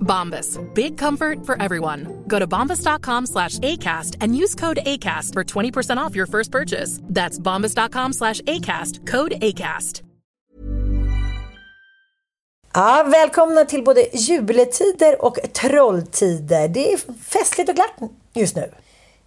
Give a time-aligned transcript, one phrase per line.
[0.00, 0.58] Bombas.
[0.74, 2.24] Big comfort for everyone.
[2.26, 7.00] Go to bombas.com slash ACAST and use code ACAST for 20% off your first purchase.
[7.02, 9.06] That's bombas.com slash ACAST.
[9.06, 10.02] Code ACAST.
[12.76, 16.68] Ja, välkomna till både juletider och trolltider.
[16.68, 18.70] Det är festligt och glatt just nu.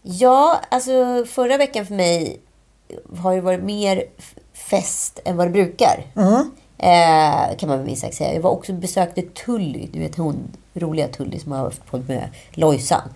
[0.01, 2.39] Ja, alltså förra veckan för mig
[3.17, 4.03] har ju varit mer
[4.53, 6.05] fest än vad det brukar.
[6.77, 8.33] Eh, kan man väl minst sagt säga.
[8.33, 12.29] Jag var också besökte Tully, du vet hon roliga Tully som har haft podd med
[12.51, 13.09] Lojsan.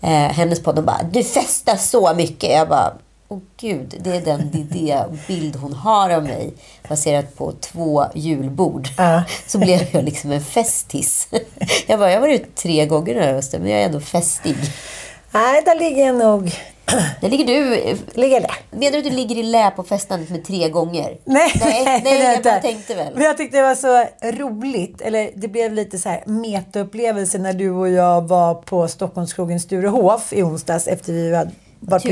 [0.00, 2.50] Eh, hennes podd, de bara du festar så mycket.
[2.50, 2.92] Jag bara,
[3.28, 6.54] åh gud, det är den idébild hon har av mig.
[6.88, 8.88] Baserat på två julbord.
[9.46, 11.28] Så blev jag liksom en festis.
[11.86, 14.00] jag bara, jag har varit ute tre gånger den här hösten, men jag är ändå
[14.00, 14.56] festig.
[15.30, 16.52] Nej, där ligger jag nog...
[17.20, 17.96] Där ligger du.
[18.14, 18.76] Ligger det?
[18.76, 21.18] Menar du att du ligger i lä på festandet med tre gånger?
[21.24, 23.14] Nej, nej, nej är jag bara tänkte väl.
[23.14, 25.00] Men jag tyckte det var så roligt.
[25.00, 30.32] Eller det blev lite så här metaupplevelse när du och jag var på Stockholmskrogen Sturehof
[30.32, 32.08] i onsdags efter vi hade varit på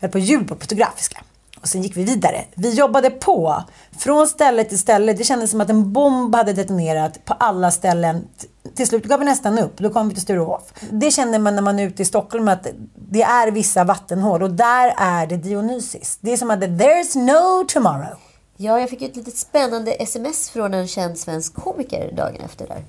[0.00, 1.20] var på julbord, fotografiska.
[1.60, 2.44] Och sen gick vi vidare.
[2.54, 3.62] Vi jobbade på.
[3.98, 5.12] Från ställe till ställe.
[5.12, 8.28] Det kändes som att en bomb hade detonerat på alla ställen.
[8.74, 9.78] Till slut gav vi nästan upp.
[9.78, 10.62] Då kom vi till Sturehof.
[10.90, 12.66] Det känner man när man är ute i Stockholm att
[13.10, 14.42] det är vissa vattenhål.
[14.42, 16.18] Och där är det Dionysis.
[16.20, 18.18] Det är som att there's no tomorrow.
[18.56, 22.66] Ja, jag fick ju ett litet spännande sms från en känd svensk komiker dagen efter
[22.66, 22.84] där.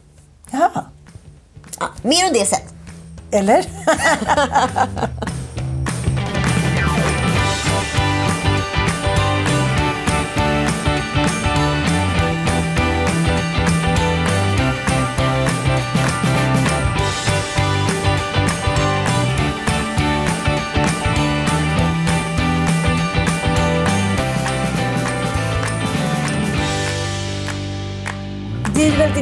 [0.52, 0.70] Ja,
[1.80, 2.60] Ja, mer om det sen.
[3.32, 3.66] eller?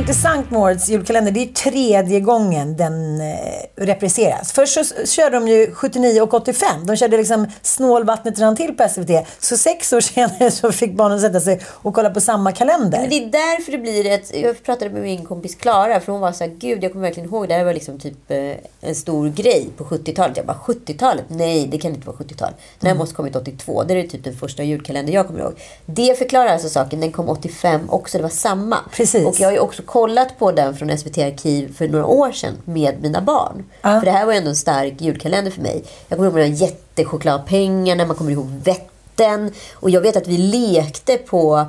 [0.05, 1.31] intressant med årets julkalender.
[1.31, 3.37] Det är tredje gången den eh,
[3.75, 4.51] repriseras.
[4.51, 6.85] Först så körde de ju 79 och 85.
[6.85, 9.27] De körde liksom Snålvattnet rann till på SVT.
[9.39, 12.99] Så sex år senare så fick barnen sätta sig och kolla på samma kalender.
[12.99, 14.31] Men det är därför det blir ett...
[14.35, 17.29] Jag pratade med min kompis Klara, för hon var så här, gud jag kommer verkligen
[17.29, 18.51] ihåg, det här var liksom typ eh,
[18.81, 20.37] en stor grej på 70-talet.
[20.37, 21.25] Jag bara, 70-talet?
[21.27, 22.51] Nej, det kan inte vara 70-tal.
[22.79, 23.83] Den här måste ha kommit 82.
[23.83, 25.53] Det är typ den första julkalender jag kommer ihåg.
[25.85, 28.77] Det förklarar alltså saken, den kom 85 också, det var samma.
[28.91, 29.25] Precis.
[29.25, 32.53] Och jag har ju också kollat på den från SVT Arkiv för några år sedan
[32.65, 33.63] med mina barn.
[33.81, 33.99] Ja.
[33.99, 35.83] För det här var ändå en stark julkalender för mig.
[36.07, 39.51] Jag kommer ihåg de här jättechokladpengarna, man kommer ihåg vätten.
[39.73, 41.65] Och jag vet att vi lekte på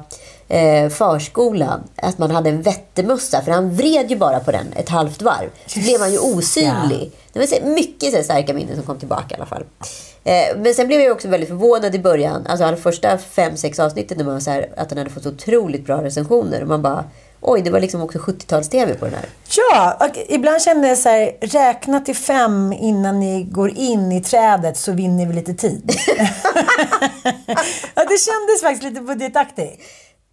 [0.49, 3.43] eh, förskolan att man hade en vettemössa.
[3.43, 5.51] För han vred ju bara på den ett halvt varv.
[5.67, 7.13] Så blev han ju osynlig.
[7.33, 9.65] Det var så mycket så starka minnen som kom tillbaka i alla fall.
[10.25, 12.47] Eh, men sen blev jag också väldigt förvånad i början.
[12.47, 15.23] Alltså de första fem, sex avsnitten när man var så här, att den hade fått
[15.23, 16.63] så otroligt bra recensioner.
[16.63, 17.05] Och man bara,
[17.41, 19.29] oj, det var liksom också 70-tals-tv på den här.
[19.57, 24.23] Ja, och ibland kände jag så här, räkna till fem innan ni går in i
[24.23, 25.91] trädet så vinner vi lite tid.
[27.95, 29.83] ja, det kändes faktiskt lite budgetaktigt.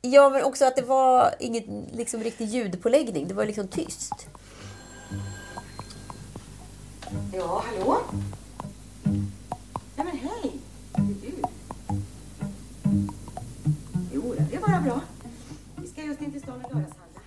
[0.02, 3.28] Ja, men också att det var ingen liksom, riktig ljudpåläggning.
[3.28, 4.28] Det var liksom tyst.
[7.34, 7.98] Ja, hallå?
[9.96, 10.52] Nej men hej!
[10.92, 11.44] Det är du.
[14.14, 15.02] Jo, det är bara bra.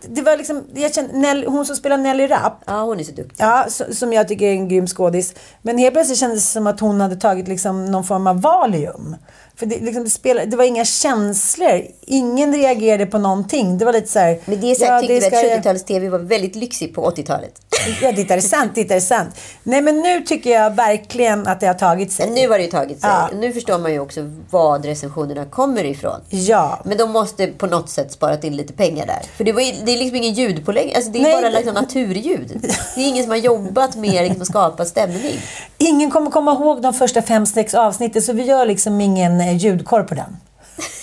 [0.09, 3.13] Det var liksom, jag kände, Nelly, hon som spelar Nelly Rapp, Ja, hon är så
[3.13, 3.37] duktig.
[3.45, 5.35] Ja, som jag tycker är en grym skådis.
[5.63, 9.17] Men helt plötsligt kändes det som att hon hade tagit liksom någon form av Valium.
[9.59, 11.83] För det, liksom, det, spelade, det var inga känslor.
[12.07, 13.79] Ingen reagerade på någonting.
[13.79, 14.39] Det var lite så här...
[14.45, 17.11] Men det är så ja, jag tyckte det att ska- 70-tals-tv var väldigt lyxig på
[17.11, 17.61] 80-talet.
[18.03, 19.37] Ja, det är sant, det är sant.
[19.63, 22.27] Nej, men nu tycker jag verkligen att det har tagit sig.
[22.27, 23.11] Men nu har det ju tagit sig.
[23.11, 23.31] Ja.
[23.35, 24.21] Nu förstår man ju också
[24.51, 26.21] vad recensionerna kommer ifrån.
[26.31, 26.81] Ja.
[26.85, 29.23] Men de måste på något sätt sparat in lite pengar där.
[29.37, 30.95] För det, var det är liksom ingen ljudpålägg.
[30.97, 32.61] Alltså det är Nej, bara liksom naturljud.
[32.95, 35.41] Det är ingen som har jobbat med liksom att skapa stämning.
[35.79, 39.57] Ingen kommer komma ihåg de första fem, sex avsnitten, så vi gör liksom ingen eh,
[39.57, 40.37] ljudkorr på den.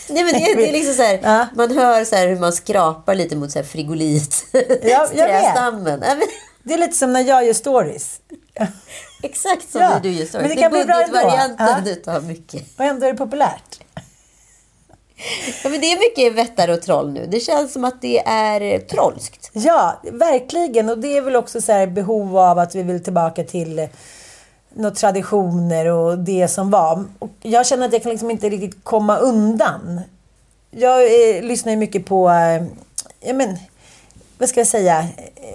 [0.10, 1.48] Nej, men det, det är liksom så här, Ja.
[1.56, 4.45] Man hör så hur man skrapar lite mot så här frigolit.
[4.84, 5.56] jag vet.
[5.84, 6.04] men,
[6.63, 8.19] Det är lite som när jag gör stories.
[9.24, 10.34] exakt som Ja, när du gör stories.
[10.34, 11.92] men det det kan bli bra budgetvarianten Ja.
[11.92, 12.63] utav mycket.
[12.78, 13.80] Och ändå är det populärt.
[15.63, 17.28] Ja, men det är mycket vättar och troll nu.
[17.31, 19.50] Det känns som att det är trollskt.
[19.54, 20.89] Ja, verkligen.
[20.89, 23.88] Och det är väl också så här behov av att vi vill tillbaka till
[24.74, 27.06] några traditioner och det som var.
[27.20, 30.02] Och jag känner att jag kan liksom inte riktigt komma undan.
[30.72, 32.64] Jag eh, lyssnar ju mycket på, eh,
[33.20, 33.58] ja men,
[34.38, 35.08] vad ska jag säga,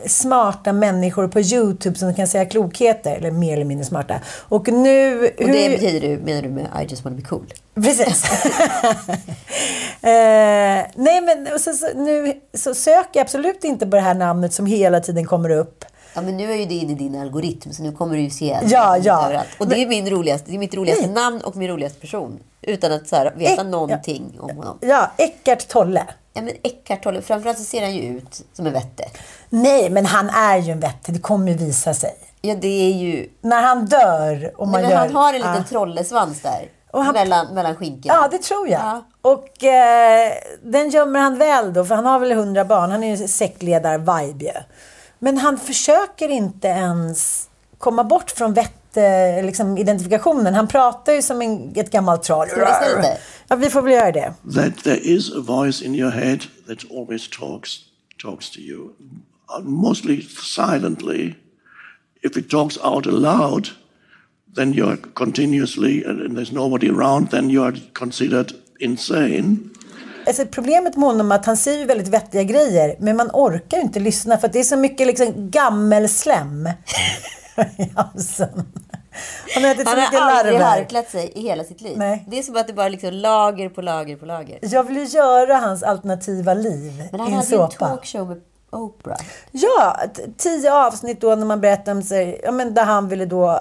[0.06, 4.20] smarta människor på YouTube som kan säga klokheter, eller mer eller mindre smarta.
[4.26, 5.26] Och nu...
[5.26, 7.54] Och det betyder du, menar du med I just wanna be cool?
[7.74, 8.24] Precis.
[10.02, 14.52] eh, nej, men så, så, nu så söker jag absolut inte på det här namnet
[14.52, 15.84] som hela tiden kommer upp.
[16.18, 18.30] Ja, men nu är ju det inne i din algoritm, så nu kommer du ju
[18.30, 19.24] se Ja, ja.
[19.26, 19.48] överallt.
[19.58, 22.40] Och det är, min roligaste, det är mitt roligaste namn och min roligaste person.
[22.62, 24.78] Utan att så här, veta Äck- någonting om honom.
[24.80, 26.04] Ja, Eckart Tolle.
[26.34, 29.04] Ja, men Eckhart Tolle, framförallt så ser han ju ut som en vette.
[29.48, 31.14] Nej, men han är ju en vettig.
[31.14, 32.14] Det kommer ju visa sig.
[32.40, 33.28] Ja, det är ju...
[33.40, 34.98] När han dör och man Nej, men gör...
[34.98, 35.64] han har en liten Ja.
[35.68, 36.68] trollesvans där.
[36.92, 38.14] Han- mellan, mellan skinken.
[38.14, 38.80] Ja, det tror jag.
[38.80, 39.04] Ja.
[39.22, 40.32] Och eh,
[40.62, 42.90] den gömmer han väl då, för han har väl hundra barn.
[42.90, 44.50] Han är ju sektledar-vibe ju.
[45.18, 47.48] Men han försöker inte ens
[47.78, 50.54] komma bort från vett, eh, liksom, identifikationen.
[50.54, 52.48] Han pratar ju som en, ett gammalt troll.
[53.48, 54.34] Ja, vi får väl göra det.
[54.54, 57.78] that there is a voice in your head that always talks
[58.22, 58.94] talks to you,
[59.48, 61.34] uh, mostly silently.
[62.22, 63.68] If it talks out aloud,
[64.54, 69.70] then you're continuously, and there's nobody around, then you're considered insane.
[70.28, 74.00] Alltså, problemet med honom är att han säger väldigt vettiga grejer, men man orkar inte
[74.00, 76.68] lyssna för att det är så mycket liksom gammelslem
[77.78, 78.48] i halsen.
[79.54, 80.66] Han har ätit Han har aldrig larver.
[80.66, 81.98] harklat sig i hela sitt liv.
[81.98, 82.24] Nej.
[82.28, 84.58] Det är som att det bara är liksom lager på lager på lager.
[84.62, 87.86] Jag vill ju göra hans alternativa liv Men i han en hade ju en såpa.
[87.88, 88.40] talkshow med
[88.70, 89.18] Oprah.
[89.52, 89.96] Ja,
[90.36, 93.60] tio avsnitt då när man berättade om sig, ja, men där han ville då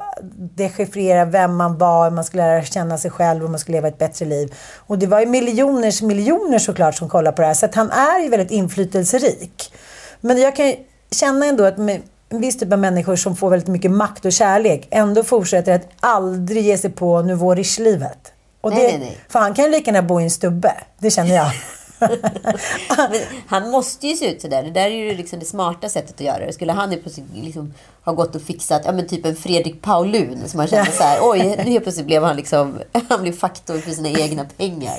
[0.55, 3.87] dechiffrera vem man var, hur man skulle lära känna sig själv och man skulle leva
[3.87, 4.55] ett bättre liv.
[4.75, 7.53] Och det var ju miljoners miljoner såklart som kollade på det här.
[7.53, 9.73] Så att han är ju väldigt inflytelserik.
[10.21, 10.73] Men jag kan
[11.11, 14.31] känna ändå att med en viss typ av människor som får väldigt mycket makt och
[14.31, 18.33] kärlek ändå fortsätter att aldrig ge sig på Nouveau Riche-livet.
[18.61, 19.17] Och Nej, det, nej, nej.
[19.29, 20.73] För han kan ju lika gärna bo i en stubbe.
[20.99, 21.51] Det känner jag.
[23.47, 24.63] Han måste ju se ut sådär.
[24.63, 26.53] Det där är ju liksom det smarta sättet att göra det.
[26.53, 27.73] Skulle han ju plötsligt liksom
[28.03, 31.19] ha gått och fixat ja, men typ en Fredrik Paulun som man kände så här,
[31.21, 32.79] oj, nu helt plötsligt blev han liksom,
[33.09, 34.97] han blev faktor för sina egna pengar.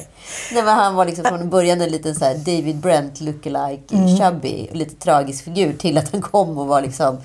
[0.52, 4.16] Nej, men han var liksom från början en liten så här David Brent lookalike, Mm.
[4.16, 7.18] chubby, lite tragisk figur till att han kom och var liksom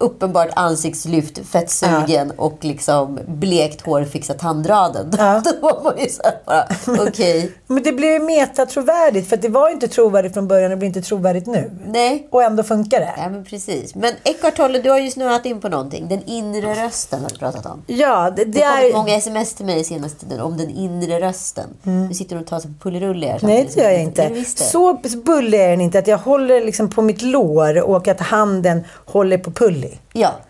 [0.00, 5.12] uppenbart ansiktslyft, fettsugen och liksom blekt hår fixat tandraden.
[5.18, 5.42] Ja.
[5.60, 6.66] Då var man ju så här bara,
[7.08, 10.70] okej, Men det ju metatrovärdigt för att det var ju inte trovärdigt från början och
[10.70, 11.70] det blir inte trovärdigt nu.
[11.86, 12.28] nej.
[12.30, 13.12] Och ändå funkar det.
[13.16, 13.94] Ja, men precis.
[13.94, 16.08] Men Eckart Tolle, du har ju snurrat in på någonting.
[16.08, 17.82] Den inre rösten har du pratat om.
[17.86, 18.92] Ja, det, det Det har är...
[18.92, 21.68] många sms till mig senaste tiden om den inre rösten.
[22.08, 24.22] Du sitter och tar sig på pullerulle här Nej, det gör jag inte.
[24.22, 24.44] Är?
[24.70, 28.84] Så bullig är den inte att jag håller liksom på mitt lår och att handen
[29.06, 29.50] håller på
[29.82, 29.98] pulli.
[30.12, 30.40] Ja,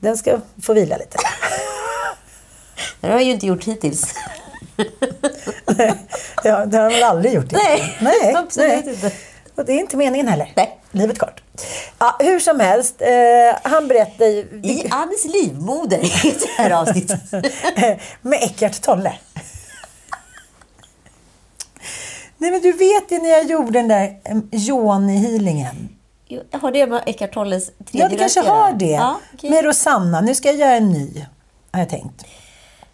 [0.00, 1.18] Den ska få vila lite.
[3.00, 4.14] det har jag ju inte gjort hittills.
[6.44, 7.50] ja, det har han väl aldrig gjort?
[7.50, 8.94] Nej, nej absolut nej.
[8.94, 9.12] inte.
[9.54, 10.52] Och det är inte meningen heller.
[10.56, 10.78] Nej.
[10.90, 11.42] Livet kort.
[11.98, 14.60] Ja, hur som helst, eh, han berättar ju...
[14.62, 17.20] I Annes livmoder heter det här avsnittet.
[18.22, 19.14] med Eckart Tolle.
[22.38, 25.88] Nej men du vet ju när jag gjorde den där um, yoni-healingen.
[25.88, 26.01] Jo,
[26.52, 28.86] Har det med Eckart Tolles tredje Ja, det kanske har det.
[28.86, 29.50] Ja, okej.
[29.50, 30.20] Med Rosanna.
[30.20, 31.26] Nu ska jag göra en ny.
[31.72, 32.24] Har jag tänkt.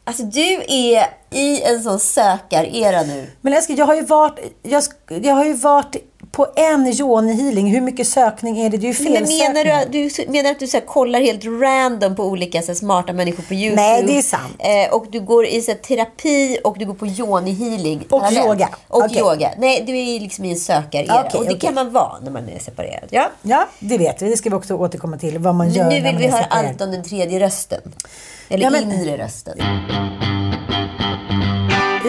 [0.04, 3.30] Alltså, du är i en sån sökarera nu.
[3.40, 4.82] Men älskling, jag har ju varit, jag,
[5.22, 5.96] jag har ju varit
[6.38, 7.70] på en yoni-healing.
[7.70, 8.76] Hur mycket sökning är det?
[8.76, 11.44] Det är ju fel Men menar du, du menar att du så här, kollar helt
[11.44, 13.82] random på olika så här, smarta människor på YouTube?
[13.82, 14.56] Nej, det är sant.
[14.58, 18.20] Eh, och du går i så här, terapi och du går på yoni healing Och
[18.20, 18.46] parallellt.
[18.46, 18.68] yoga.
[18.88, 19.18] Och Okej.
[19.18, 19.50] yoga.
[19.58, 21.24] Nej, du är liksom i en sökarera.
[21.26, 21.60] Okej, och det okej.
[21.60, 23.08] kan man vara när man är separerad.
[23.10, 23.30] Ja.
[23.42, 24.30] Ja, det vet vi.
[24.30, 25.38] Det ska vi också återkomma till.
[25.38, 27.80] Vad man gör Men nu när vill man vi höra allt om den tredje rösten.
[28.48, 29.58] Eller Ja, men- inre rösten.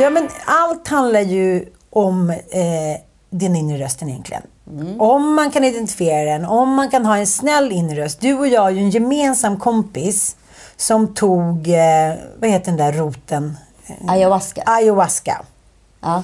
[0.02, 2.38] Ja, men allt handlar ju om eh,
[3.30, 4.44] den inre rösten egentligen.
[4.72, 5.02] Mm.
[5.02, 8.22] Om man kan identifiera den, om man kan ha en snäll inre röst.
[8.22, 10.36] Du och jag är ju en gemensam kompis
[10.78, 13.58] som tog, eh, vad heter den där roten?
[14.08, 14.64] Ayahuasca.
[14.66, 15.42] Ayahuasca.
[16.02, 16.24] Ja.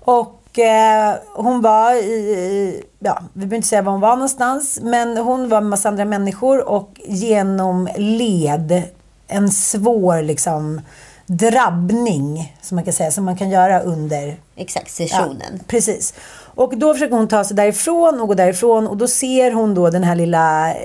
[0.00, 5.16] Och eh, hon var i, ja, vi behöver inte säga var hon var någonstans, men
[5.16, 8.82] hon var med massa andra människor och genomled
[9.28, 10.80] en svår liksom
[11.26, 15.52] drabbning, som man kan säga, som man kan göra under Exakt, sessionen.
[15.52, 16.14] Ja, precis.
[16.60, 19.90] Och då försöker hon ta sig därifrån och gå därifrån och då ser hon då
[19.90, 20.76] den här lilla eh,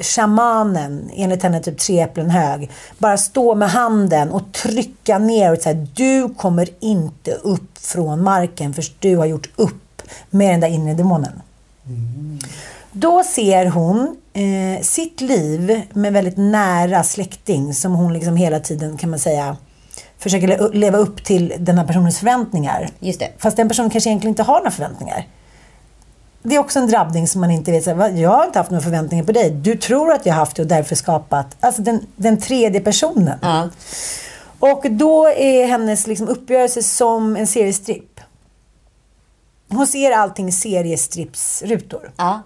[0.00, 5.58] shamanen, enligt henne typ tre äpplen hög, bara stå med handen och trycka ner och
[5.58, 10.68] säga du kommer inte upp från marken förrän du har gjort upp med den där
[10.68, 11.42] inre demonen.
[12.92, 18.96] Då ser hon eh, sitt liv med väldigt nära släkting som hon liksom hela tiden
[18.96, 19.56] kan man säga
[20.22, 22.88] försöker le- leva upp till den här personens förväntningar.
[23.00, 23.28] Just det.
[23.38, 25.26] Fast den personen kanske egentligen inte har några förväntningar.
[26.42, 27.86] Det är också en drabbning som man inte vet.
[27.86, 28.10] Här, "Va?
[28.10, 29.50] Jag har inte haft några förväntningar på dig.
[29.50, 31.56] Du tror att jag har haft det och därför skapat.
[31.60, 33.38] Alltså den, den tredje personen.
[33.42, 33.68] Ja.
[34.58, 38.20] Och då är hennes liksom uppgörelse som en seriestripp.
[39.70, 42.10] Hon ser allting seriestrippsrutor.
[42.16, 42.42] Ja.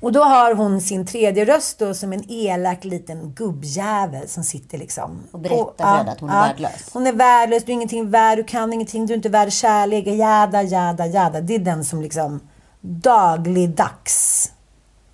[0.00, 4.78] Och då har hon sin tredje röst då som en elak liten gubbjävel som sitter
[4.78, 5.20] liksom...
[5.32, 6.90] Och berättar för att hon är värdelös.
[6.92, 10.06] Hon är värdelös, du är ingenting värd, du kan ingenting, du är inte värd kärlek,
[10.06, 11.40] jada, jada, jada.
[11.40, 12.40] Det är den som liksom
[12.80, 14.50] dagligdags,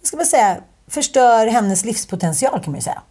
[0.00, 0.56] vad ska man säga,
[0.88, 3.02] förstör hennes livspotential kan man ju säga.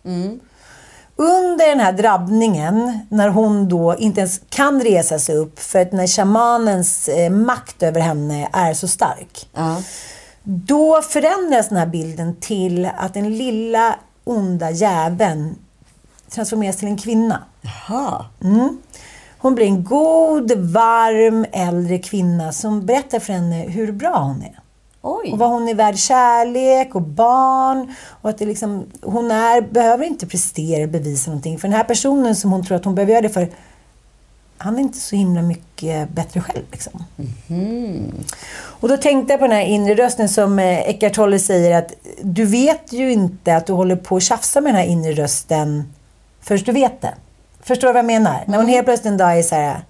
[1.15, 5.91] Under den här drabbningen, när hon då inte ens kan resa sig upp för att
[5.91, 9.49] när shamanens eh, makt över henne är så stark.
[9.53, 9.81] Ja.
[10.43, 15.55] Då förändras den här bilden till att den lilla onda jäveln
[16.29, 17.43] transformeras till en kvinna.
[17.61, 18.25] Jaha.
[19.37, 24.59] Hon blir en god, varm, äldre kvinna som berättar för henne hur bra hon är.
[25.01, 25.31] Oj.
[25.31, 27.95] Och vad hon är värd kärlek och barn.
[28.21, 31.59] Och att det liksom, hon är, behöver inte prestera och bevisa någonting.
[31.59, 33.49] För den här personen som hon tror att hon behöver göra det för,
[34.61, 36.65] han är inte så himla mycket bättre själv.
[36.71, 37.03] Liksom.
[38.53, 41.93] Och då tänkte jag på den här inre rösten som eh, Eckart Tolle säger att
[42.21, 45.93] du vet ju inte att du håller på att tjafsa med den här inre rösten
[46.41, 47.13] först du vet det.
[47.63, 48.43] Förstår du vad jag menar?
[48.47, 49.81] När hon helt plötsligt en dag är så här,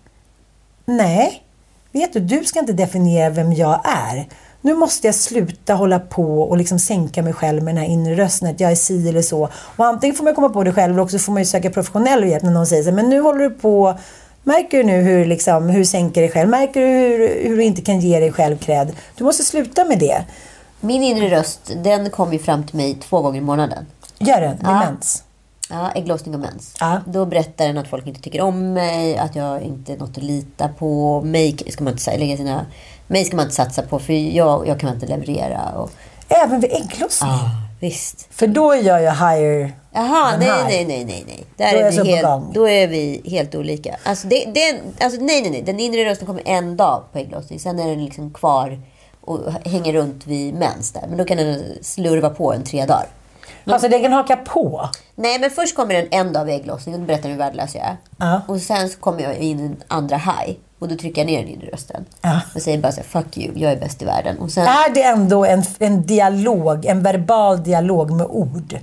[0.85, 1.43] nej,
[1.91, 4.27] vet du, du ska inte definiera vem jag är.
[4.61, 8.15] Nu måste jag sluta hålla på och liksom sänka mig själv med den här inre
[8.15, 9.49] rösten, att jag är si eller så.
[9.53, 12.27] Och antingen får man komma på det själv eller också får man ju söka professionell
[12.27, 13.97] hjälp när någon säger så här, men nu håller du på
[14.43, 16.49] Märker du nu hur, liksom, hur du sänker dig själv?
[16.49, 18.91] Märker du hur, hur du inte kan ge dig själv cred?
[19.15, 20.25] Du måste sluta med det.
[20.79, 23.85] Min inre röst, den kommer ju fram till mig två gånger i månaden.
[24.19, 24.79] Gör den, med Ja.
[24.79, 25.23] mens.
[25.69, 26.75] Ja, ägglossning och mens.
[26.79, 26.99] Ja.
[27.05, 30.23] Då berättar den att folk inte tycker om mig, att jag inte är något att
[30.23, 31.21] lita på.
[31.21, 32.65] Mig ska man inte lägga sina...
[33.07, 35.69] Mig ska man inte satsa på för jag, jag kan inte leverera.
[35.71, 35.91] Och,
[36.27, 37.31] Även vid ägglossning.
[37.31, 37.49] ah,
[37.81, 38.27] visst.
[38.31, 40.65] För då är jag higher Jaha, nej, high.
[40.65, 41.45] nej, nej, nej, nej.
[41.57, 43.95] Där Då är är vi helt, då är vi helt olika.
[44.03, 45.61] Alltså, det, den, alltså, nej, nej, nej.
[45.61, 47.59] Den inre rösten kommer en dag på ägglossning.
[47.59, 48.79] Sen är den liksom kvar
[49.21, 51.05] och hänger runt vid mens där.
[51.07, 53.05] Men då kan den slurva på en tre dagar.
[53.65, 54.89] Alltså den kan haka på.
[55.15, 57.97] Nej, men först kommer den en dag vid ägglossningen och berättar hur värdelös jag är.
[58.17, 58.41] Ja.
[58.47, 60.57] Och sen så kommer jag in i en andra high.
[60.81, 62.05] Och då trycker jag ner den inre rösten.
[62.21, 62.41] Ja.
[62.55, 64.37] Och säger bara så här, fuck you, jag är bäst i världen.
[64.37, 68.79] Och sen Är det ändå en, en dialog, en verbal dialog med ord?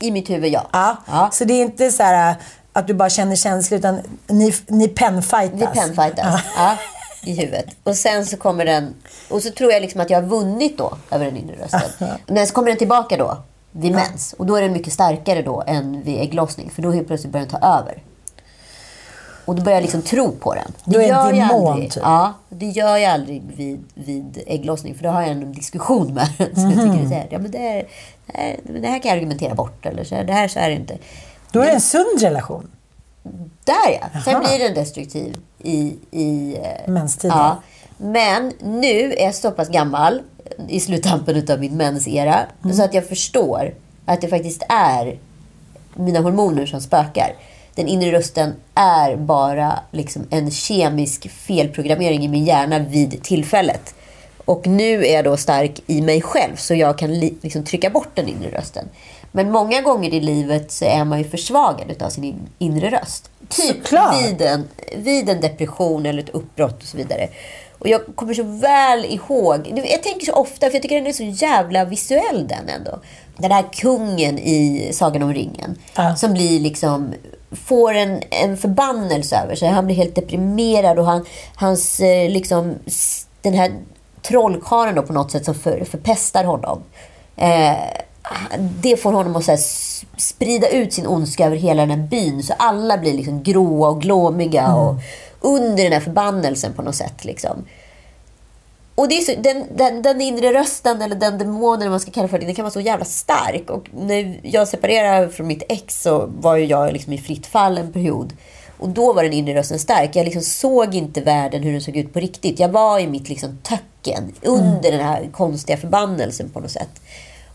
[0.00, 0.66] i mitt huvud, ja.
[0.72, 0.96] Ja.
[1.06, 1.28] ja.
[1.32, 2.34] Så det är inte så här
[2.72, 5.60] att du bara känner känslor utan ni, ni penfightas.
[5.60, 6.42] Vi penfightas.
[6.56, 6.76] Ja.
[7.22, 7.66] I huvudet.
[7.82, 8.94] Och sen så kommer den...
[9.28, 12.16] Och så tror jag liksom att jag har vunnit då över den inre rösten.
[12.26, 13.36] Men så kommer den tillbaka då
[13.72, 14.34] vid mens.
[14.38, 16.70] Och då är den mycket starkare då än vid ägglossning.
[16.70, 18.02] För då helt plötsligt börjar den ta över.
[19.50, 20.72] Och då börjar jag liksom tro på den.
[20.84, 22.02] Du är en gör demon, typ.
[22.02, 24.94] Ja, det gör jag aldrig vid, vid ägglossning.
[24.94, 26.54] För då har jag en diskussion med den.
[26.54, 27.86] Så jag tycker det är, ja, men det, är,
[28.26, 29.86] det, här, det här kan jag argumentera bort.
[29.86, 30.98] Eller så här, det här så är det inte.
[31.52, 32.70] Då är det en sund relation.
[33.64, 34.20] Där ja.
[34.24, 34.44] Sen Aha.
[34.44, 35.96] blir den destruktiv i...
[36.10, 37.38] i eh, Menstiden.
[37.38, 37.62] Ja.
[37.96, 40.22] Men nu är jag så pass gammal
[40.68, 42.38] i sluttampen av min mensera.
[42.64, 42.76] Mm.
[42.76, 43.74] Så att jag förstår
[44.06, 45.18] att det faktiskt är
[45.94, 47.32] mina hormoner som spökar.
[47.80, 53.94] Den inre rösten är bara liksom en kemisk felprogrammering i min hjärna vid tillfället.
[54.44, 57.90] Och nu är jag då stark i mig själv så jag kan li- liksom trycka
[57.90, 58.88] bort den inre rösten.
[59.32, 63.30] Men många gånger i livet så är man ju försvagad av sin in- inre röst.
[63.48, 64.24] Typ Såklart.
[64.24, 67.28] vid en, vid en depression eller ett uppbrott och så vidare.
[67.78, 71.12] Och jag kommer så väl ihåg, jag tänker så ofta, för jag tycker den är
[71.12, 73.00] så jävla visuell den ändå.
[73.36, 75.76] Den här kungen i Sagan om ringen.
[75.96, 76.16] Ja.
[76.16, 77.14] Som blir liksom,
[77.52, 79.68] får en, en förbannelse över sig.
[79.68, 82.74] Han blir helt deprimerad och han, hans, eh, liksom,
[83.42, 83.72] den här
[84.22, 86.82] trollkarlen då på något sätt som för, förpestar honom.
[87.36, 87.76] Eh,
[88.58, 89.60] det får honom att så här,
[90.16, 92.42] sprida ut sin ondska över hela den här byn.
[92.42, 94.94] Så alla blir liksom gråa och glåmiga och
[95.40, 97.24] under den här förbannelsen på något sätt.
[97.24, 97.64] Liksom.
[99.00, 102.10] Och det är så, den, den, den inre rösten, eller den demonen eller man ska
[102.10, 103.70] kalla för det, den kan vara så jävla stark.
[103.70, 107.78] Och när jag separerade från mitt ex så var ju jag liksom i fritt fall
[107.78, 108.32] en period.
[108.78, 110.16] Och då var den inre rösten stark.
[110.16, 112.60] Jag liksom såg inte världen hur den såg ut på riktigt.
[112.60, 117.00] Jag var i mitt liksom töcken under den här konstiga förbannelsen på något sätt.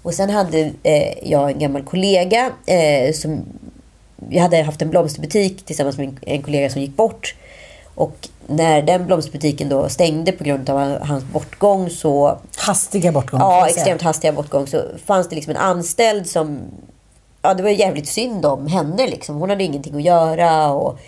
[0.01, 3.45] Och sen hade eh, jag en gammal kollega eh, som...
[4.29, 7.35] Jag hade haft en blomsterbutik tillsammans med en, en kollega som gick bort.
[7.95, 12.37] Och när den blomsterbutiken då stängde på grund av hans bortgång så...
[12.57, 13.39] Hastiga bortgång.
[13.39, 14.67] Ja, extremt hastiga bortgång.
[14.67, 16.59] Så fanns det liksom en anställd som...
[17.41, 19.35] Ja, det var jävligt synd om henne liksom.
[19.35, 20.99] Hon hade ingenting att göra och...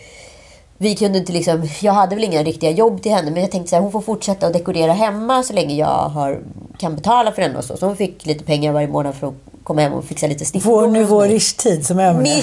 [0.78, 1.70] Vi kunde inte liksom...
[1.82, 4.02] Jag hade väl inga riktiga jobb till henne men jag tänkte så här, hon får
[4.02, 6.40] fortsätta att dekorera hemma så länge jag har,
[6.78, 7.78] kan betala för henne och så.
[7.78, 9.34] Så hon fick lite pengar varje månad för att
[9.68, 11.02] komma hem och fixa lite Vår snittblommor hos mig.
[11.02, 12.42] nuvårish-tid som är över Min nu.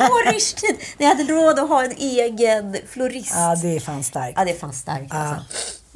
[0.00, 0.76] nuvårish-tid!
[0.98, 3.32] När jag hade råd att ha en egen florist.
[3.34, 4.34] Ja, det är fan starkt.
[4.36, 5.44] Ja, det är fan starkt alltså.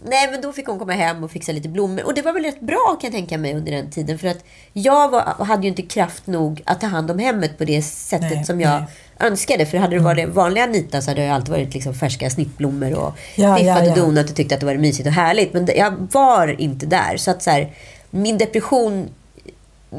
[0.07, 2.05] Nej, men då fick hon komma hem och fixa lite blommor.
[2.07, 4.19] Och det var väl rätt bra kan jag tänka mig under den tiden.
[4.19, 7.65] För att jag var, hade ju inte kraft nog att ta hand om hemmet på
[7.65, 8.79] det sättet Nej, som jag nej.
[9.19, 9.33] Mm.
[9.33, 9.67] önskade.
[9.67, 13.13] För hade det varit vanliga Anita så hade det alltid varit liksom färska snittblommor och
[13.35, 13.91] Ja, fiffat ja, ja.
[13.91, 15.53] och donat och tyckte att det var mysigt och härligt.
[15.53, 17.17] Men jag var inte där.
[17.17, 17.73] Så att så här,
[18.11, 19.09] min depression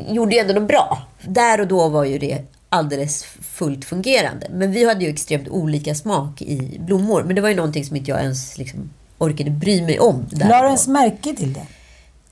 [0.09, 1.01] gjorde ju ändå något bra.
[1.27, 4.47] Där och då var ju det alldeles fullt fungerande.
[4.51, 7.23] Men vi hade ju extremt olika smak i blommor.
[7.23, 10.25] Men det var ju någonting som inte jag ens liksom orkade bry mig om.
[10.29, 11.65] Där La och du ens märke till det?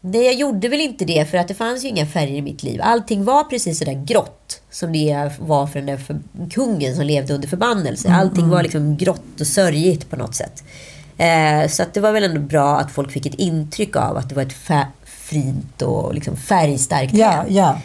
[0.02, 2.64] Nej, jag gjorde väl inte det för att det fanns ju inga färger i mitt
[2.64, 2.80] liv.
[2.84, 6.20] Allting var precis sådär grått som det var för den där för
[6.52, 8.10] kungen som levde under förbannelse.
[8.12, 10.64] Allting var liksom grått och sörjigt på något sätt.
[11.18, 14.30] Eh, så att det var väl ändå bra att folk fick ett intryck av att
[14.30, 14.54] det var ett
[15.24, 17.46] fint och liksom färgstarkt Ja, hem.
[17.50, 17.80] ja.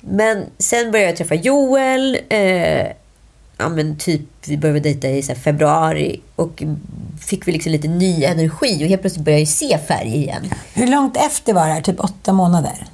[0.00, 2.18] Men sen började jag träffa Joel.
[2.28, 2.86] Eh,
[3.58, 6.20] ja, men typ, vi började dejta i så februari.
[6.36, 6.62] Och
[7.20, 8.84] fick vi liksom lite ny energi.
[8.84, 10.42] Och helt plötsligt började jag se färg igen.
[10.74, 11.80] Hur långt efter var det här?
[11.80, 12.86] Typ åtta månader?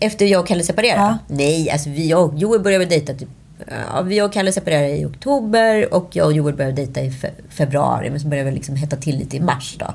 [0.00, 1.00] Efter jag och Kalle separerade?
[1.02, 1.18] Ja.
[1.28, 3.28] Nej, alltså vi och Joel började dejta typ...
[3.94, 7.30] Ja, vi och Kalle separerade i oktober och jag och Joel började dejta i fe-
[7.50, 8.10] februari.
[8.10, 9.86] Men så började vi liksom hetta till lite i mars då.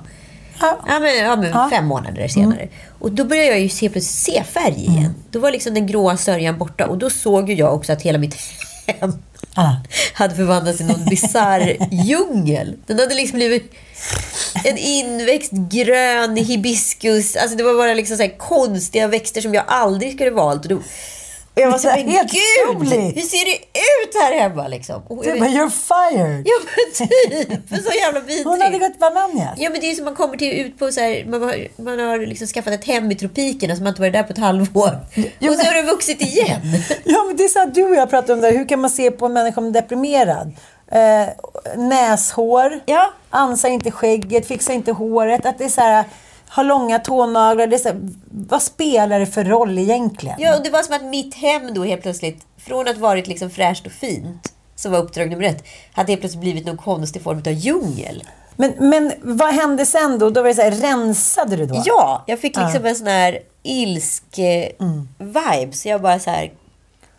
[0.61, 0.79] Ja.
[0.87, 1.57] Ja, men, ja, men Ja.
[1.57, 1.69] Mm.
[1.69, 2.67] fem månader senare.
[2.99, 5.15] Och då började jag ju se, plötsligt se färg igen.
[5.31, 6.85] Då var liksom den gråa sörjan borta.
[6.87, 8.35] Och då såg ju jag också att hela mitt
[8.87, 9.13] hem
[9.55, 9.81] Ja.
[10.13, 12.75] hade förvandlats till någon bisarr djungel.
[12.87, 13.71] Den hade liksom blivit
[14.65, 17.35] en inväxt grön hibiskus.
[17.35, 20.65] Alltså det var bara liksom så konstiga växter som jag aldrig skulle valt.
[20.65, 20.79] Och, då,
[21.61, 22.69] jag var så här, är men helt gud!
[22.75, 23.55] otroligt." Hur ser det
[24.03, 25.01] ut här hemma liksom?
[25.07, 26.43] Och Du vet- bara, you're fired!
[26.47, 27.83] Ja men typ!
[27.85, 28.45] Så jävla vidrigt.
[28.47, 29.53] Hon hade gått bananas.
[29.57, 31.99] Ja men det är som man kommer till ut på så här, man har, man
[31.99, 34.91] har liksom skaffat ett hem i tropikerna som man inte varit där på ett halvår.
[35.15, 36.61] Jo, och så men- har det vuxit igen.
[37.03, 38.57] Ja, men det är så att du och jag pratade om det här.
[38.57, 40.51] Hur kan man se på en människa som är deprimerad?
[40.91, 41.27] Eh,
[41.77, 43.13] näshår, Ja.
[43.29, 45.45] ansa inte skägget, fixa inte håret.
[45.45, 46.03] Att det är så här,
[46.55, 47.67] ha långa tånaglar.
[47.67, 50.35] Det är så här, vad spelar det för roll egentligen?
[50.39, 53.49] Ja, och det var som att mitt hem då helt plötsligt, från att varit liksom
[53.49, 57.37] fräscht och fint, som var uppdrag nummer ett, hade helt plötsligt blivit någon konstig form
[57.37, 58.23] av djungel.
[58.55, 60.29] Men, men vad hände sen då?
[60.29, 61.83] Då var det så här, rensade du då?
[61.85, 65.71] Ja, jag fick liksom en sån här ilsk-vibe.
[65.71, 66.51] Så jag bara så här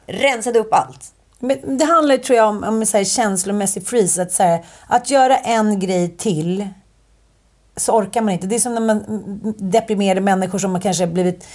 [0.07, 1.12] rensade upp allt.
[1.38, 4.23] Men det handlar tror jag om, om så här, känslomässig freeze.
[4.23, 6.69] Att, så här, att göra en grej till
[7.77, 8.47] så orkar man inte.
[8.47, 9.05] Det är som när man
[9.59, 11.47] deprimerade människor som har kanske blivit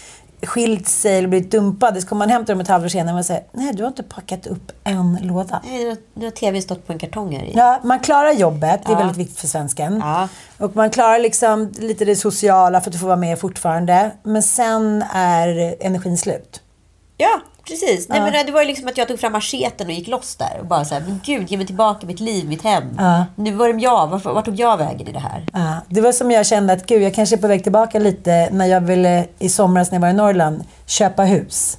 [0.43, 2.01] skilt sig eller blivit dumpade.
[2.01, 4.03] Så kommer man hem till dem ett halvår senare och säger nej du har inte
[4.03, 5.61] packat upp en låda.
[5.65, 7.53] Nej, har, nu har tvn stått på en kartong här i.
[7.55, 8.97] Ja, man klarar jobbet, det är Ja.
[8.97, 9.97] väldigt viktigt för svensken.
[10.03, 10.27] Ja.
[10.57, 14.11] Och man klarar liksom lite det sociala för att du får vara med fortfarande.
[14.23, 16.61] Men sen är energin slut.
[17.17, 18.09] Ja, precis.
[18.09, 20.57] Nej, men det var ju liksom att jag tog fram macheten och gick loss där.
[20.59, 22.83] Och bara så här, men gud, ge mig tillbaka mitt liv, mitt hem.
[22.97, 23.25] Ja.
[23.35, 24.07] Nu var det jag.
[24.07, 25.45] Varför, vart tog jag vägen i det här?
[25.53, 28.49] Ja, det var som jag kände att gud, jag kanske är på väg tillbaka lite
[28.51, 31.77] när jag ville i somras när jag var i Norrland köpa hus.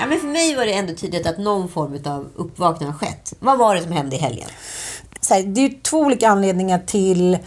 [0.00, 3.32] Ja, men för mig var det ändå tydligt att någon form av uppvaknande har skett.
[3.38, 4.48] Vad var det som hände i helgen?
[5.20, 7.38] Så här, det är ju två olika anledningar till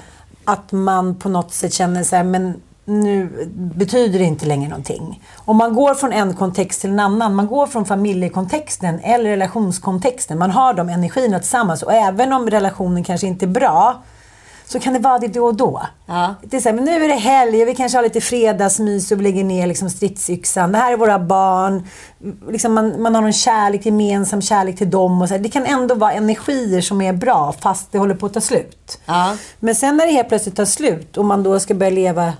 [0.45, 5.23] att man på något sätt känner så här, men nu betyder det inte längre någonting.
[5.35, 10.37] Om man går från en kontext till en annan, man går från familjekontexten eller relationskontexten,
[10.37, 14.03] man har de energierna tillsammans och även om relationen kanske inte är bra
[14.71, 15.81] så kan det vara det då och då.
[16.05, 16.35] Ja.
[16.41, 19.19] Det är så här, men nu är det helg vi kanske har lite fredagsmys och
[19.19, 20.71] vi lägger ner liksom stridsyxan.
[20.71, 21.87] Det här är våra barn.
[22.49, 25.21] Liksom man, man har någon kärlek, gemensam kärlek till dem.
[25.21, 25.41] Och så här.
[25.41, 28.99] Det kan ändå vara energier som är bra fast det håller på att ta slut.
[29.05, 29.35] Ja.
[29.59, 32.33] Men sen när det helt plötsligt tar slut och man då ska börja leva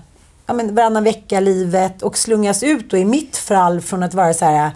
[0.50, 4.44] ja, men varannan vecka-livet och slungas ut då i mitt fall från att vara så
[4.44, 4.70] här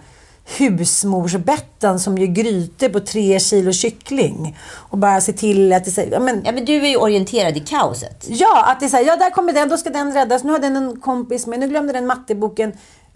[0.58, 6.02] husmorsbettan som gör grytor på tre kilo kyckling och bara se till att det så
[6.10, 8.24] ja, men, Ja, men du är ju orienterad i kaoset.
[8.28, 10.44] Ja, att det är så här, ja där kommer den, då ska den räddas.
[10.44, 12.72] Nu har den en kompis med, nu glömde den matteboken.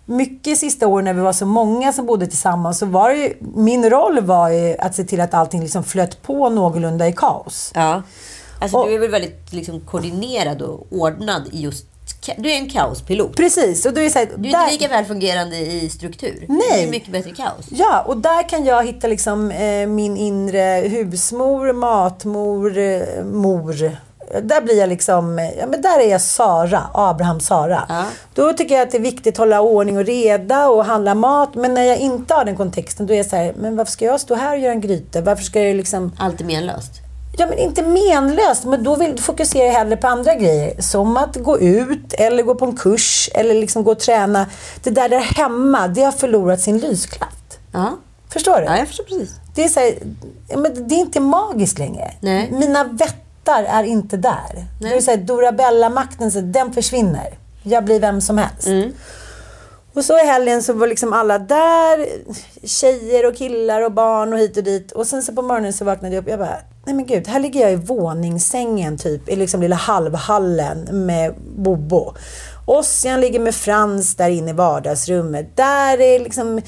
[0.06, 3.90] mycket sista åren när vi var så många som bodde tillsammans så var ju, min
[3.90, 7.72] roll var ju att se till att allting liksom flöt på någorlunda i kaos.
[7.74, 8.02] Ja.
[8.60, 11.86] Alltså Och- du är väl väldigt liksom, koordinerad och ordnad i just...
[12.36, 13.36] Du är en kaospilot.
[13.36, 16.44] Precis, och då är så här, Du är där- inte lika väl fungerande i struktur.
[16.48, 16.60] Nej.
[16.82, 17.66] Du är mycket bättre i kaos.
[17.70, 23.96] Ja, och där kan jag hitta liksom eh, min inre husmor, matmor, eh, mor.
[24.42, 27.84] Där blir jag liksom, ja men där är jag Sara, Abraham Sara.
[27.88, 28.04] Ja.
[28.34, 31.54] Då tycker jag att det är viktigt att hålla ordning och reda och handla mat.
[31.54, 34.04] Men när jag inte har den kontexten, då är jag så här, men varför ska
[34.04, 35.20] jag stå här och göra en gryta?
[35.20, 36.92] Varför ska jag liksom Allt är menlöst.
[37.40, 38.64] Ja, men inte menlöst.
[38.64, 40.82] Men då vill, fokuserar jag hellre på andra grejer.
[40.82, 44.46] Som att gå ut, eller gå på en kurs, eller liksom gå och träna.
[44.82, 47.58] Det där där hemma, det har förlorat sin lyskraft.
[47.72, 47.96] Ja.
[48.32, 48.64] Förstår du?
[48.64, 49.30] ja, jag förstår precis.
[49.54, 49.94] Det är, så här,
[50.56, 52.14] men det är inte magiskt längre.
[52.20, 52.50] Nej.
[52.52, 54.66] Mina vättar är inte där.
[54.80, 57.38] Det är så här, Dorabella-makten, den försvinner.
[57.62, 58.66] Jag blir vem som helst.
[58.66, 58.92] Mm.
[59.94, 62.06] Och så i helgen så var liksom alla där.
[62.66, 64.92] Tjejer och killar och barn och hit och dit.
[64.92, 66.28] Och sen så på morgonen så vaknade jag upp.
[66.28, 69.28] Jag bara, nej men gud, här ligger jag i våningssängen typ.
[69.28, 72.14] I liksom lilla halvhallen med Bobo.
[72.66, 75.56] Ossian ligger med Frans där inne i vardagsrummet.
[75.56, 76.60] Där är liksom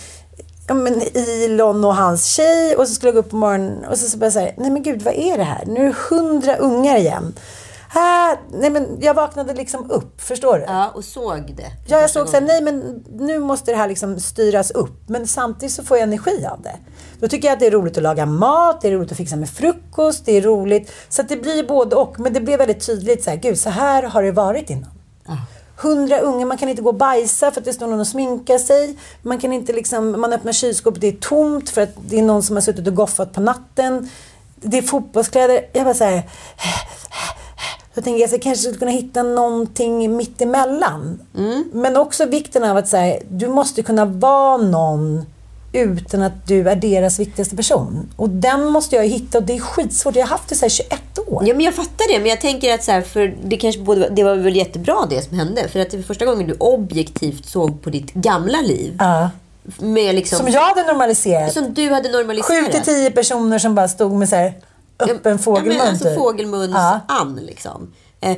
[0.69, 2.77] ja, men Ilon och hans tjej.
[2.77, 4.83] Och så skulle jag gå upp på morgonen och så, så bara säga, nej men
[4.83, 5.65] gud vad är det här?
[5.67, 7.35] Nu är det hundra ungar igen.
[7.95, 10.65] Ah, nej men jag vaknade liksom upp, förstår du?
[10.65, 11.71] Ja, och såg det.
[11.87, 15.09] Ja, jag såg såhär, nej men nu måste det här liksom styras upp.
[15.09, 16.77] Men samtidigt så får jag energi av det.
[17.21, 19.37] Då tycker jag att det är roligt att laga mat, det är roligt att fixa
[19.37, 20.93] med frukost, det är roligt.
[21.09, 22.21] Så det blir både och.
[22.21, 24.91] Men det blev väldigt tydligt så här, gud så här har det varit innan.
[25.77, 28.59] Hundra unga, man kan inte gå och bajsa för att det står någon och sminkar
[28.59, 28.97] sig.
[29.23, 32.43] Man kan inte liksom, man öppnar kylskåpet, det är tomt för att det är någon
[32.43, 34.11] som har suttit och goffat på natten.
[34.57, 35.67] Det är fotbollskläder.
[35.73, 36.23] Jag bara såhär,
[37.95, 41.21] då tänker jag att jag kanske skulle kunna hitta någonting mitt emellan.
[41.73, 45.27] Men också vikten av att säga, du måste kunna vara någon
[45.73, 48.09] utan att du är deras viktigaste person.
[48.17, 50.17] Och den måste jag hitta och det är skitsvårt.
[50.17, 51.45] Jag har haft det så här 21 år.
[51.49, 52.19] Ja, men jag fattar det.
[52.19, 55.23] Men jag tänker att så här, för det, kanske både, det var väl jättebra det
[55.29, 55.69] som hände.
[55.69, 58.97] För att det var första gången du objektivt såg på ditt gamla liv.
[58.99, 59.31] Ja.
[59.79, 61.53] Med liksom, Som jag hade normaliserat.
[61.53, 62.67] som du hade normaliserat.
[62.67, 64.53] Sju till tio personer som bara stod med så här
[64.99, 65.73] öppen fågelmun.
[65.77, 66.19] Ja, men alltså typ.
[66.19, 67.01] fågelmuns Ja.
[67.09, 67.93] an liksom.
[68.21, 68.37] Eh,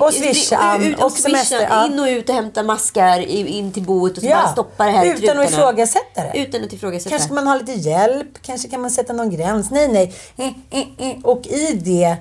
[0.00, 1.86] Och swisha-an, ut- och semester, ja.
[1.86, 4.90] In och ut och hämta maskar in till boet och så Ja, bara stoppa det
[4.90, 5.44] här utan att trutarna.
[5.44, 6.38] ifrågasätta det.
[6.38, 7.10] Utan att ifrågasätta.
[7.10, 9.70] Kanske ska man ha lite hjälp, kanske kan man sätta någon gräns.
[9.70, 10.14] Nej, nej.
[10.36, 11.16] Eh, eh, eh.
[11.22, 12.16] Och i det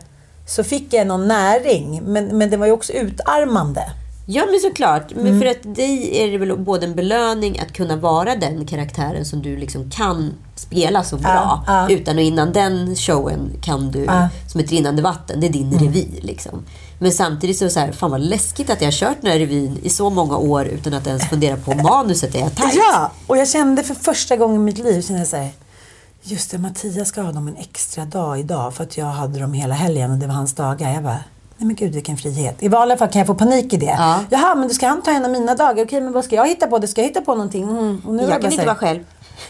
[0.48, 3.82] så fick jag någon näring, men, men det var ju också utarmande.
[4.28, 5.12] Ja, men såklart.
[5.16, 5.40] Men Mm.
[5.42, 9.42] för att dig är det väl både en belöning att kunna vara den karaktären som
[9.42, 11.64] du liksom kan spela så bra.
[11.68, 11.90] ja.
[11.90, 14.04] Utan och innan den showen kan du.
[14.04, 14.28] Mm.
[14.52, 16.06] som ett rinnande vatten, det är din revy.
[16.22, 16.66] Liksom.
[17.02, 19.32] Men samtidigt så är det så här, fan vad läskigt att jag har kört den
[19.32, 22.76] här revyn i så många år utan att ens fundera på manuset är tajt.
[22.76, 25.50] Ja, och jag kände för första gången i mitt liv, kände jag så här,
[26.24, 29.54] just det, Mattias ska ha dem en extra dag idag för att jag hade dem
[29.54, 30.94] hela helgen och det var hans dagar.
[30.94, 31.20] Jag bara,
[31.58, 32.64] nej men gud vilken frihet.
[32.64, 33.86] I vanliga fall kan jag få panik i det.
[33.86, 34.24] Ja.
[34.30, 35.86] Jaha, men då ska han ta en av mina dagar.
[35.86, 36.80] Okej, men vad ska jag hitta på?
[36.80, 37.64] Det ska jag hitta på någonting?
[37.64, 38.02] Mm.
[38.06, 39.06] Och nu Jag kan så inte här, vara själv.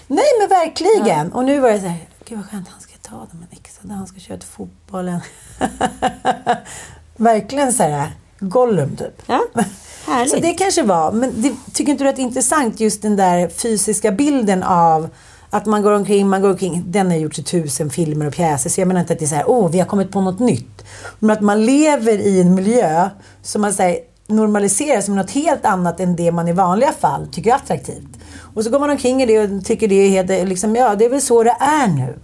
[0.07, 1.31] Nej, men verkligen.
[1.31, 3.87] Och nu var det så här, gud vad skönt, han ska ta dem en extra
[3.87, 3.95] dag.
[3.95, 5.19] Han ska köra till fotbollen.
[7.21, 9.21] verkligen så här, Gollum typ.
[9.25, 9.45] Ja,
[10.05, 10.31] härligt.
[10.31, 13.15] Så det kanske var, men det, tycker inte du att det är intressant just den
[13.15, 15.09] där fysiska bilden av
[15.49, 18.69] att man går omkring, man går omkring, den har gjorts i tusen filmer och pjäser
[18.69, 20.39] så jag menar inte att det är så här, åh vi har kommit på något
[20.39, 20.85] nytt.
[21.19, 23.09] Men att man lever i en miljö
[23.41, 27.51] som man säger normaliserar som något helt annat än det man i vanliga fall tycker
[27.51, 28.19] är attraktivt.
[28.53, 31.05] Och så går man omkring i det och tycker det är helt, liksom, ja det
[31.05, 32.15] är väl så det är nu.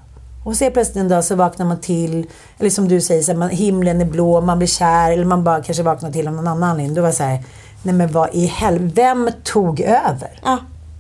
[0.48, 2.26] Och så plötsligt en dag så vaknar man till,
[2.60, 5.44] eller som du säger, så här, man, himlen är blå, man blir kär, eller man
[5.44, 6.96] bara kanske vaknar till av någon annan anledning.
[6.96, 7.44] Då var det så här,
[7.84, 10.40] nej men vad i helvete, vem tog över?
[10.44, 10.58] Ja.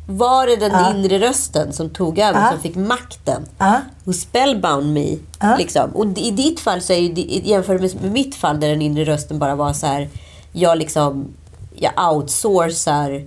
[0.07, 0.93] Var det den Ja.
[0.95, 2.51] inre rösten som tog över, Ja.
[2.51, 3.45] som fick makten?
[3.57, 3.81] Ja.
[4.05, 5.17] Och spellbound me.
[5.39, 5.55] Ja.
[5.57, 5.89] Liksom.
[5.91, 9.39] Och i ditt fall så är ju, jämfört med mitt fall där den inre rösten
[9.39, 10.09] bara var så här.
[10.51, 11.27] Jag liksom,
[11.75, 13.25] jag outsourcar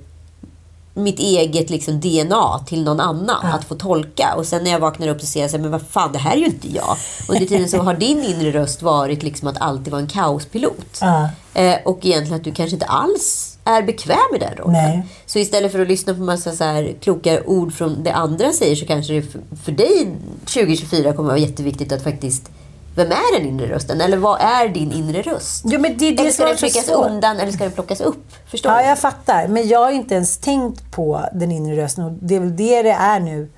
[0.94, 4.34] mitt eget liksom DNA till någon annan att få tolka.
[4.36, 6.18] Och sen när jag vaknar upp så ser jag så här, men vad fan, det
[6.18, 6.96] här är ju inte jag.
[7.28, 10.98] Under tiden så har din inre röst varit liksom att alltid vara en kaospilot.
[11.00, 11.28] Ja.
[11.54, 14.72] Eh, och egentligen att du kanske inte alls är bekväm med den rollen.
[14.72, 15.06] Nej.
[15.26, 18.76] Så istället för att lyssna på massa så här kloka ord från det andra säger
[18.76, 22.50] så kanske det för, för dig 2024 kommer att vara jätteviktigt att faktiskt
[22.94, 24.00] vem är den inre rösten?
[24.00, 25.64] Eller vad är din inre röst?
[25.66, 27.10] Jo, men det det eller ska den svårt.
[27.10, 28.32] undan eller ska den plockas upp?
[28.50, 28.84] Förstår Ja, du?
[28.88, 29.48] jag fattar.
[29.48, 32.04] Men jag har inte ens tänkt på den inre rösten.
[32.04, 33.48] Och det är väl det det är nu.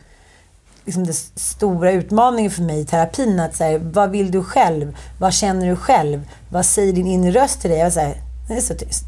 [0.84, 3.40] Liksom den stora utmaningen för mig i terapin.
[3.40, 4.96] Att säga, vad vill du själv?
[5.20, 6.28] Vad känner du själv?
[6.50, 7.78] Vad säger din inre röst till dig?
[7.78, 8.16] Jag säger,
[8.48, 9.04] den är så tyst.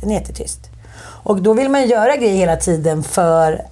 [0.00, 0.60] Den är jättetyst.
[1.22, 3.62] Och då vill man göra grejer hela tiden för...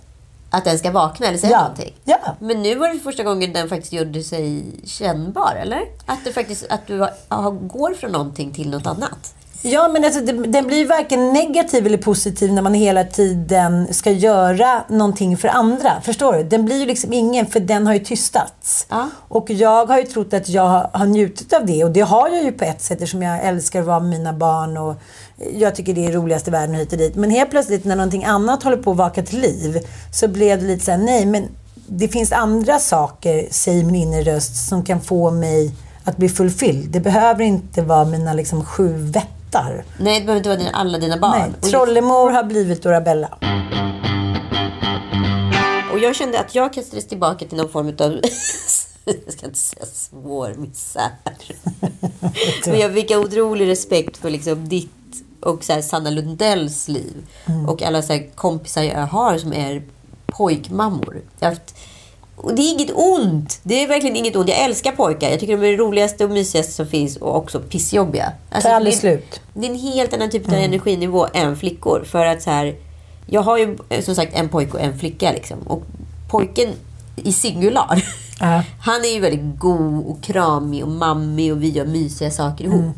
[0.54, 1.60] Att den ska vakna eller säga Ja.
[1.60, 1.94] någonting.
[2.04, 2.18] Ja.
[2.38, 5.80] Men nu var det första gången den faktiskt gjorde sig kännbar, eller?
[6.06, 6.98] Att, det faktiskt, att du
[7.60, 9.34] går från någonting till något annat.
[9.64, 13.94] Ja, men alltså, det, den blir ju varken negativ eller positiv när man hela tiden
[13.94, 16.01] ska göra någonting för andra.
[16.03, 16.42] Förstår du?
[16.42, 18.87] Den blir ju liksom ingen, för den har ju tystats.
[18.88, 19.09] Ja.
[19.29, 21.85] Och jag har ju trott att jag har, har njutit av det.
[21.85, 24.33] Och det har jag ju på ett sätt eftersom jag älskar att vara med mina
[24.33, 24.77] barn.
[24.77, 24.94] Och
[25.55, 27.16] jag tycker det är roligast i världen hit och dit.
[27.16, 29.79] Men helt plötsligt när någonting annat håller på att vaka till liv
[30.12, 31.48] så blev det lite så här, nej men
[31.87, 35.72] det finns andra saker, säger min inre röst, som kan få mig
[36.05, 36.90] att bli fulfilled.
[36.90, 39.12] Det behöver inte vara mina liksom sju
[39.52, 39.84] vättar.
[39.98, 41.54] Nej, det behöver inte vara dina, alla dina barn.
[41.60, 43.38] Nej, Trollemor har blivit Dorabella.
[45.92, 47.94] Och jag kände att jag kastades tillbaka till någon form av
[49.04, 51.10] jag ska inte säga svår misär.
[52.66, 54.90] Men jag fick otrolig respekt för liksom ditt
[55.40, 57.26] och så här Sanna Lundells liv.
[57.68, 59.82] Och alla så här kompisar jag har som är
[60.26, 61.22] pojkmammor.
[61.38, 61.76] Jag har haft,
[62.42, 63.61] och det är inget ont.
[63.62, 64.48] Det är verkligen inget ont.
[64.48, 65.31] Jag älskar pojkar.
[65.31, 68.33] Jag tycker de är det roligaste och mysigaste som finns och också pissjobbiga.
[68.50, 69.40] Alltså, Tar aldrig det- slut.
[69.55, 72.05] det är en helt annan typ av energinivå än flickor.
[72.07, 72.74] För att så här,
[73.26, 75.33] jag har ju som sagt en pojke och en flicka.
[75.33, 75.59] Liksom.
[75.66, 75.83] Och
[76.31, 76.68] pojken
[77.16, 78.05] i singular,
[78.40, 78.62] Ja.
[78.81, 82.96] han är ju väldigt god och kramig och mammig och vi gör mysiga saker ihop.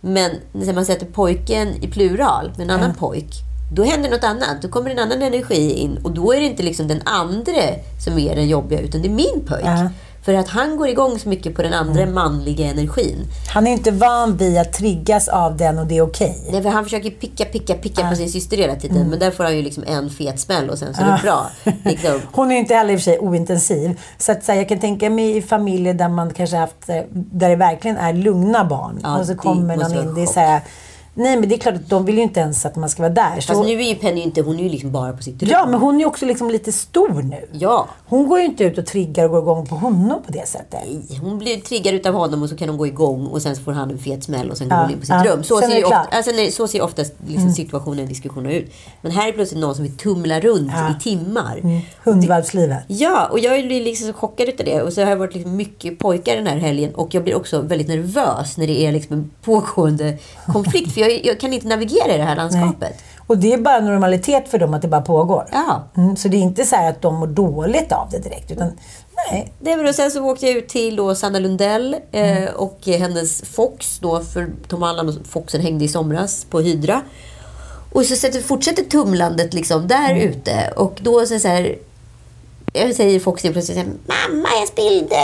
[0.00, 3.26] Men när man sätter pojken i plural med en annan pojk,
[3.72, 4.62] då händer något annat.
[4.62, 8.18] Då kommer en annan energi in och då är det inte liksom den andre som
[8.18, 9.64] är den jobbiga, utan det är min pojk.
[9.64, 9.88] Ja.
[10.28, 13.24] För att han går igång så mycket på den andra manliga energin.
[13.54, 16.48] Han är inte van vid att triggas av den och det är okej.
[16.52, 19.10] Nej, för han försöker picka, picka, picka på sin syster hela tiden.
[19.10, 21.50] Men där får han ju liksom en fet smäll och sen så är det bra.
[21.84, 22.20] Liksom.
[22.32, 24.00] Hon är inte heller i och för sig ointensiv.
[24.18, 27.02] Så att så här, jag kan tänka mig i familjer där man kanske haft, eh,
[27.12, 29.00] där det verkligen är lugna barn.
[29.02, 30.14] Ja, och så kommer någon in.
[30.14, 30.60] Det är så här,
[31.18, 33.12] nej men det är klart att de vill ju inte ens att man ska vara
[33.12, 33.40] där.
[33.40, 35.50] Så, Fast nu är ju Penny inte, hon är ju liksom bara på sitt rum.
[35.52, 37.48] ja, men hon är ju också liksom lite stor nu.
[37.52, 37.88] Ja.
[38.06, 40.80] Hon går ju inte ut och triggar och går igång på honom på det sättet.
[41.22, 43.72] Hon blir triggad utav honom och så kan hon gå igång och sen så får
[43.72, 45.32] han en fet smäll och sen går Ja, hon in på sitt ja.
[45.32, 45.42] rum.
[45.44, 45.96] Så Sen ser, ofta.
[45.96, 46.08] Mm.
[46.12, 48.72] alltså, nej, så ser oftast liksom situationen och diskussioner ut.
[49.02, 50.90] Men här är plötsligt någon som vill tumla runt Ja.
[50.90, 51.82] i timmar.
[52.04, 52.78] Hundvalpslivet.
[52.86, 54.82] Ja, och jag blir liksom så chockad utav det.
[54.82, 56.94] Och så har jag varit liksom mycket pojkar den här helgen.
[56.94, 60.92] Och jag blir också väldigt nervös när det är liksom en pågående konflikt.
[60.92, 62.94] För jag, jag kan inte navigera i det här landskapet.
[63.26, 65.46] Och det är bara normalitet för dem att det bara pågår.
[65.52, 65.84] Ja.
[65.96, 68.50] Mm, så det är inte så här att de mår dåligt av det direkt.
[68.50, 68.72] Utan,
[69.30, 69.52] nej.
[69.60, 72.54] Det var då, sen så åkte jag ut till då Sanna Lundell eh, Mm.
[72.54, 73.98] och hennes Fox.
[73.98, 77.02] Då, för Tom Allan och Foxen hängde i somras på Hydra.
[77.92, 80.28] Och så sätter- fortsätter tumlandet liksom där Mm.
[80.28, 80.72] ute.
[80.76, 81.76] Och då så, så här,
[82.72, 85.16] jag säger Foxy plötsligt så här, Mamma, jag spillde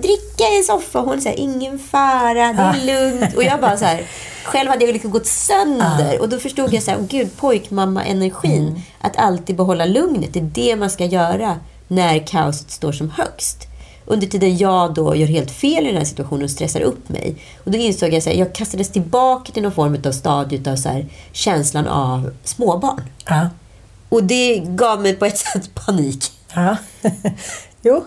[0.00, 1.04] dricka i soffan.
[1.04, 3.36] Hon säger ingen fara, det är lugnt.
[3.36, 4.02] Och jag bara så här,
[4.44, 6.20] själv hade jag liksom gått sönder.
[6.20, 8.82] Och då förstod jag så här, oh, gud, pojkmamma-energin.
[9.00, 13.66] Att alltid behålla lugnet, det är det man ska göra när kaoset står som högst.
[14.08, 17.36] Under tiden jag då gör helt fel i den här situationen och stressar upp mig.
[17.64, 20.88] Och då insåg jag att jag kastades tillbaka till någon form av stadie av så
[20.88, 23.02] här, känslan av småbarn.
[23.26, 23.48] Ja.
[24.08, 26.32] Och det gav mig på ett sätt panik.
[26.54, 26.76] Ja.
[27.82, 28.04] jo.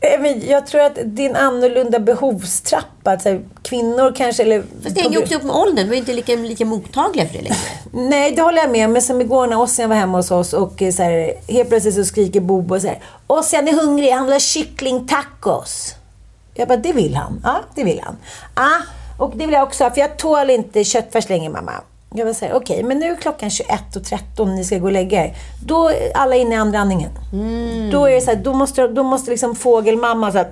[0.00, 4.42] Eh, jag tror att din annorlunda behovstrappa, att så här, kvinnor kanske...
[4.42, 5.88] Eller, Fast det hänger också upp med åldern.
[5.88, 7.56] Vi är inte lika, lika mottagliga för det längre.
[7.92, 8.90] Nej, det håller jag med.
[8.90, 11.94] Men som igår när Ossian var hemma hos oss och eh, så här, helt plötsligt
[11.94, 15.94] så skriker Bobo och säger Ossian är hungrig, han vill ha kycklingtacos.
[16.54, 17.40] Jag bara, det vill han.
[17.44, 18.16] Ja, det vill han.
[18.54, 18.70] Ja,
[19.18, 21.72] och det vill jag också ha, för jag tål inte köttfärs längre mamma.
[22.14, 25.36] Jag var säga, okej, men nu är klockan 21.13 ni ska gå och lägga er.
[25.66, 27.10] Då är alla inne i andra andningen.
[27.92, 30.50] Då är det så här, då måste, då måste liksom fågelmamma så här,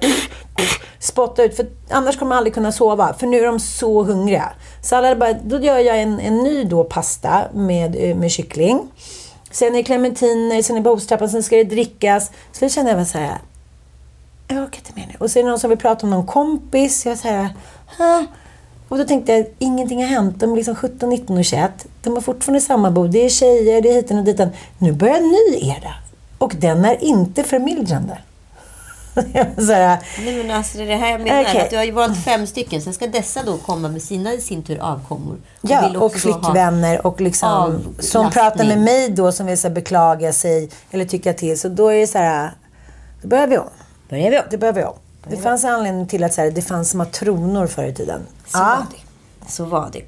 [0.98, 3.14] spotta ut, för annars kommer de aldrig kunna sova.
[3.14, 4.52] För nu är de så hungriga.
[4.82, 8.88] Så alla bara, då gör jag en, en ny då pasta med, eh, med kyckling.
[9.50, 12.30] Sen är det clementiner, sen är det behovstrappan, sen ska det drickas.
[12.52, 13.38] Så då kände jag så här,
[14.48, 15.14] jag orkar inte mer nu.
[15.18, 17.06] Och så är det någon som vill prata om någon kompis.
[17.06, 17.48] Jag säger?
[18.88, 20.40] Och då tänkte jag, ingenting har hänt.
[20.40, 21.86] De är liksom 17, 19 och 21.
[22.02, 23.06] De har fortfarande samma bo.
[23.06, 24.48] Det är tjejer, det är hiten och ditan.
[24.78, 25.94] Nu börjar en ny era.
[26.38, 28.18] Och den är inte förmildrande.
[29.56, 31.42] så här, Nej, men alltså, det är det här jag menar.
[31.42, 31.60] Okej.
[31.60, 32.82] Att du har ju valt fem stycken.
[32.82, 35.36] Sen ska dessa då komma med sina i sin tur avkommor.
[35.60, 37.94] Och Ja, vill och då flickvänner och liksom, avlastning.
[38.00, 41.60] som pratar med mig då som vill så här, beklaga sig eller tycka till.
[41.60, 42.50] Så då är det så här,
[43.22, 43.68] då börjar vi om.
[44.08, 44.44] Börjar vi om.
[44.50, 44.94] Det börjar vi om.
[45.30, 48.20] Det fanns en anledning till att så här, det fanns matronor förr i tiden.
[48.46, 49.50] Så var det.
[49.52, 50.02] Så var det.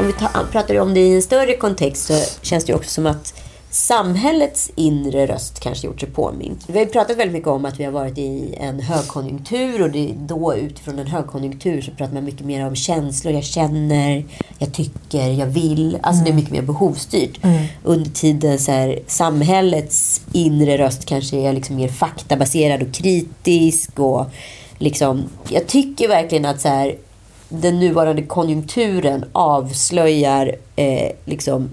[0.00, 2.90] Om vi tar, pratar om det i en större kontext så känns det ju också
[2.90, 3.34] som att
[3.70, 6.56] samhällets inre röst kanske gjort sig påmind.
[6.66, 9.90] Vi har ju pratat väldigt mycket om att vi har varit i en högkonjunktur och
[9.90, 13.34] det, då utifrån en högkonjunktur så pratar man mycket mer om känslor.
[13.34, 14.24] Jag känner,
[14.58, 15.98] jag tycker, jag vill.
[16.02, 17.40] Alltså det är mycket mer behovsstyrt.
[17.82, 23.98] Under tiden så här, samhällets inre röst kanske är liksom mer faktabaserad och kritisk.
[23.98, 24.26] Och
[24.78, 26.96] liksom, jag tycker verkligen att så här,
[27.48, 31.70] den nuvarande konjunkturen avslöjar eh, liksom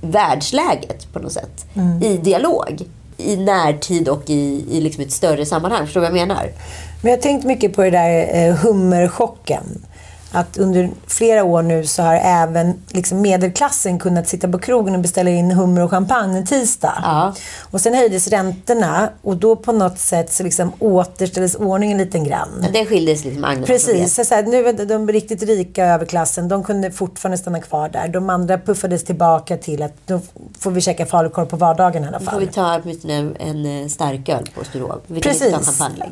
[0.00, 1.66] världsläget på något sätt.
[2.02, 2.82] I dialog.
[3.16, 5.84] I närtid och i, i liksom ett större sammanhang.
[5.84, 6.50] Förstår du vad jag menar?
[7.02, 9.64] Men jag har tänkt mycket på det där eh, hummerchocken.
[10.36, 15.00] Att under flera år nu så har även liksom medelklassen kunnat sitta på krogen och
[15.00, 16.98] beställa in hummer och champagne en tisdag.
[17.02, 17.34] Ja.
[17.70, 22.66] Och sen höjdes räntorna och då på något sätt så liksom återställdes ordningen lite grann.
[22.72, 24.24] Det skildes liksom från Precis, det.
[24.24, 28.08] så här, nu är de riktigt rika överklassen, de kunde fortfarande stanna kvar där.
[28.08, 30.20] De andra puffades tillbaka till att då
[30.58, 32.40] får vi käka falukorv på vardagen i alla Då får fall.
[32.40, 35.00] vi ta åtminstone en, en eh, starköl på Sturehof.
[35.22, 35.54] Precis.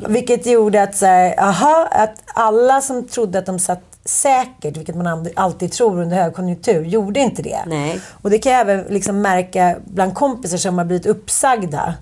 [0.07, 4.95] Vilket gjorde att, så här, aha, att alla som trodde att de satt säkert, vilket
[4.95, 7.59] man alltid tror under högkonjunktur, gjorde inte det.
[7.67, 7.99] Nej.
[8.21, 11.93] Och det kan jag även liksom märka bland kompisar som har blivit uppsagda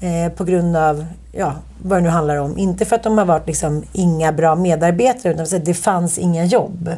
[0.00, 2.58] eh, på grund av, ja, vad det nu handlar om.
[2.58, 6.18] Inte för att de har varit liksom inga bra medarbetare, utan för att det fanns
[6.18, 6.90] inga jobb.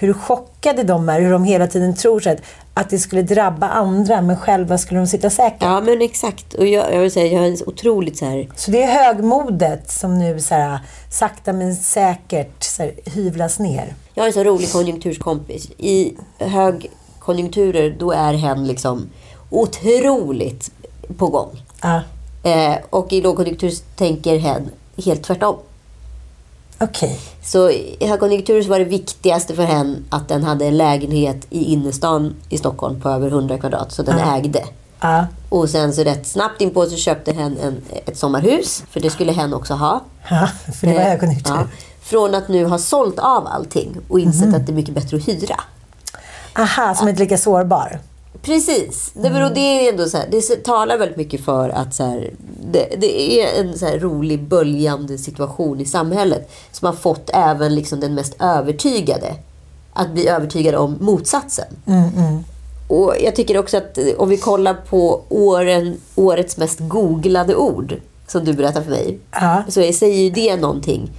[0.00, 2.42] Hur chockade de är, hur de hela tiden tror sig att,
[2.74, 5.62] att det skulle drabba andra, men själva skulle de sitta säkert.
[5.62, 6.54] Ja, men exakt.
[6.54, 8.48] Och jag, jag vill säga, jag är otroligt så här...
[8.56, 10.78] Så det är högmodet som nu så här,
[11.10, 13.94] sakta men säkert så här, hyvlas ner.
[14.14, 15.70] Jag har en så rolig konjunkturskompis.
[15.78, 19.10] I högkonjunkturer, då är hen liksom
[19.50, 20.70] otroligt
[21.16, 21.62] på gång.
[21.82, 22.00] Ja,
[22.42, 24.70] Eh, och i lågkonjunktur tänker hen
[25.04, 25.56] helt tvärtom.
[26.80, 27.20] Okej.
[27.42, 31.64] Så i högkonjunktur så var det viktigaste för hen att den hade en lägenhet i
[31.64, 34.64] innerstan i Stockholm på över 100 kvadrat, så den ägde.
[35.00, 39.10] Ja, Och sen så rätt snabbt inpå så köpte hen en, ett sommarhus, för det
[39.10, 40.00] skulle hen också ha.
[40.30, 40.48] ja,
[40.80, 41.54] för det var Eh, högkonjunktur.
[41.54, 41.64] ja.
[42.02, 45.28] Från att nu ha sålt av allting och insett att det är mycket bättre att
[45.28, 45.56] hyra.
[46.58, 47.98] Aha, som inte lika sårbar.
[48.42, 49.10] Precis.
[49.14, 52.30] Det, beror, det, är ändå så här, det talar väldigt mycket för att så här,
[52.72, 57.74] det, det är en så här rolig böljande situation i samhället som har fått även
[57.74, 59.34] liksom den mest övertygade
[59.92, 61.66] att bli övertygad om motsatsen.
[62.88, 67.94] Och Jag tycker också att eh, om vi kollar på åren, årets mest googlade ord
[68.26, 69.62] som du berättar för mig Ja.
[69.68, 71.10] så säger ju det någonting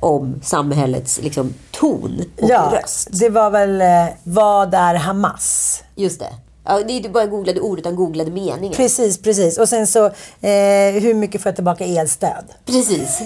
[0.00, 3.08] om samhällets liksom, ton och Ja, röst.
[3.12, 3.86] det var väl eh,
[4.24, 5.82] Vad är Hamas?
[5.96, 6.28] Just det.
[6.64, 8.74] Ja, det är inte bara googlade ord utan googlade meningar.
[8.76, 9.58] Precis, precis.
[9.58, 10.12] Och sen så, eh,
[11.02, 12.44] hur mycket får jag tillbaka elstöd?
[12.66, 13.20] Precis.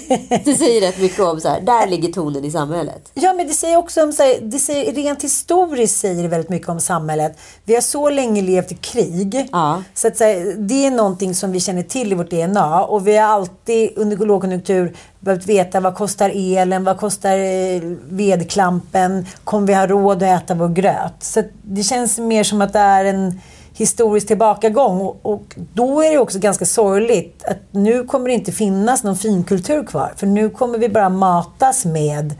[0.44, 3.10] Det säger rätt mycket om så här, där ligger tonen i samhället.
[3.14, 6.50] Ja, men det säger också om, så här, det säger, rent historiskt säger det väldigt
[6.50, 7.36] mycket om samhället.
[7.64, 9.48] Vi har så länge levt i krig.
[9.52, 9.82] Ja.
[9.94, 12.84] Så att, så här, det är någonting som vi känner till i vårt DNA.
[12.84, 19.26] Och vi har alltid under lågkonjunktur behövt veta vad kostar elen, vad kostar eh, vedklampen,
[19.44, 21.14] kommer vi ha råd att äta vår gröt?
[21.20, 23.40] Så det känns mer som att det är en
[23.74, 25.00] historisk tillbakagång.
[25.00, 29.16] Och, och då är det också ganska sorgligt att nu kommer det inte finnas någon
[29.16, 30.12] finkultur kvar.
[30.16, 32.34] För nu kommer vi bara matas med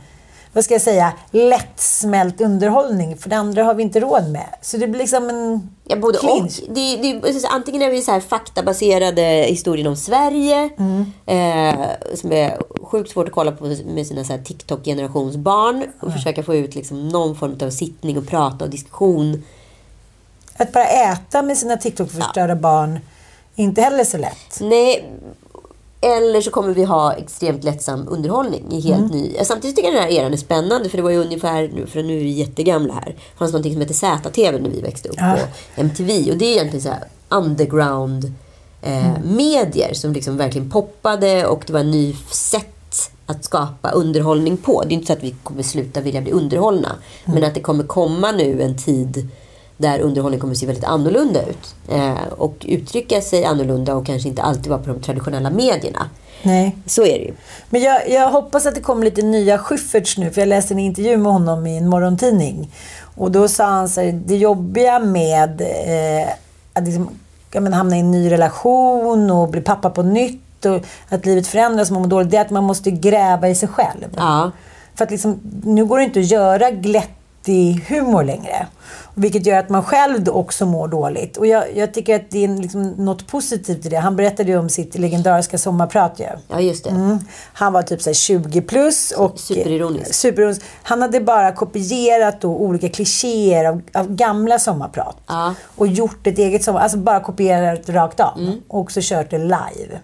[0.55, 3.17] vad ska jag säga, lättsmält underhållning.
[3.17, 4.47] För det andra har vi inte råd med.
[4.61, 6.23] Så det blir liksom en Ja, både och.
[6.23, 6.61] clinch.
[6.69, 10.69] Det, det, antingen är vi så här faktabaserade historien om Sverige.
[11.25, 11.79] Eh,
[12.15, 15.83] som är sjukt svårt att kolla på med sina TikTok-generationsbarn.
[15.99, 19.43] Och försöka få ut liksom någon form av sittning och prata och diskussion.
[20.57, 22.99] Att bara äta med sina TikTok-förstörda barn,
[23.55, 24.59] inte heller så lätt.
[24.61, 25.11] Nej,
[26.05, 29.35] eller så kommer vi ha extremt lättsam underhållning i helt ny...
[29.43, 32.03] Samtidigt tycker jag den här eran är spännande för det var ju ungefär, nu- för
[32.03, 35.15] nu är vi jättegamla här, det fanns någonting som hette ZTV när vi växte upp
[35.17, 35.35] Ja.
[35.75, 38.33] på MTV och det är egentligen så här underground
[38.81, 44.57] eh, medier som liksom verkligen poppade och det var en ny sätt att skapa underhållning
[44.57, 44.81] på.
[44.83, 47.83] Det är inte så att vi kommer sluta vilja bli underhållna men att det kommer
[47.83, 49.27] komma nu en tid
[49.77, 51.75] där underhållning kommer att se väldigt annorlunda ut.
[51.89, 56.09] Eh, och uttrycka sig annorlunda och kanske inte alltid vara på de traditionella medierna.
[56.43, 56.75] Nej.
[56.85, 57.33] Så är det ju.
[57.69, 60.79] Men jag, jag hoppas att det kommer lite nya Schyfferts nu, för jag läste en
[60.79, 62.71] intervju med honom i en morgontidning.
[63.15, 66.29] Och då sa han så här, det jobbiga med eh,
[66.73, 67.09] att liksom,
[67.51, 71.89] men hamna i en ny relation och bli pappa på nytt och att livet förändras
[71.89, 74.07] och man mår dåligt, det är att man måste gräva i sig själv.
[74.15, 74.51] Ja.
[74.95, 76.71] För att liksom, nu går det inte att göra
[77.45, 78.67] riktig humor längre.
[79.17, 81.37] Vilket gör att man själv också mår dåligt.
[81.37, 83.97] Och jag, jag tycker att det är liksom något positivt i det.
[83.97, 86.25] Han berättade ju om sitt legendariska sommarprat ju.
[86.47, 86.89] Ja, just det.
[86.89, 87.19] Mm.
[87.53, 90.13] Han var typ så här 20 plus och Superironisk.
[90.13, 90.61] superironisk.
[90.83, 95.17] Han hade bara kopierat då olika klichéer av, av gamla sommarprat.
[95.27, 95.53] Ja.
[95.75, 98.39] Och gjort ett eget sommar, alltså bara kopierat rakt av.
[98.39, 98.61] Mm.
[98.67, 99.99] Och också kört det live.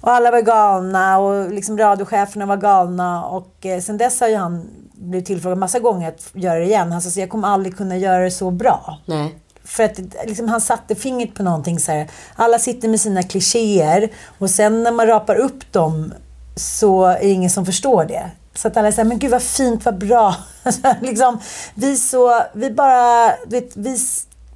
[0.00, 3.24] Och alla var galna och liksom radiocheferna var galna.
[3.24, 6.92] Och eh, sen dess har ju han blivit tillfrågad massa gånger att göra det igen.
[6.92, 8.98] Han sa så jag kommer aldrig kunna göra det så bra.
[9.06, 9.34] Nej.
[9.64, 12.10] För att liksom, han satte fingret på någonting så här.
[12.36, 16.14] Alla sitter med sina klichéer och sen när man rapar upp dem
[16.56, 18.30] så är det ingen som förstår det.
[18.54, 20.34] Så att alla säger, men gud vad fint, vad bra.
[21.00, 21.38] liksom,
[21.74, 23.98] vi, så, vi bara, vet, vi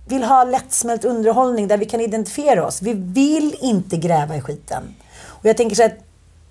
[0.08, 2.82] vill ha lättsmält underhållning där vi kan identifiera oss.
[2.82, 4.82] Vi vill inte gräva i skiten.
[5.24, 6.05] Och jag tänker så att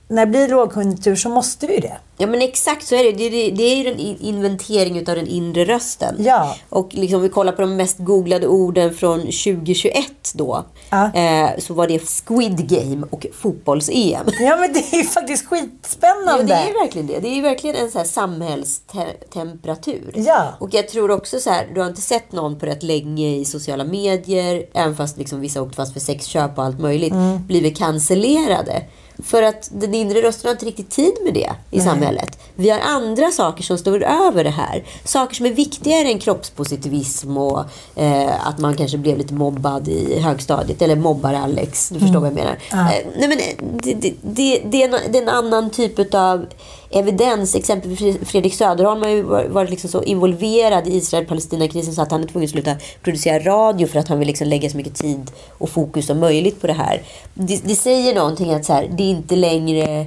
[0.07, 1.97] när det blir lågkonjunktur så måste vi det.
[2.17, 3.11] Ja men exakt så är det.
[3.11, 6.15] Det, det, det är ju en in- inventering utav den inre rösten.
[6.19, 6.55] Ja.
[6.69, 10.65] Och liksom, om vi kollar på de mest googlade orden från 2021 då.
[10.89, 11.13] Ja.
[11.13, 14.25] Eh, så var det Squid Game och fotbolls-EM.
[14.39, 16.31] Ja men det är ju faktiskt skitspännande.
[16.39, 17.19] Ja, det är ju verkligen det.
[17.19, 20.11] Det är ju verkligen en så här samhällstemperatur.
[20.15, 20.53] Ja.
[20.59, 23.45] Och jag tror också så här, du har inte sett någon på rätt länge i
[23.45, 27.45] sociala medier, även fast liksom vissa åkt fast för sexköp och allt möjligt, Mm.
[27.47, 28.81] blivit cancellerade.
[29.23, 32.39] För att den inre rösten har inte riktigt tid med det i samhället.
[32.55, 34.83] Vi har andra saker som står över det här.
[35.03, 37.63] Saker som är viktigare än kroppspositivism och
[37.95, 40.81] eh, att man kanske blev lite mobbad i högstadiet.
[40.81, 42.57] Eller mobbar Alex, du förstår vad jag menar.
[42.71, 42.85] Eh,
[43.17, 46.45] nej, men, eh, det, det, det, det, är en, det är en annan typ av
[46.95, 47.55] evidens.
[47.55, 52.27] Exempelvis Fredrik Söderholm har ju varit liksom så involverad i Israel-Palestina-krisen så att han är
[52.27, 55.69] tvungen att sluta producera radio för att han vill liksom lägga så mycket tid och
[55.69, 57.01] fokus som möjligt på det här.
[57.33, 60.05] Det, det säger någonting att så här, det är inte längre...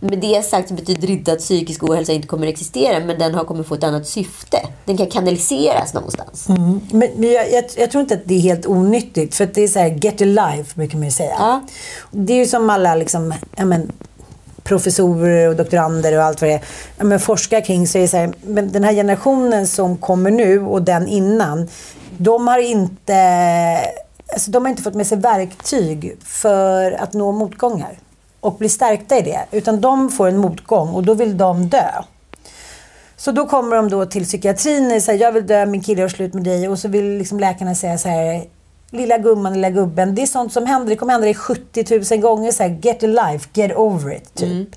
[0.00, 3.18] Med det sagt så betyder det inte att psykisk ohälsa inte kommer att existera men
[3.18, 4.58] den har kommit få ett annat syfte.
[4.84, 6.48] Den kan kanaliseras någonstans.
[6.48, 9.34] Men, men jag, jag, jag tror inte att det är helt onyttigt.
[9.34, 11.34] För det är så här, get a life brukar man ju säga.
[11.38, 11.60] Ja.
[12.10, 13.92] Det är ju som alla liksom, men,
[14.64, 17.04] professorer och doktorander och allt vad det är.
[17.04, 20.60] Men, forskar kring så är det så här, men den här generationen som kommer nu
[20.60, 21.68] och den innan.
[22.18, 23.16] De har inte,
[24.32, 27.98] alltså, de har inte fått med sig verktyg för att nå motgångar.
[28.40, 29.40] Och bli stärkta i det.
[29.50, 31.90] Utan de får en motgång och då vill de dö.
[33.16, 36.08] Så då kommer de då till psykiatrin och säger jag vill dö, min kille har
[36.08, 36.68] slut med dig.
[36.68, 38.44] Och så vill liksom läkarna säga så här,
[38.90, 40.14] lilla gumman, lilla gubben.
[40.14, 42.52] Det är sånt som händer, det kommer hända dig 70 000 gånger.
[42.52, 44.34] Så här, get a life, get over it.
[44.34, 44.68] Typ.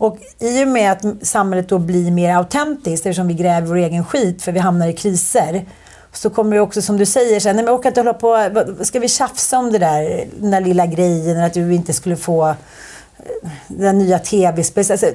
[0.00, 4.04] Och i och med att samhället då blir mer autentiskt, eftersom vi gräver vår egen
[4.04, 5.66] skit för vi hamnar i kriser.
[6.12, 8.14] Så kommer det också som du säger, så här, nej men jag orkar inte hålla
[8.14, 8.50] på,
[8.84, 12.48] ska vi tjafsa om det där, den där lilla grejen, att du inte skulle få
[12.48, 12.54] eh,
[13.68, 14.84] den nya tv-spel.
[14.90, 15.06] Alltså,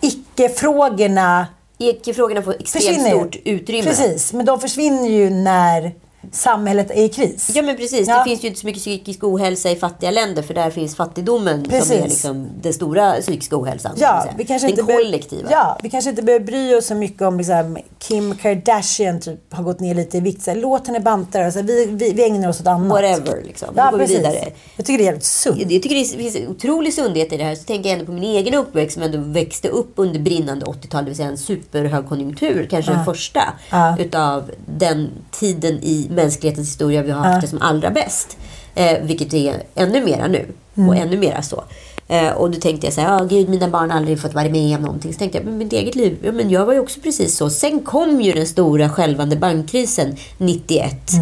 [0.00, 1.46] icke-frågorna
[1.78, 3.10] Icke-frågorna får extremt försvinner.
[3.10, 3.82] stort utrymme.
[3.82, 5.92] Precis, men de försvinner ju när
[6.30, 7.50] samhället är i kris.
[7.54, 8.08] Ja men precis.
[8.08, 8.18] Ja.
[8.18, 11.60] Det finns ju inte så mycket psykisk ohälsa i fattiga länder för där finns fattigdomen
[11.60, 11.90] som Precis.
[11.92, 13.92] är liksom den stora psykiska ohälsan.
[13.96, 15.48] Ja, vi kanske den inte kollektiva.
[15.50, 19.62] Ja, vi kanske inte behöver bry oss så mycket om liksom, Kim Kardashian typ, har
[19.64, 20.42] gått ner lite i vikt.
[20.42, 21.44] Så här, Låt henne banta.
[21.44, 22.88] Alltså, vi, vi, vi ägnar oss åt annat.
[22.88, 23.68] Whatever liksom.
[23.76, 24.18] Ja, går vi precis.
[24.18, 24.48] vidare.
[24.76, 25.60] Jag tycker det är jävligt sunt.
[25.60, 27.54] Jag tycker det finns otrolig sundhet i det här.
[27.54, 31.04] Så tänker jag ändå på min egen uppväxt som ändå växte upp under brinnande 80-tal.
[31.04, 32.66] Det vill säga en superhögkonjunktur.
[32.70, 33.96] Kanske den första Ja.
[33.98, 38.36] utav den tiden i mänsklighetens historia vi har haft det som allra bäst.
[38.74, 40.46] Eh, vilket är ännu mera nu.
[40.74, 40.88] Mm.
[40.88, 41.64] Och ännu mera så.
[42.08, 44.48] Eh, och då tänkte jag så här, "Ja, gud mina barn har aldrig fått vara
[44.48, 45.12] med om någonting.
[45.12, 47.50] Så tänkte jag, men mitt eget liv, ja, men jag var ju också precis så.
[47.50, 51.12] Sen kom ju den stora skälvande bankkrisen 91,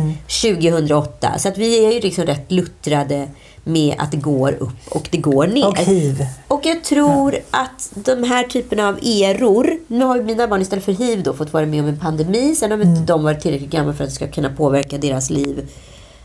[0.42, 1.38] 2008.
[1.38, 3.28] Så att vi är ju liksom rätt luttrade
[3.64, 5.66] med att det går upp och det går ner.
[5.66, 6.26] Och hiv.
[6.48, 10.84] Och jag tror att de här typerna av eror, nu har ju mina barn istället
[10.84, 12.54] för hiv då fått vara med om en pandemi.
[12.56, 12.88] Sen har Mm.
[12.90, 15.68] inte de varit tillräckligt gamla för att det ska kunna påverka deras liv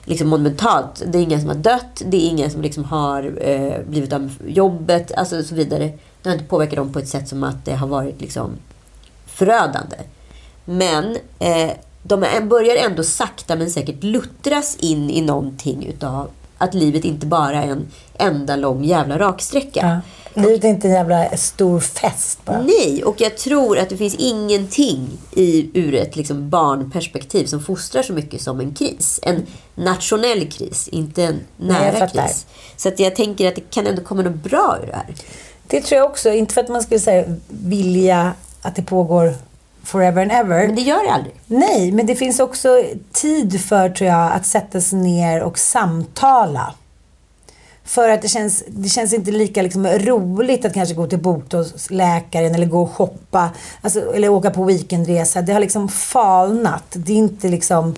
[0.05, 1.03] liksom monumentalt.
[1.07, 4.31] Det är ingen som har dött, det är ingen som liksom har eh, blivit av
[4.47, 5.91] jobbet, alltså så vidare.
[6.21, 8.51] Det har inte påverkat dem på ett sätt som att det har varit liksom
[9.25, 9.95] förödande.
[10.65, 11.71] Men eh,
[12.03, 17.63] de börjar ändå sakta men säkert luttras in i någonting utav att livet inte bara
[17.63, 17.87] är en
[18.19, 20.01] enda lång jävla raksträcka.
[20.33, 20.41] Ja.
[20.41, 22.61] Livet är inte en jävla stor fest bara.
[22.61, 28.03] Nej, och jag tror att det finns ingenting i, ur ett liksom barnperspektiv som fostrar
[28.03, 29.19] så mycket som en kris.
[29.23, 29.45] En
[29.75, 32.27] nationell kris, inte en Nej, nära fattar.
[32.27, 32.45] kris.
[32.77, 35.15] Så att jag tänker att det kan ändå komma något bra ur det här.
[35.67, 36.31] Det tror jag också.
[36.31, 39.33] Inte för att man skulle säga, vilja att det pågår
[39.85, 40.67] forever and ever.
[40.67, 41.35] Men det gör det aldrig.
[41.47, 46.73] Nej, men det finns också tid för, tror jag, att sätta sig ner och samtala.
[47.83, 52.55] För att det känns, det känns inte lika liksom, roligt att kanske gå till botoxläkaren
[52.55, 53.49] eller gå och shoppa.
[53.81, 55.41] Alltså, eller åka på weekendresa.
[55.41, 56.85] Det har liksom falnat.
[56.93, 57.95] Det är inte liksom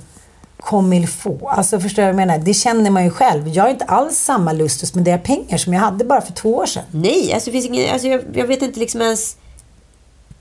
[0.58, 1.44] comme il faut.
[1.44, 2.38] Alltså förstår du vad jag menar?
[2.38, 3.48] Det känner man ju själv.
[3.48, 6.56] Jag har inte alls samma lust att spendera pengar som jag hade bara för två
[6.56, 6.84] år sedan.
[6.92, 9.36] Nej, alltså, det finns ingen, alltså jag, jag vet inte liksom ens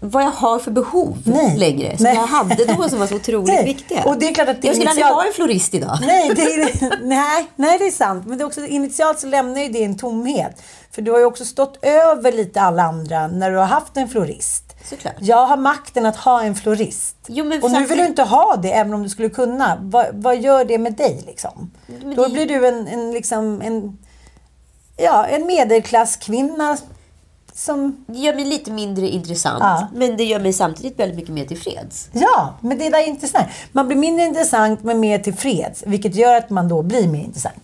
[0.01, 1.57] vad jag har för behov Nej.
[1.59, 1.97] längre.
[1.97, 2.15] Som Nej.
[2.15, 3.65] jag hade då som var så otroligt Nej.
[3.65, 4.03] viktiga.
[4.05, 5.99] Och det är klart att det jag skulle aldrig initialt- ha en florist idag.
[6.07, 8.27] Nej, det är, nej, nej, det är sant.
[8.27, 10.63] Men det är också, initialt så lämnar ju det en tomhet.
[10.91, 14.09] För du har ju också stått över lite alla andra när du har haft en
[14.09, 14.63] florist.
[14.91, 15.15] Såklart.
[15.21, 17.17] Jag har makten att ha en florist.
[17.27, 19.79] Jo, men och nu vill du inte ha det, även om du skulle kunna.
[19.81, 21.71] Vad, vad gör det med dig liksom?
[21.87, 23.99] Men Då det- blir du en, en, liksom, en,
[24.97, 26.77] ja, en medelklasskvinna
[27.57, 28.05] som...
[28.09, 29.61] Gör mig lite mindre intressant.
[29.61, 29.89] Ja.
[29.95, 32.09] Men det gör mig samtidigt väldigt mycket mer tillfreds.
[32.13, 33.49] Ja, men det där är intressant.
[33.73, 35.83] Man blir mindre intressant men mer tillfreds.
[35.87, 37.63] Vilket gör att man då blir mer intressant.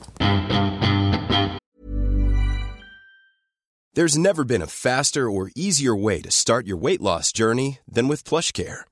[3.97, 8.09] There's never been a faster or easier way to start your weight loss journey than
[8.09, 8.91] with PlushCare.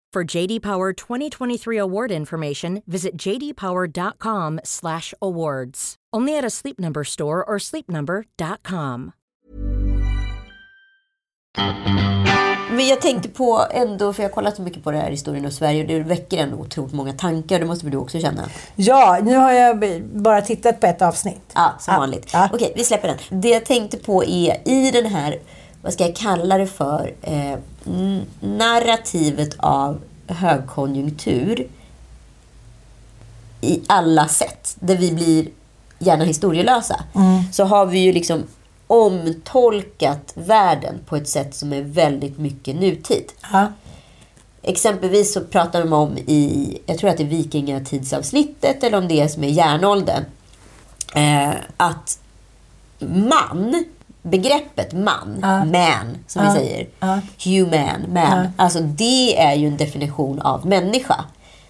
[0.15, 5.95] For JD Power 2023 award information, visit jdpower.com/awards.
[6.17, 9.11] Only at a Sleep Number store or sleepnumber.com.
[12.71, 15.45] Men jag tänkte på ändå, för jag har kollat så mycket på det här historien
[15.45, 17.59] och Sverige och det väcker ändå otroligt många tankar.
[17.59, 18.49] Det måste väl du också känna?
[18.75, 21.51] Ja, nu har jag bara tittat på ett avsnitt.
[21.55, 22.29] Ja, som Ja, vanligt.
[22.33, 22.49] ja.
[22.53, 23.17] Okej, vi släpper den.
[23.41, 25.39] Det jag tänkte på är i den här,
[25.81, 27.57] vad ska jag kalla det för, eh,
[28.39, 31.67] narrativet av högkonjunktur
[33.61, 35.47] i alla sätt, där vi blir
[35.99, 37.03] gärna historielösa,
[37.51, 38.43] så har vi ju liksom
[38.87, 43.31] omtolkat världen på ett sätt som är väldigt mycket nutid.
[43.51, 43.67] Ja.
[44.61, 49.21] Exempelvis så pratar de om i, jag tror att det är vikingatidsavsnittet eller om det
[49.21, 50.23] är som är järnåldern.
[51.15, 52.19] Eh, att
[52.99, 53.85] man,
[54.21, 55.37] begreppet man,
[55.71, 56.87] man som vi säger,
[57.43, 58.47] human, man.
[58.55, 61.25] Alltså det är ju en definition av människa.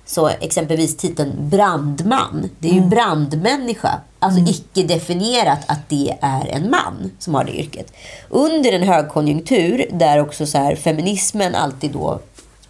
[0.05, 3.99] Så exempelvis titeln brandman, det är ju brandmänniska.
[4.19, 7.93] Alltså icke definierat att det är en man som har det yrket.
[8.29, 12.19] Under en högkonjunktur där också så här, feminismen alltid då,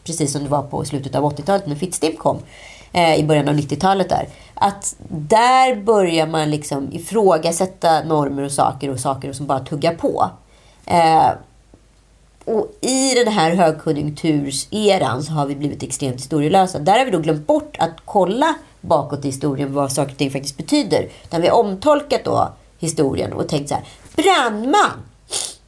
[0.04, 2.40] precis som det var på slutet av 80-talet när Fittstim kom,
[2.92, 4.28] eh, i början av 90-talet där.
[4.54, 10.30] Att där börjar man liksom ifrågasätta normer och saker och saker som bara tuggar på.
[10.86, 11.30] Eh,
[12.46, 16.80] och i den här högkonjunkturseran så har vi blivit extremt historielösa.
[16.80, 20.32] Där har vi då glömt bort att kolla bakåt i historien vad saker och ting
[20.32, 21.10] faktiskt betyder.
[21.30, 23.84] Där vi har omtolkat då historien och tänkt så här.
[24.16, 25.04] Brandman!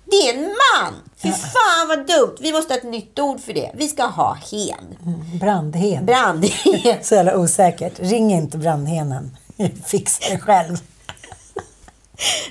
[0.05, 0.93] Det är en man!
[1.24, 2.36] Fy fan vad dumt!
[2.39, 3.71] Vi måste ha ett nytt ord för det.
[3.74, 4.97] Vi ska ha hen.
[5.39, 6.05] Brandhen.
[6.05, 6.97] Brandhen.
[7.03, 7.93] Så jävla osäkert.
[7.99, 9.38] Ring inte brandhenen.
[9.86, 10.78] Fixa det själv.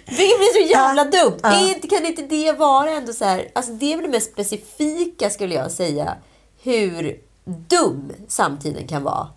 [0.06, 1.38] Det blir så jävla dumt.
[1.42, 1.68] Ja.
[1.68, 3.48] Inte, kan inte det vara ändå så här...
[3.52, 6.16] Alltså det är väl det mest specifika skulle jag säga.
[6.62, 9.28] Hur dum samtiden kan vara.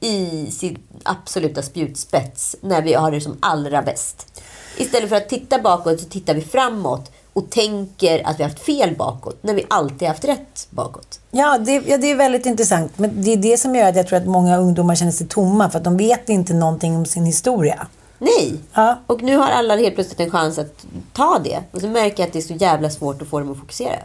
[0.00, 2.56] I sin absoluta spjutspets.
[2.60, 4.42] När vi har det som allra bäst.
[4.76, 7.12] Istället för att titta bakåt så tittar vi framåt.
[7.34, 9.42] Och tänker att vi har haft fel bakåt.
[9.42, 11.20] När vi alltid haft rätt bakåt.
[11.30, 12.98] Ja det, ja, det är väldigt intressant.
[12.98, 15.70] Men det är det som gör att jag tror att många ungdomar känner sig tomma.
[15.70, 17.86] För att de vet inte någonting om sin historia.
[18.18, 18.54] Nej!
[18.74, 18.98] Ja.
[19.06, 21.60] Och nu har alla helt plötsligt en chans att ta det.
[21.70, 23.96] Och så märker jag att det är så jävla svårt att få dem att fokusera.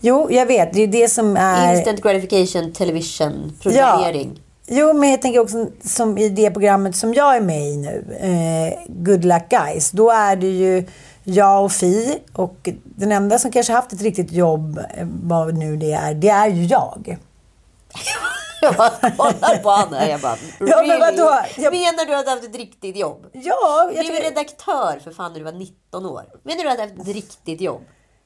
[0.00, 0.72] Jo, jag vet.
[0.72, 1.76] Det är det som är...
[1.76, 4.40] Instant gratification, television, programmering.
[4.72, 8.04] Jo, men jag tänker också som i det programmet som jag är med i nu,
[8.20, 9.90] eh, Good Luck Guys.
[9.90, 10.86] Då är det ju
[11.24, 15.76] jag och Fi och den enda som kanske haft ett riktigt jobb, eh, vad nu
[15.76, 17.16] det är, det är ju jag.
[18.62, 21.38] Jag bara kollar på Anna jag bara, Ja, men vadå?
[21.56, 23.26] Jag- Menar du att du har haft ett riktigt jobb?
[23.32, 24.30] Ja, Du jag är väl tycker...
[24.30, 26.22] redaktör för fan när du var 19 år?
[26.42, 27.80] Menar du att du haft ett riktigt jobb?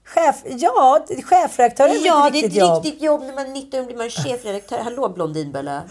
[0.06, 2.84] Chef, ja, chefredaktör är Ja, ett det är riktigt ett jobb.
[2.84, 3.22] riktigt jobb.
[3.22, 4.78] När man är 19 blir man chefredaktör.
[4.78, 5.82] Hallå Blondinbella.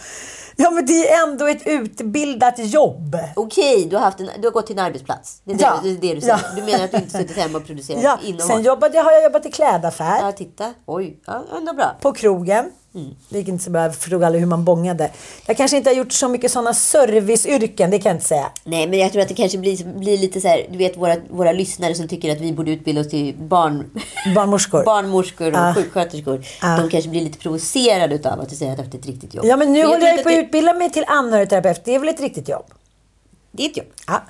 [0.55, 3.18] Ja, men det är ändå ett utbildat jobb.
[3.36, 5.41] Okej, du har, haft en, du har gått till en arbetsplats.
[5.43, 5.80] Det är det, Ja.
[5.84, 6.39] det, är det du säger.
[6.43, 6.55] Ja.
[6.55, 8.47] Du menar att du inte suttit hemma och producerat Ja, innehåll?
[8.47, 10.20] sen jobbade, jag- har jag jobbat i klädaffär.
[10.22, 10.74] Ja, titta.
[10.86, 11.95] Oj, ja, ändå bra.
[12.01, 12.66] på krogen.
[13.29, 15.11] Det gick inte så bra, jag förstod aldrig hur man bångade.
[15.45, 18.51] Jag kanske inte har gjort så mycket sådana serviceyrken, det kan jag inte säga.
[18.63, 21.15] Nej, men jag tror att det kanske blir, blir lite så här, du vet våra,
[21.29, 24.01] våra lyssnare som tycker att vi borde utbilda oss till barn,
[24.35, 24.83] Barnmorskor.
[24.85, 25.73] barnmorskor och Ah.
[25.73, 26.45] sjuksköterskor.
[26.61, 26.77] Ah.
[26.77, 29.33] De kanske blir lite provocerade av att du säger att du har haft ett riktigt
[29.33, 29.45] jobb.
[29.45, 31.81] Ja, men nu jag håller jag inte på att att utbilda mig till anhörigterapeut.
[31.85, 32.65] Det är väl ett riktigt jobb?
[33.51, 33.87] Det är ett jobb.
[34.07, 34.21] Ja.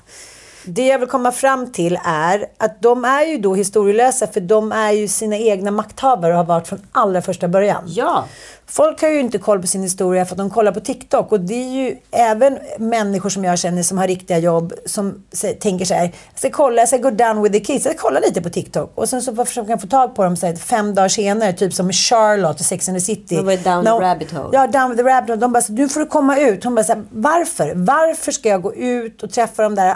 [0.65, 4.71] Det jag vill komma fram till är att de är ju då historielösa för de
[4.71, 7.83] är ju sina egna makthavare och har varit från allra första början.
[7.87, 8.25] Ja.
[8.65, 11.31] Folk har ju inte koll på sin historia för att de kollar på TikTok.
[11.31, 15.23] Och det är ju även människor som jag känner som har riktiga jobb som
[15.59, 16.03] tänker så här.
[16.03, 17.85] Jag ska kolla, jag ska gå down with the kids.
[17.85, 18.91] Jag ska kolla lite på TikTok.
[18.95, 21.53] Och sen så försöker jag få tag på dem så här, fem dagar senare.
[21.53, 23.35] Typ som Charlotte i Sex and the City.
[23.35, 24.49] De var down the När hon- rabbit hole.
[24.51, 25.39] Ja, down with the rabbit hole.
[25.41, 26.63] De bara, nu får du komma ut.
[26.63, 27.71] Hon bara, så här, varför?
[27.75, 29.95] Varför ska jag gå ut och träffa de där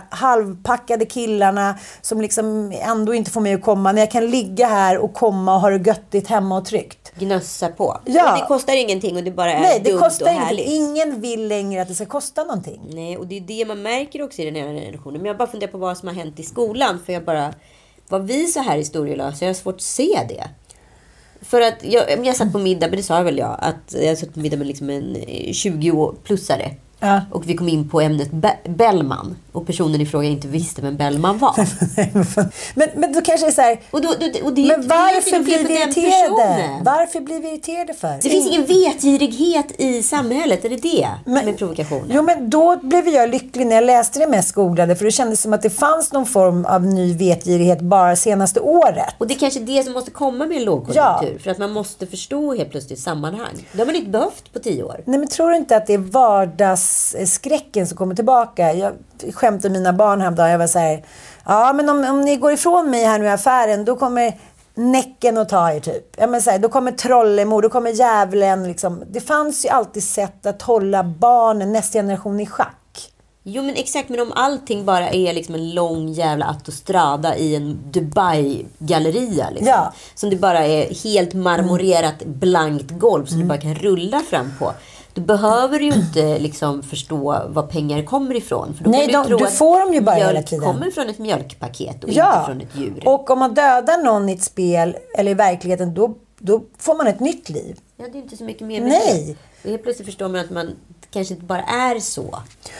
[0.57, 3.91] halvpackade killarna som liksom ändå inte får mig att komma.
[3.91, 7.13] När jag kan ligga här och komma och ha det göttigt hemma och tryggt.
[7.19, 7.97] Gnössa på.
[8.05, 8.23] Ja.
[8.23, 10.67] Men det kostar ingenting och det bara är Nej, det dumt kostar och härligt.
[10.67, 12.81] Ingen vill längre att det ska kosta någonting.
[12.89, 15.21] Nej, och det är det man märker också i den här generationen.
[15.21, 16.99] Men jag bara funderar på vad som har hänt i skolan.
[17.05, 17.53] För jag bara...
[18.09, 19.45] Var vi så här historielösa?
[19.45, 20.43] Jag har svårt att se det.
[21.41, 24.33] För att jag, jag satt på middag, men det sa väl jag, att jag satt
[24.33, 26.71] på middag med liksom en eh, 20-plussare.
[26.99, 27.21] Ja.
[27.31, 29.35] Och vi kom in på ämnet Be- Bellman.
[29.51, 31.55] Och personen i fråga inte visste vem Bellman var.
[32.75, 33.79] men, men då kanske det är så här.
[33.91, 36.79] Och då, då, och det är Men är varför blir vi irriterade?
[36.83, 38.19] Varför blir vi irriterade för?
[38.21, 40.65] Det finns ingen vetgirighet i samhället.
[40.65, 42.07] Är det det som är provokationen?
[42.09, 44.95] Jo, men då blev jag lycklig när jag läste det mest googlade.
[44.95, 49.13] För det kändes som att det fanns någon form av ny vetgirighet bara senaste året.
[49.17, 51.39] Och det är kanske det som måste komma med en lågkonjunktur.
[51.43, 53.67] För att man måste förstå helt plötsligt sammanhang.
[53.71, 55.01] Det har man inte behövt på tio år.
[55.05, 55.97] Nej, men tror du inte att det är
[56.91, 58.73] vardagsskräcken som kommer tillbaka?
[58.73, 58.93] Jag
[59.33, 60.51] skämtade mina barn häromdagen.
[60.51, 61.03] Jag var så här,
[61.45, 64.37] ja men om, om ni går ifrån mig här nu i affären, då kommer
[64.79, 66.15] Näcken att ta er typ.
[66.17, 68.63] Ja, men så här, då kommer Trollemor, då kommer djävulen.
[68.67, 69.03] Liksom.
[69.11, 73.11] Det fanns ju alltid sätt att hålla barnen, nästa generation i schack.
[73.43, 77.79] Jo men exakt, men om allting bara är liksom en lång jävla autostrada i en
[77.91, 79.49] Dubai-galleria.
[79.49, 79.93] Liksom, Ja.
[80.15, 83.47] Som det bara är helt marmorerat blankt golv som Mm.
[83.47, 84.73] du bara kan rulla fram på.
[85.17, 88.73] Då behöver du ju inte liksom förstå var pengar kommer ifrån.
[88.77, 90.65] För då Nej, kan de- tro du får dem ju bara hela tiden.
[90.65, 93.07] kommer från ett mjölkpaket och Ja, inte från ett djur.
[93.07, 97.07] och om man dödar någon i ett spel eller i verkligheten, då, då får man
[97.07, 97.77] ett nytt liv.
[97.97, 99.23] Ja, det är inte så mycket mer med Nej.
[99.27, 99.63] det.
[99.63, 100.69] Och helt plötsligt förstår man att man
[101.11, 102.21] kanske inte bara är så.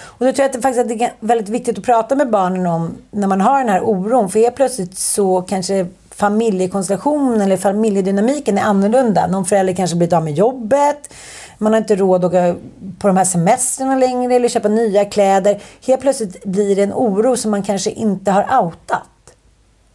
[0.03, 2.29] Och då tror jag att det faktiskt att det är väldigt viktigt att prata med
[2.29, 4.29] barnen om när man har den här oron.
[4.29, 9.27] För helt plötsligt så kanske familjekonstellationen eller familjedynamiken är annorlunda.
[9.27, 11.13] Någon förälder kanske blivit av med jobbet.
[11.57, 12.55] Man har inte råd att åka
[12.99, 15.61] på de här semestrarna längre eller köpa nya kläder.
[15.85, 19.35] Helt plötsligt blir det en oro som man kanske inte har outat.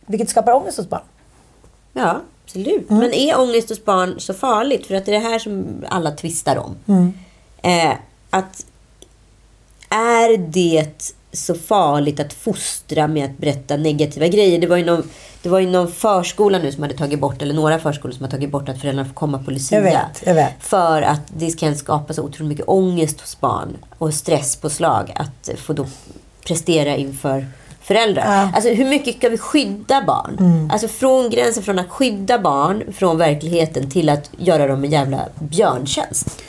[0.06, 1.02] Vilket skapar ångest hos barn.
[1.92, 2.90] Ja, absolut.
[2.90, 3.02] Mm.
[3.02, 4.86] Men är ångest hos barn så farligt?
[4.86, 6.76] För att det är det här som alla tvistar om.
[6.86, 7.12] Mm.
[7.62, 7.96] Eh,
[8.30, 8.66] att
[9.88, 14.58] är det så farligt att fostra med att berätta negativa grejer?
[14.58, 15.10] Det var ju någon,
[15.42, 18.30] det var ju någon förskola nu som hade tagit bort, eller några förskolor som har
[18.30, 19.78] tagit bort att föräldrarna får komma på Lucia.
[19.78, 20.52] Jag vet, jag vet.
[20.60, 25.72] För att det kan skapa så otroligt mycket ångest hos barn och stresspåslag att få
[25.72, 25.86] då
[26.46, 27.46] prestera inför
[27.82, 28.24] föräldrar.
[28.26, 28.50] Ja.
[28.54, 30.36] Alltså hur mycket ska vi skydda barn?
[30.40, 30.70] Mm.
[30.70, 35.20] Alltså från gränsen från att skydda barn från verkligheten till att göra dem en jävla
[35.38, 36.42] björntjänst.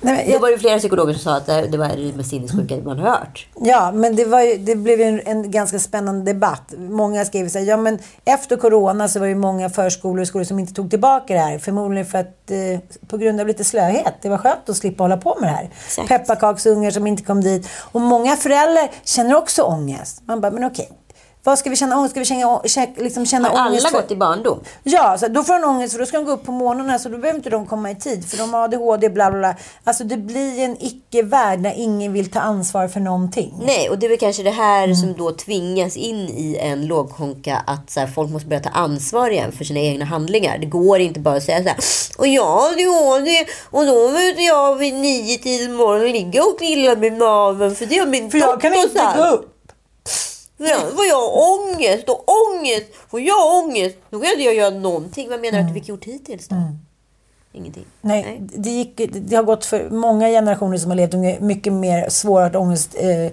[0.00, 2.30] Nej, men Då jag- var det flera psykologer som sa att det var det mest
[2.30, 3.46] sinnessjuka man har hört.
[3.60, 6.74] Ja, men det, var ju, det blev en, en ganska spännande debatt.
[6.78, 10.44] Många skrev så här, ja men efter corona så var det många förskolor och skolor
[10.44, 11.58] som inte tog tillbaka det här.
[11.58, 14.14] Förmodligen för att, eh, på grund av lite slöhet.
[14.22, 15.70] Det var skönt att slippa hålla på med det här.
[15.86, 16.08] Exakt.
[16.08, 17.68] Pepparkaksungar som inte kom dit.
[17.92, 20.22] Och många föräldrar känner också ångest.
[20.26, 20.88] Man bara, men okej.
[21.48, 22.10] Vad ska vi känna ångest?
[22.10, 23.88] Ska vi känna, kä- liksom känna Har alla ångest?
[23.88, 24.60] för- gått i barndom?
[24.82, 27.08] Ja, så då får de ångest för då ska de gå upp på morgonen så
[27.08, 29.54] då behöver inte de komma i tid för de har ADHD bla bla bla.
[29.84, 33.54] Alltså det blir en icke-värld när ingen vill ta ansvar för någonting.
[33.66, 34.96] Nej, och det är väl kanske det här Mm.
[34.96, 39.30] som då tvingas in i en lågkonka att så här, folk måste börja ta ansvar
[39.30, 40.58] igen för sina egna handlingar.
[40.58, 41.78] Det går inte bara att säga så här.
[42.18, 43.46] Och ja, det var det.
[43.70, 47.98] Och då vet jag vid nio till morgonen ligga och knilla med naveln för det
[47.98, 49.16] har min För jag kan inte sagt.
[49.18, 49.54] gå upp.
[50.60, 52.86] Annars får jag ångest och ångest.
[53.08, 55.28] Får jag ångest, då kan inte jag göra någonting.
[55.30, 56.56] Vad menar du att du fick gjort hittills då?
[57.52, 57.84] Ingenting.
[58.02, 58.20] Mm.
[58.20, 62.08] Nej, Det, gick, det har gått för många generationer som har levt under mycket mer
[62.08, 62.96] svårartad ångest.
[62.98, 63.32] Eh,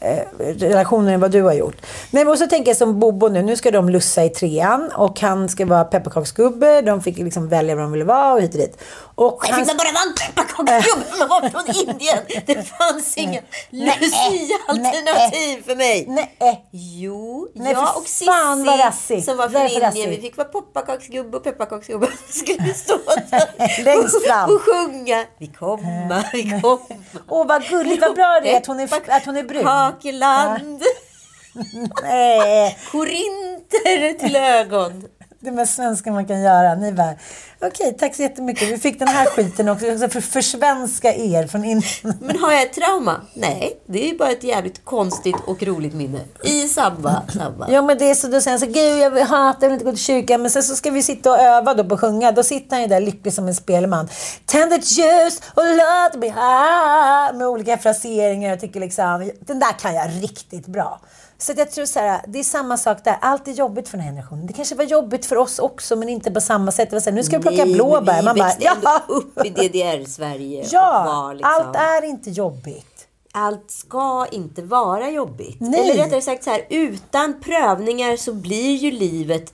[0.00, 0.18] eh,
[0.58, 1.76] relationer än vad du har gjort.
[2.10, 3.42] Nej, men och så tänker jag som Bobo nu.
[3.42, 6.80] Nu ska de lussa i trean och han ska vara pepparkaksgubbe.
[6.80, 8.78] De fick liksom välja vad de ville vara och hit och dit.
[9.14, 12.18] Och Jag han- fick bara vara en pepparkaksgubbe som var från Indien.
[12.46, 13.40] Det fanns inga
[13.70, 16.04] Lucia-alternativ för mig.
[16.08, 16.64] Nej.
[16.70, 20.10] Jo, Nej, jag och Cissi som var från Indien.
[20.10, 22.06] Vi fick vara pepparkaksgubbe och pepparkaksgubbe.
[22.28, 22.98] skulle stå
[23.30, 24.50] där Längst fram.
[24.50, 25.24] och sjunga.
[25.38, 26.78] Vi kommer, vi kommer.
[27.28, 29.64] Åh, vad gulligt, vad bra det är att hon är, att hon är brun.
[29.92, 30.82] Kakeland.
[32.02, 35.04] Nej, Korinter till ögon.
[35.44, 36.74] Det mest svenska man kan göra.
[36.74, 37.14] Ni bara,
[37.60, 38.68] okej, tack så jättemycket.
[38.68, 42.14] Vi fick den här skiten också, också för att försvenska er från Indien.
[42.20, 43.20] Men har jag ett trauma?
[43.34, 46.20] Nej, det är ju bara ett jävligt konstigt och roligt minne.
[46.44, 47.66] I samma, samma.
[47.70, 49.90] Ja men det är så, då säger så gud jag hatar, jag vill inte gå
[49.90, 50.42] till kyrkan.
[50.42, 52.32] Men sen så ska vi sitta och öva då på att sjunga.
[52.32, 54.08] Då sitter han ju där lycklig som en spelman.
[54.46, 57.32] Tänd ett ljus och låt mig ha.
[57.34, 58.50] Med olika fraseringar.
[58.50, 61.00] Jag tycker liksom, den där kan jag riktigt bra.
[61.38, 63.16] Så jag tror så här, det är samma sak där.
[63.20, 64.46] Allt är jobbigt för den här generationen.
[64.46, 66.90] Det kanske var jobbigt för oss också, men inte på samma sätt.
[66.90, 68.22] Det var så här, nu ska vi plocka Nej, blåbär.
[68.22, 70.66] Man bara, ja, upp i DDR-Sverige.
[70.72, 73.06] ja, var liksom, allt är inte jobbigt.
[73.32, 75.56] allt ska inte vara jobbigt.
[75.60, 75.90] Nej.
[75.90, 79.52] Eller rättare sagt så här, utan prövningar så blir ju livet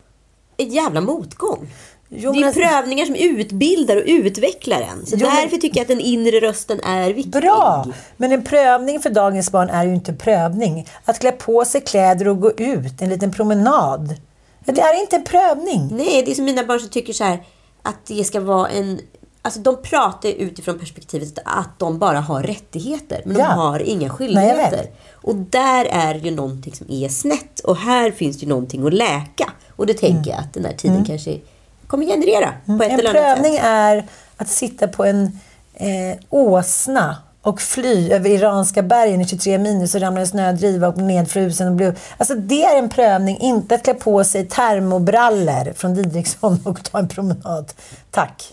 [0.57, 1.68] en jävla motgång.
[2.12, 5.06] Jo, det är alltså- prövningar som utbildar och utvecklar en.
[5.06, 7.32] Så Jo, därför tycker jag att den inre rösten är viktig.
[7.42, 7.86] Bra!
[8.16, 10.88] Men en prövning för dagens barn är ju inte prövning.
[11.04, 14.14] Att klä på sig kläder och gå ut, en liten promenad.
[14.64, 15.88] Det är inte en prövning.
[15.92, 17.42] Nej, det är som mina barn som tycker så här
[17.82, 19.00] att det ska vara en...
[19.42, 23.22] Alltså de pratar utifrån perspektivet att de bara har rättigheter.
[23.24, 23.46] Men Ja.
[23.48, 24.70] de har inga Nej, skyldigheter.
[24.76, 24.96] vet.
[25.12, 27.61] och där är ju någonting som är snett.
[27.61, 29.50] Och här finns ju någonting att läka.
[29.76, 31.38] Och det tänker jag att den här tiden kanske
[31.91, 32.91] kommer generera på ett Mm.
[32.91, 33.64] En eller annat prövning sätt.
[33.64, 34.05] är
[34.36, 35.41] att sitta på en
[35.74, 40.88] eh, åsna och fly över iranska bergen i 23 minus och ramla i en snödriva
[40.88, 41.68] och nedfrusen.
[41.68, 41.93] Och bli...
[42.16, 46.99] Alltså det är en prövning, inte att klä på sig termobrallor från Didriksson och ta
[46.99, 47.72] en promenad.
[48.11, 48.53] Tack.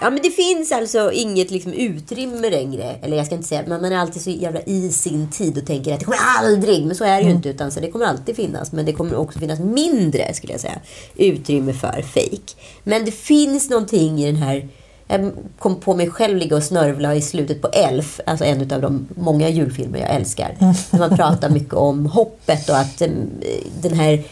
[0.00, 2.96] Ja, men det finns alltså inget liksom, utrymme längre.
[3.02, 5.66] Eller jag ska inte säga, men man är alltid så jävla i sin tid och
[5.66, 6.86] tänker att det kommer aldrig.
[6.86, 7.48] Men så är det ju inte.
[7.48, 8.72] Utan så det kommer alltid finnas.
[8.72, 10.80] Men det kommer också finnas mindre, skulle jag säga,
[11.16, 12.54] utrymme för fake.
[12.84, 14.68] Men det finns någonting i den här...
[15.08, 18.80] Jag kom på mig själv ligga och snörvla i slutet på Elf, alltså en av
[18.80, 20.56] de många julfilmer jag älskar.
[20.90, 23.08] Där man pratar mycket om hoppet och att eh,
[23.82, 24.22] den här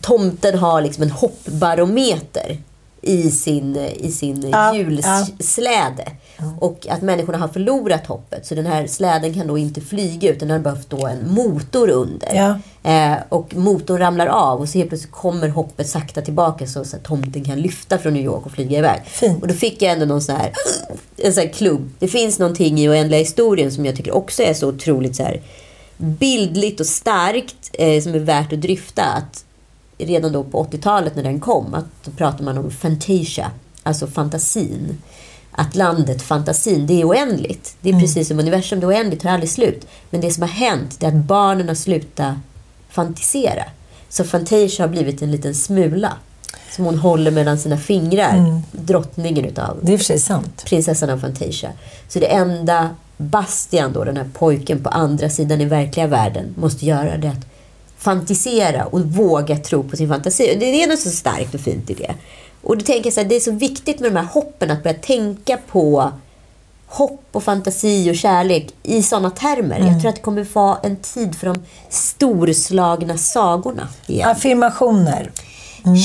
[0.00, 2.58] tomten har liksom en hoppbarometer
[3.02, 6.04] i sin, i sin Ja, julsläde.
[6.60, 8.46] Och att människorna har förlorat hoppet.
[8.46, 11.90] Så den här släden kan då inte flyga utan den har behövt då en motor
[11.90, 12.34] under.
[12.34, 12.58] Ja.
[12.90, 16.96] Eh, och motorn ramlar av och så helt plötsligt kommer hoppet sakta tillbaka så, så
[16.96, 19.00] att tomten kan lyfta från New York och flyga iväg.
[19.06, 19.42] Fint.
[19.42, 20.52] Och då fick jag ändå någon sån här,
[21.16, 21.90] en sån här klubb.
[21.98, 25.40] Det finns någonting i oändliga historien som jag tycker också är så otroligt så här
[25.96, 29.04] bildligt och starkt eh, som är värt att dryfta.
[29.04, 29.44] Att
[30.06, 33.50] redan då på 80-talet när den kom, att då pratar man om fantasia,
[33.82, 34.98] alltså fantasin.
[35.50, 37.76] Att landet, fantasin, det är oändligt.
[37.80, 39.86] Det är precis som universum, det är oändligt, tar aldrig slut.
[40.10, 42.34] Men det som har hänt, det är att barnen har slutat
[42.90, 43.64] fantisera.
[44.08, 46.12] Så fantasia har blivit en liten smula.
[46.70, 48.62] Som hon håller mellan sina fingrar.
[48.72, 50.62] Drottningen utav Det är sant.
[50.66, 51.72] prinsessan av Fantasia.
[52.08, 56.86] Så det enda Bastian, då, den här pojken på andra sidan i verkliga världen, måste
[56.86, 57.46] göra det att
[57.98, 60.56] fantisera och våga tro på sin fantasi.
[60.60, 62.14] Det är något så starkt och fint i det.
[62.62, 64.82] Och då tänker jag så här, det är så viktigt med de här hoppen, att
[64.82, 66.12] börja tänka på
[66.86, 69.78] hopp och fantasi och kärlek i sådana termer.
[69.78, 74.30] Jag tror att det kommer vara en tid för de storslagna sagorna igen.
[74.30, 75.30] Affirmationer.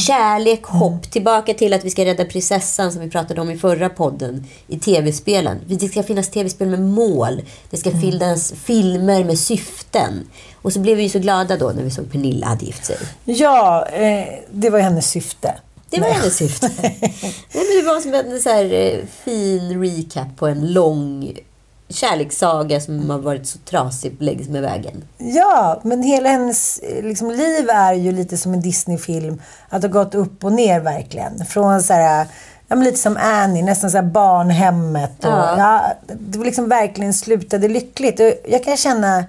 [0.07, 1.11] Kärlek, hopp.
[1.11, 4.47] Tillbaka till att vi ska rädda prinsessan som vi pratade om i förra podden.
[4.67, 5.59] I tv-spelen.
[5.67, 7.41] Det ska finnas tv-spel med mål.
[7.69, 10.27] Det ska finnas filmer med syften.
[10.61, 12.97] Och så blev vi så glada då när vi såg Pernilla hade gift sig.
[13.25, 15.55] Ja, eh, det var hennes syfte.
[15.89, 16.71] Det var hennes syfte.
[16.81, 21.37] Nej, men det var som en så här, eh, fin recap på en lång
[21.89, 25.03] kärlekssaga som har varit så trasig längs med vägen.
[25.17, 29.41] Ja, men hela hennes eh, liksom, liv är ju lite som en Disney-film.
[29.69, 31.45] Att det har gått upp och ner verkligen.
[31.45, 32.27] Från så här,
[32.67, 35.25] ja, men lite som Annie, nästan så här barnhemmet.
[35.25, 35.57] Och, Ja.
[35.57, 36.13] ja.
[36.19, 38.19] det var liksom verkligen slutade lyckligt.
[38.19, 39.25] Och jag kan känna,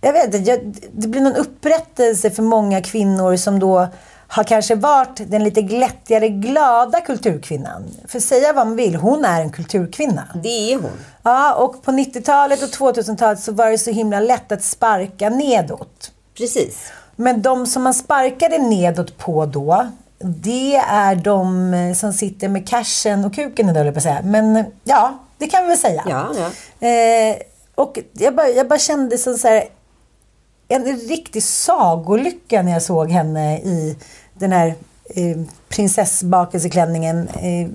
[0.00, 0.60] jag vet inte,
[0.92, 3.88] det blir någon upprättelse för många kvinnor som då
[4.32, 7.90] har kanske varit den lite glättigare, glada kulturkvinnan.
[8.08, 10.28] För säga vad man vill, hon är en kulturkvinna.
[10.42, 10.90] Det är hon.
[11.22, 16.12] Ja, och på 90-talet och 2000-talet så var det så himla lätt att sparka nedåt.
[16.36, 16.92] Precis.
[17.16, 19.86] Men de som man sparkade nedåt på då,
[20.18, 24.20] det är de eh, som sitter med cashen och kuken, höll jag på att säga.
[24.24, 26.02] Men eh, ja, det kan vi väl säga.
[26.08, 26.26] Ja,
[26.80, 26.86] ja.
[26.88, 27.36] Eh,
[27.74, 29.64] Och jag bara, jag bara kände så här,
[30.70, 33.96] en riktig sagolycka när jag såg henne i
[34.34, 34.74] den här
[35.14, 35.36] eh,
[35.68, 37.28] prinsessbakelseklänningen.
[37.28, 37.68] Eh,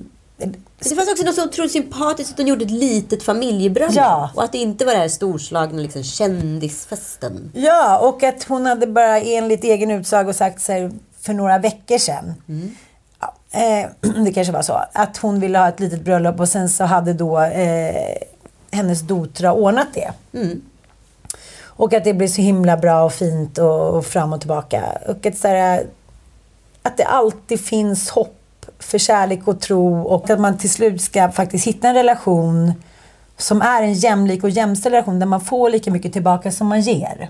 [0.80, 3.96] Det fanns också något så otroligt sympatiskt att hon gjorde ett litet familjebröllop.
[3.96, 4.30] Ja.
[4.36, 7.52] Och att det inte var det här storslagna liksom, kändisfesten.
[7.54, 10.92] Ja, och att hon hade bara enligt egen utsago sagt så här,
[11.22, 12.34] för några veckor sedan.
[13.20, 13.90] Ja, eh,
[14.26, 14.82] det kanske var så.
[14.94, 18.18] Att hon ville ha ett litet bröllop och sen så hade då eh,
[18.72, 20.12] hennes dotra ordnat det.
[21.76, 24.84] Och att det blir så himla bra och fint och, och fram och tillbaka.
[25.08, 25.86] Och att, så här,
[26.82, 31.32] att det alltid finns hopp för kärlek och tro och att man till slut ska
[31.32, 32.74] faktiskt hitta en relation
[33.38, 36.82] som är en jämlik och jämställd relation där man får lika mycket tillbaka som man
[36.82, 37.30] ger.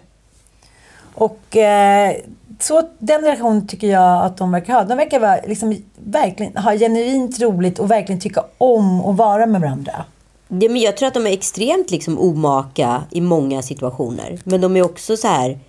[1.14, 2.16] Och eh,
[2.60, 4.84] så den relationen tycker jag att de verkar ha.
[4.84, 9.62] De verkar vara, liksom, verkligen ha genuint roligt och verkligen tycka om att vara med
[9.62, 10.06] varandra.
[10.62, 14.40] Ja, men jag tror att de är extremt liksom, omaka i många situationer.
[14.44, 15.60] Men de är också så här...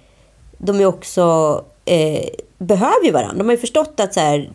[0.59, 1.65] De är också...
[1.85, 2.29] Eh,
[2.59, 3.39] behöver ju varandra.
[3.39, 4.51] De har ju förstått att så här,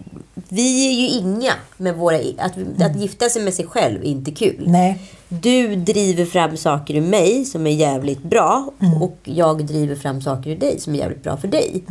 [0.50, 2.18] vi är ju inga med våra...
[2.38, 4.64] Att, att gifta sig med sig själv är inte kul.
[4.68, 5.00] Nej.
[5.30, 8.70] Du driver fram saker i mig som är jävligt bra.
[9.02, 11.84] Och jag driver fram saker i dig som är jävligt bra för dig.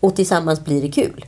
[0.00, 1.24] Och tillsammans blir det kul.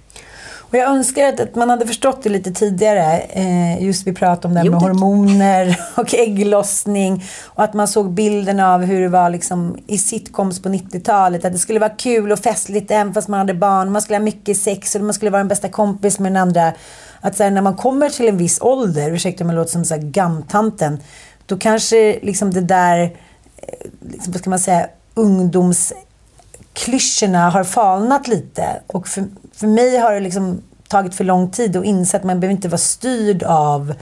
[0.69, 3.19] Och jag önskar att, att man hade förstått det lite tidigare.
[3.19, 4.89] Eh, just vi pratade om det här Jo, med tack.
[4.89, 7.25] hormoner och ägglossning.
[7.45, 11.45] Och att man såg bilden av hur det var liksom i sitcoms på 90-talet.
[11.45, 13.93] Att det skulle vara kul och festligt även fast man hade barn.
[13.93, 16.73] Man skulle ha mycket sex och man skulle vara en bästa kompis med den andra.
[17.21, 19.85] Att så här, när man kommer till en viss ålder, ursäkta om jag låter som
[19.85, 20.99] så här gamtanten.
[21.47, 25.93] Då kanske liksom det där, eh, liksom, vad ska man säga, ungdoms
[26.77, 28.81] klyschorna har falnat lite.
[28.87, 29.25] Och för,
[29.55, 32.69] för mig har det liksom tagit för lång tid att inse att man behöver inte
[32.69, 33.95] vara styrd av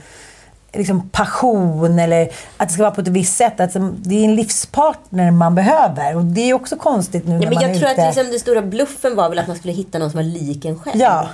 [0.73, 3.59] liksom passion eller att det ska vara på ett visst sätt.
[3.59, 6.15] Alltså, det är en livspartner man behöver.
[6.15, 8.01] Och det är också konstigt nu Ja, när men man jag är tror ute.
[8.01, 10.65] att liksom, den stora bluffen var väl att man skulle hitta någon som var lik
[10.65, 11.01] en själv.
[11.01, 11.27] Ja,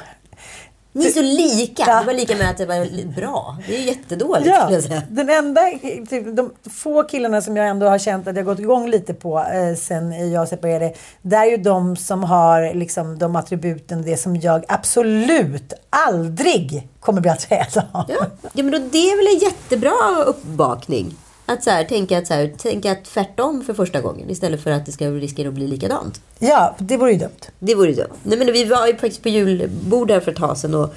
[0.93, 1.83] Ni är så lika.
[1.87, 1.99] Ja.
[1.99, 3.57] Det var lika med att det var bra.
[3.67, 5.61] Det är ju jättedåligt Ja, den enda,
[6.09, 9.39] typ, de få killarna som jag ändå har känt att jag gått igång lite på
[9.39, 10.93] eh, sen jag separerade.
[11.21, 17.21] Det är ju de som har liksom de attributen, det som jag absolut aldrig kommer
[17.21, 18.05] bli attraherad av.
[18.07, 18.25] Ja.
[18.53, 21.15] ja, men då, det är väl en jättebra uppvakning.
[21.51, 24.85] Att så här, tänka, att så här, tänka tvärtom för första gången istället för att
[24.85, 26.21] det ska riskera att bli likadant.
[26.39, 27.41] Ja, det vore ju dumt.
[27.59, 28.13] Det vore ju dumt.
[28.23, 30.93] Nej, men vi var ju faktiskt på julbord här för ett tag sedan och,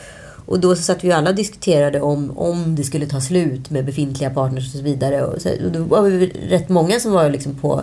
[0.47, 3.85] och då så satt vi alla och diskuterade om, om det skulle ta slut med
[3.85, 5.25] befintliga partners och så vidare.
[5.25, 7.83] Och, så, och då var vi rätt många som var liksom på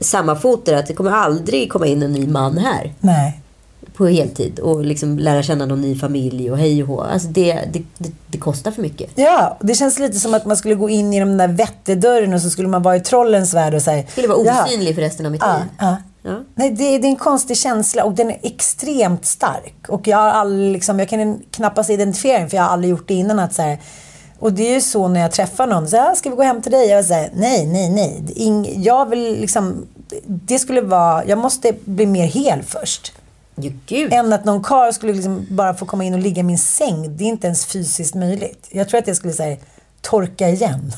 [0.00, 3.42] samma fot där, att det kommer aldrig komma in en ny man här Nej.
[3.98, 7.00] På heltid och liksom lära känna någon ny familj och hej och hå.
[7.00, 9.10] Alltså det, det, det, det kostar för mycket.
[9.14, 12.40] Ja, det känns lite som att man skulle gå in i den där vättedörren och
[12.40, 14.04] så skulle man vara i trollens värld och säga...
[14.08, 15.64] skulle vara ja, osynlig för resten av mitt Ja, liv.
[15.78, 15.96] ja.
[16.22, 16.40] Ja.
[16.54, 19.74] Nej, det, det är en konstig känsla och den är extremt stark.
[19.88, 23.08] Och jag har aldrig, liksom, jag kan knappast identifiera den för jag har aldrig gjort
[23.08, 23.38] det innan.
[23.38, 23.78] Att så här,
[24.38, 25.88] och det är ju så när jag träffar någon.
[25.88, 26.88] Så här, ska vi gå hem till dig?
[26.88, 28.22] Jag säger nej, nej, nej.
[28.36, 29.86] Ing, jag vill liksom,
[30.26, 33.12] det skulle vara, jag måste bli mer hel först.
[33.60, 34.12] Jo, gud.
[34.12, 37.16] Än att någon karl skulle liksom bara få komma in och ligga i min säng.
[37.16, 38.68] Det är inte ens fysiskt möjligt.
[38.70, 39.56] Jag tror att jag skulle säga
[40.00, 40.92] torka igen.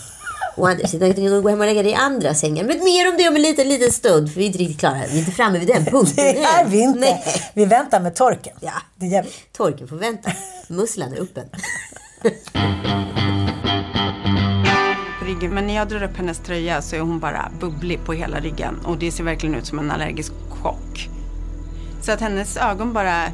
[0.57, 2.67] Och andra sidan kan du gå hem och lägga dig i andra sängen.
[2.67, 4.33] Men mer om det om en liten, liten stund.
[4.33, 4.99] För vi är inte riktigt klara.
[5.11, 7.01] Vi är inte framme vid den punkten Det är vi inte.
[7.01, 7.25] Nej.
[7.55, 8.57] Vi väntar med torken.
[8.61, 8.73] Ja.
[8.97, 9.31] Det gör vi.
[9.53, 10.33] Torken får vänta.
[10.69, 11.49] Musslan är öppen.
[15.51, 18.81] Men när jag drar upp hennes tröja så är hon bara bubblig på hela ryggen.
[18.85, 21.09] Och det ser verkligen ut som en allergisk chock.
[22.11, 23.25] Så att hennes ögon bara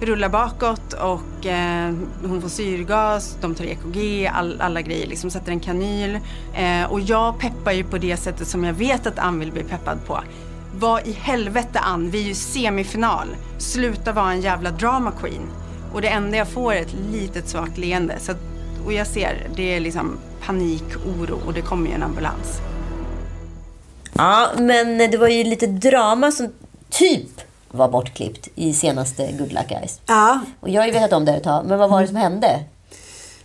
[0.00, 5.52] rullar bakåt och eh, hon får syrgas, de tar EKG, all, alla grejer, liksom sätter
[5.52, 6.18] en kanyl.
[6.54, 9.64] Eh, och jag peppar ju på det sättet som jag vet att Ann vill bli
[9.64, 10.20] peppad på.
[10.78, 13.26] Vad i helvete Ann, vi är ju semifinal.
[13.58, 15.48] Sluta vara en jävla drama queen.
[15.92, 18.14] Och det enda jag får är ett litet svagt leende.
[18.18, 18.40] Så att,
[18.84, 22.60] och jag ser, det är liksom panik, oro och det kommer ju en ambulans.
[24.12, 26.52] Ja, men det var ju lite drama som
[26.90, 27.45] typ
[27.76, 30.00] var bortklippt i senaste Good Luck Guys.
[30.06, 30.40] Ja.
[30.60, 31.66] Och jag har ju vetat om det ett tag.
[31.66, 32.64] Men vad var det som hände?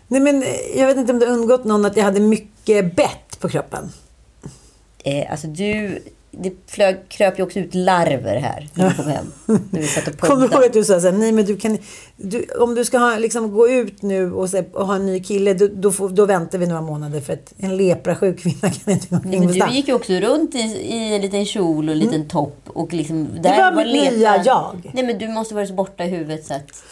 [0.07, 3.39] Nej, men eh, jag vet inte om det undgått någon att jag hade mycket bett
[3.39, 3.91] på kroppen.
[5.03, 6.03] Eh, alltså du...
[6.33, 9.31] Det flög, kröp ju också ut larver här när du kom hem.
[9.45, 11.77] När vi satt och Kommer du ihåg att du sa såhär, nej men du kan,
[12.17, 15.23] du, om du ska ha, liksom, gå ut nu och, se, och ha en ny
[15.23, 18.93] kille, då, då, får, då väntar vi några månader för att en leprasjuk kvinna kan
[18.93, 21.89] inte gå Nej, omkring men du gick ju också runt i, i en liten kjol
[21.89, 22.57] och en liten topp.
[22.65, 23.75] Och liksom, där Mm.
[23.75, 24.91] var mitt nya jag.
[24.93, 26.83] Nej men du måste vara så borta i huvudet så att...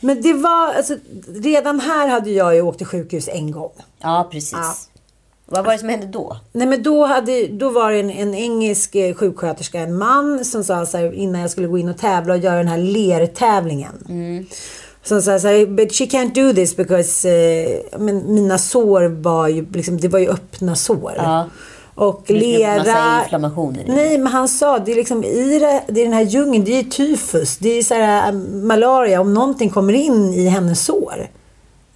[0.00, 0.96] Men det var, alltså,
[1.34, 3.72] redan här hade jag ju åkt till sjukhus en gång.
[4.00, 4.52] Ja, precis.
[4.52, 4.74] Ja.
[5.48, 6.36] Vad var det som hände då?
[6.52, 10.64] Nej men då, hade, då var det en, en engelsk eh, sjuksköterska, en man, som
[10.64, 14.06] sa så här, innan jag skulle gå in och tävla och göra den här lertävlingen.
[14.08, 14.46] Mm.
[15.02, 19.48] Som sa så här, but she can't do this because eh, men mina sår var
[19.48, 21.12] ju, liksom, det var ju öppna sår.
[21.16, 21.46] Ja.
[21.94, 22.76] Och Det lera...
[22.76, 23.84] massa inflammationer.
[23.86, 26.78] Nej, men han sa, det är liksom i, det, det är den här djungeln, det
[26.78, 28.32] är tyfus, det är så här, äh,
[28.62, 31.28] malaria, om någonting kommer in i hennes sår.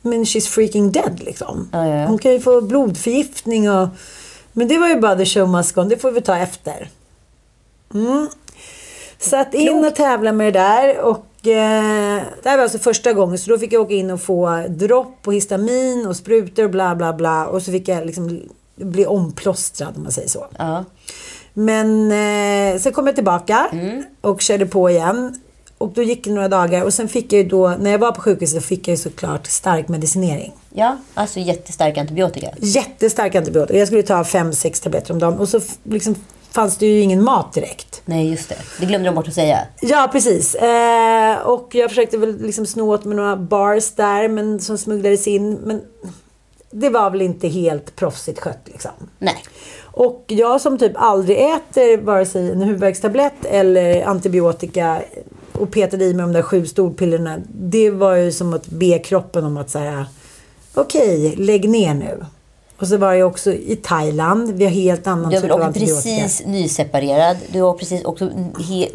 [0.03, 1.69] Men she's freaking dead liksom.
[1.73, 2.07] Ja, ja.
[2.07, 3.89] Hon kan ju få blodförgiftning och...
[4.53, 6.89] Men det var ju bara the show must go det får vi ta efter.
[7.95, 8.29] Mm.
[9.19, 13.13] Så att in och tävla med det där och eh, det här var alltså första
[13.13, 16.71] gången så då fick jag åka in och få dropp och histamin och sprutor och
[16.71, 18.41] bla bla bla och så fick jag liksom
[18.77, 20.47] bli omplåstrad om man säger så.
[20.59, 20.85] Ja.
[21.53, 23.71] Men eh, sen kom jag tillbaka
[24.21, 25.41] och körde på igen.
[25.81, 28.13] Och då gick det några dagar och sen fick jag ju då, när jag var
[28.13, 30.53] på sjukhuset så fick jag ju såklart stark medicinering.
[30.75, 32.49] ja, alltså jättestark antibiotika.
[32.59, 33.79] Jättestark antibiotika.
[33.79, 36.15] Jag skulle ta fem, sex tabletter om dagen och så liksom
[36.51, 38.03] fanns det ju ingen mat direkt.
[38.05, 38.57] Nej, just det.
[38.81, 39.59] Det glömde de bort att säga.
[39.81, 40.55] Ja, precis.
[40.55, 45.27] Eh, och jag försökte väl liksom sno åt med några bars där men som smugglades
[45.27, 45.55] in.
[45.55, 45.83] Men
[46.71, 48.91] det var väl inte helt proffsigt skött liksom.
[49.19, 49.45] Nej.
[49.83, 55.03] Och jag som typ aldrig äter vare sig en huvudvärkstablett eller antibiotika
[55.61, 57.39] och petade i mig de där sju storpillerna.
[57.53, 60.07] Det var ju som att be kroppen om att säga
[60.75, 62.25] okej, lägg ner nu.
[62.81, 64.51] Och så var jag också i Thailand.
[64.51, 65.95] Vi har helt annan Du typ av antibiotika.
[66.03, 67.37] precis nyseparerad.
[67.53, 68.31] Du har precis också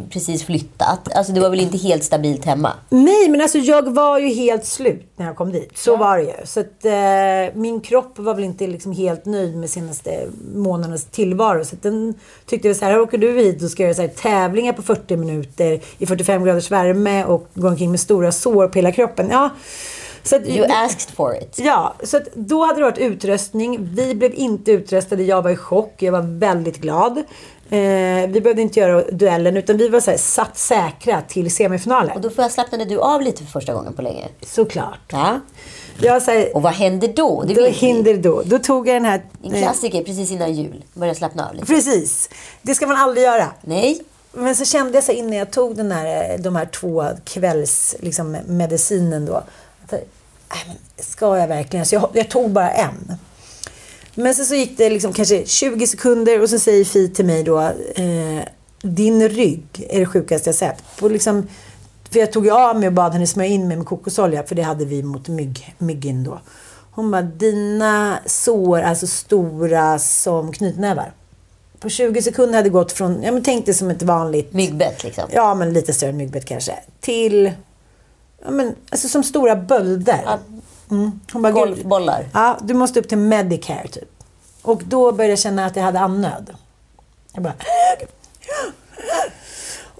[0.09, 1.15] precis flyttat.
[1.15, 2.73] Alltså du var väl inte helt stabilt hemma?
[2.89, 5.77] Nej, men alltså jag var ju helt slut när jag kom dit.
[5.77, 6.33] Så var det ju.
[6.43, 11.65] Så att eh, min kropp var väl inte liksom helt nöjd med senaste månadernas tillvaro.
[11.65, 12.13] Så den
[12.45, 14.81] tyckte väl så här, här åker du hit och ska göra så här, tävlingar på
[14.81, 19.27] 40 minuter i 45 graders värme och gå omkring med stora sår på hela kroppen.
[19.31, 19.49] Ja,
[20.25, 21.59] så att, You asked for it.
[21.59, 23.89] Ja, så att då hade det varit utröstning.
[23.95, 25.23] Vi blev inte utröstade.
[25.23, 25.93] Jag var i chock.
[25.97, 27.17] Jag var väldigt glad.
[27.69, 32.15] Eh, vi behövde inte göra duellen utan vi var så här, satt säkra till semifinalen.
[32.15, 34.27] Och då får jag slappnade du av lite för första gången på länge.
[34.41, 34.99] Såklart.
[35.11, 35.39] Ja.
[35.99, 37.43] Jag säger, Och vad hände då?
[37.47, 38.41] Det då hinder då.
[38.45, 39.21] Då tog jag den här...
[39.43, 40.83] En klassiker precis innan jul.
[40.93, 41.65] Börja slappna av lite.
[41.65, 42.29] Precis.
[42.61, 43.47] Det ska man aldrig göra.
[43.61, 44.01] Nej.
[44.31, 48.37] Men så kände jag så innan jag tog den här, de här två kvälls liksom,
[49.27, 49.43] då.
[50.51, 51.85] Äh, ska jag verkligen?
[51.85, 53.17] Så jag, jag tog bara en.
[54.15, 57.43] Men sen så gick det liksom kanske 20 sekunder och så säger Fi till mig
[57.43, 57.59] då.
[57.95, 58.43] Eh,
[58.81, 60.83] din rygg är det sjukaste jag sett.
[60.99, 61.47] På liksom,
[62.11, 64.43] för jag tog ju av mig och bad henne smörja in mig med kokosolja.
[64.43, 66.39] För det hade vi mot mygg, myggen då.
[66.91, 71.13] Hon bara, dina sår är så stora som knytnävar.
[71.79, 75.03] På 20 sekunder hade det gått från, ja men tänk dig som ett vanligt Myggbett
[75.03, 75.23] liksom.
[75.31, 76.73] Ja, men lite större myggbett kanske.
[76.99, 77.51] Till,
[78.45, 80.21] ja men alltså som stora bölder.
[80.25, 80.37] Ja.
[80.91, 81.19] Mm.
[81.33, 82.25] Hon bara, "Gud, Golfbollar.
[82.33, 84.09] Ja, du måste upp till Medicare typ.
[84.61, 86.49] Och då började jag känna att jag hade andnöd.
[87.33, 87.53] Jag bara...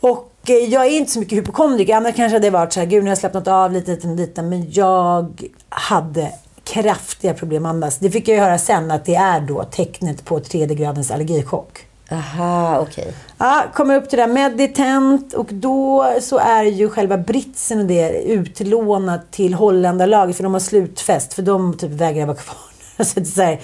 [0.01, 1.95] Och eh, jag är inte så mycket hypokondriker.
[1.95, 4.15] Annars kanske hade jag varit så här, gud nu har jag slappnat av lite och
[4.15, 4.35] dit.
[4.35, 6.31] Men jag hade
[6.63, 7.97] kraftiga problem med andas.
[7.97, 11.85] Det fick jag ju höra sen att det är då tecknet på tredje gradens allergichock.
[12.11, 13.13] Aha, okej.
[13.37, 17.85] Ja, kommer upp till det där Meditent och då så är ju själva britsen och
[17.85, 22.55] det utlånat till Holländarlaget för de har slutfest för de typ vägrar vara kvar.
[23.05, 23.59] Så det är så här,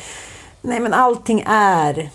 [0.61, 2.09] nej men allting är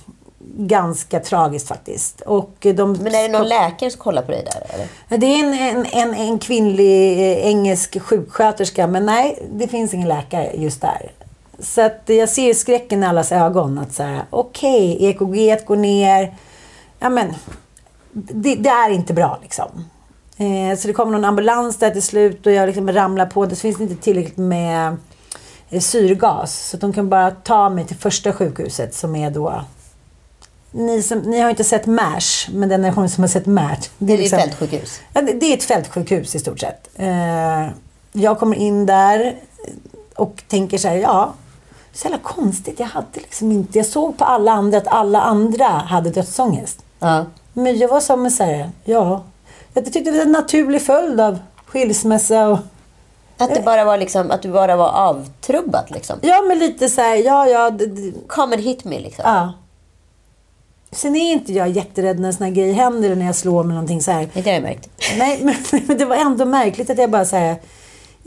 [0.58, 2.20] ganska tragiskt faktiskt.
[2.20, 5.18] Och de, Men är det någon läkare som kollar på dig där eller?
[5.18, 10.08] det är en, en, en, en kvinnlig eh, engelsk sjuksköterska men nej, det finns ingen
[10.08, 11.12] läkare just där.
[11.58, 16.34] Så att jag ser skräcken i allas ögon att så här, okej, EKG går ner.
[16.98, 17.34] Ja men,
[18.12, 19.84] det, det är inte bra liksom.
[20.36, 23.56] Eh, så det kommer någon ambulans där till slut och jag liksom ramlar på det.
[23.56, 24.96] Så finns det inte tillräckligt med
[25.70, 26.68] eh, syrgas.
[26.70, 29.64] Så de kan bara ta mig till första sjukhuset som är då
[30.76, 33.90] ni, som, ni har inte sett MASH, men den generation som har sett MASH.
[33.98, 35.00] Det är liksom- fältsjukhus.
[35.12, 36.88] Ja, det, det är ett fältsjukhus i stort sett.
[36.96, 37.68] Eh,
[38.12, 39.34] jag kommer in där
[40.14, 41.34] och tänker så här, ja,
[41.96, 42.80] så jävla konstigt.
[42.80, 46.84] Jag hade liksom inte, jag såg på alla andra att alla andra hade dödsångest.
[46.98, 47.26] Ja.
[47.52, 49.24] Men jag var som så här, ja,
[49.74, 52.58] jag tyckte det var en naturlig följd av skilsmässa och
[53.38, 56.18] Att det bara var liksom, att du bara var avtrubbat liksom.
[56.22, 59.22] ja, men lite så här, ja, ja, det, det, Come and hit me liksom.
[59.26, 59.52] ja.
[60.90, 64.02] Sen är inte jag jätterädd när såna här grejer händer när jag slår med någonting
[64.02, 64.28] så här.
[64.32, 64.88] Det har jag märkt.
[65.18, 65.54] Nej, men,
[65.86, 67.56] men det var ändå märkligt att jag bara säger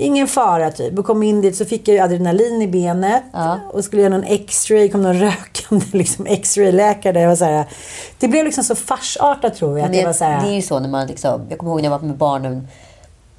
[0.01, 0.99] Ingen fara typ.
[0.99, 3.23] Och kom in dit så fick jag adrenalin i benet.
[3.33, 3.59] Ja.
[3.73, 4.89] Och skulle göra någon x-ray.
[4.89, 7.21] kom någon rökande liksom, x-ray-läkare.
[7.21, 7.65] Jag var så här,
[8.19, 9.85] det blev liksom så farsartat tror jag.
[9.85, 11.71] Att Det, jag var så här, det är ju så när man liksom, jag kommer
[11.71, 12.67] ihåg när jag var med barnen.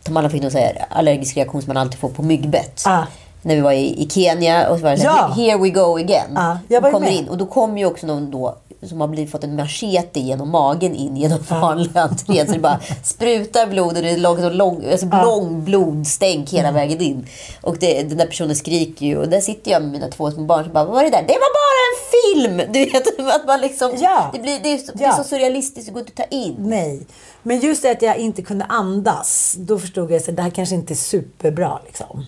[0.05, 2.83] De alla fick någon så här allergisk reaktion som man alltid får på myggbett.
[2.85, 3.07] Ja.
[3.43, 5.35] När vi var i, i Kenya och så var det så här, Ja.
[5.35, 6.31] here we go again.
[6.35, 7.17] Ja, jag var kommer med.
[7.17, 8.57] in och då kommer ju också någon då
[8.89, 12.47] som har blivit, fått en machete genom magen in genom vanliga entrén.
[12.47, 16.75] Så det bara sprutar blod och det är lång, lång, alltså lång blodstänk hela Mm.
[16.75, 17.27] vägen in.
[17.63, 20.43] Och det, den där personen skriker ju och där sitter jag med mina två små
[20.45, 21.23] barn som bara, vad var det där?
[21.29, 22.73] Det var bara en film!
[22.73, 24.31] Du vet, att man liksom, Ja.
[24.33, 25.13] det, blir, det, är så, det Ja.
[25.13, 26.55] är så surrealistiskt, det går inte att ta in.
[26.59, 27.07] Nej.
[27.43, 30.75] Men just det att jag inte kunde andas, då förstod jag att det här kanske
[30.75, 31.79] inte är superbra.
[31.87, 32.25] Liksom.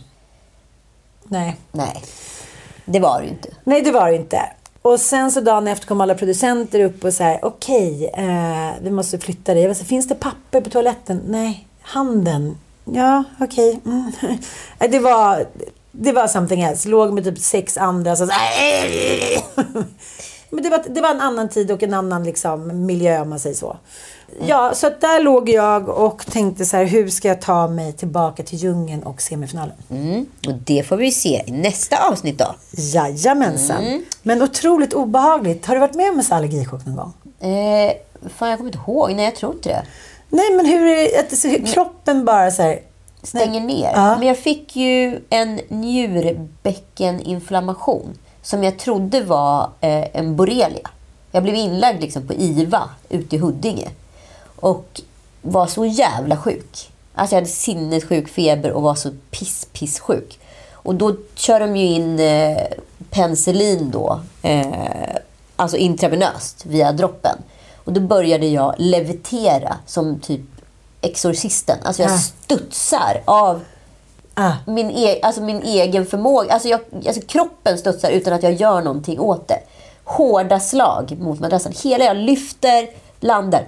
[1.24, 1.56] Nej.
[1.72, 2.02] Nej,
[2.84, 3.48] det var det ju inte.
[3.64, 4.42] Nej, det var det inte.
[4.82, 8.90] Och sen så dagen efter kom alla producenter upp och så här, okej, eh, vi
[8.90, 9.62] måste flytta dig.
[9.62, 11.22] Jag så, Finns det papper på toaletten?
[11.26, 11.68] Nej.
[11.82, 12.58] Handen?
[12.84, 13.80] Ja, okej.
[13.84, 14.12] Mm.
[14.78, 15.46] Nej, Det var...
[15.94, 16.88] Det var something else.
[16.88, 18.32] Låg med typ sex andra så, så
[20.50, 23.40] Men det var, det var en annan tid och en annan liksom, miljö om man
[23.40, 23.76] säger så.
[24.46, 28.42] Ja, så där låg jag och tänkte så här, hur ska jag ta mig tillbaka
[28.42, 29.74] till djungeln och semifinalen?
[29.90, 30.26] Mm.
[30.46, 32.54] Och det får vi se i nästa avsnitt då.
[32.70, 33.84] Jajamensan.
[33.84, 34.04] Mm.
[34.22, 35.66] Men otroligt obehagligt.
[35.66, 37.12] Har du varit med om en allergichock någon gång?
[37.52, 37.92] Eh,
[38.36, 39.12] fan, jag kommer inte ihåg.
[39.14, 39.82] Nej, jag tror inte det.
[40.28, 42.78] Nej, men hur är att så- hur kroppen bara så här...
[43.22, 43.90] Stänger ner.
[43.94, 44.18] Ja.
[44.18, 50.90] Men jag fick ju en njurbäckeninflammation som jag trodde var eh, en borrelia.
[51.32, 53.88] Jag blev inlagd liksom på IVA ute i Huddinge.
[54.62, 55.00] Och
[55.42, 56.90] var så jävla sjuk.
[57.14, 60.38] Alltså jag hade sinnessjuk feber och var så piss, piss sjuk.
[60.72, 62.56] Och då kör de ju in eh,
[63.10, 64.20] penicillin då.
[64.42, 65.16] Eh,
[65.56, 67.38] alltså intravenöst via droppen.
[67.84, 70.40] Och då började jag levitera som typ
[71.00, 71.78] exorcisten.
[71.82, 72.18] Alltså jag Ah.
[72.18, 73.60] studsar av
[74.34, 74.52] Ah.
[74.66, 76.52] min, e- alltså min egen förmåga.
[76.52, 79.58] Alltså, jag, alltså kroppen studsar utan att jag gör någonting åt det.
[80.04, 81.72] Hårda slag mot madrassen.
[81.82, 82.88] Hela jag lyfter,
[83.20, 83.66] landar.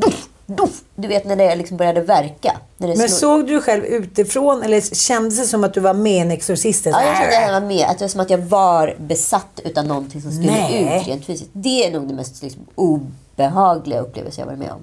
[0.00, 0.82] Duff, duff.
[0.94, 2.56] Du vet när det liksom började verka.
[2.76, 6.30] Men såg du själv utifrån eller kändes det som att du var med i en
[6.30, 6.92] Exorcisten?
[6.92, 7.86] Ja, jag kände att jag var med.
[7.86, 11.00] Att det var som att jag var besatt utav någonting som skulle Nej.
[11.00, 11.50] ut rent fysiskt.
[11.52, 14.80] Det är nog det mest liksom, obehagliga upplevelse jag varit med om.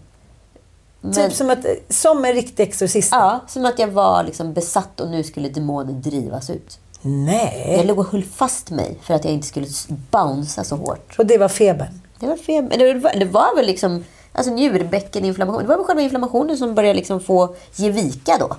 [1.02, 3.10] Men, Typ som, att, som en riktig exorcist?
[3.12, 6.80] Ja, som att jag var liksom besatt och nu skulle demonen drivas ut.
[7.02, 7.74] Nej.
[7.78, 9.68] Jag låg och höll fast mig för att jag inte skulle
[10.12, 11.16] bouncea så hårt.
[11.18, 12.02] Och det var febern?
[12.20, 12.64] Det var fel.
[12.64, 14.04] Men det var, det var väl liksom
[14.38, 15.62] alltså njurbäckeninflammation.
[15.62, 18.56] Det var själva inflammationen som började liksom få ge vika då.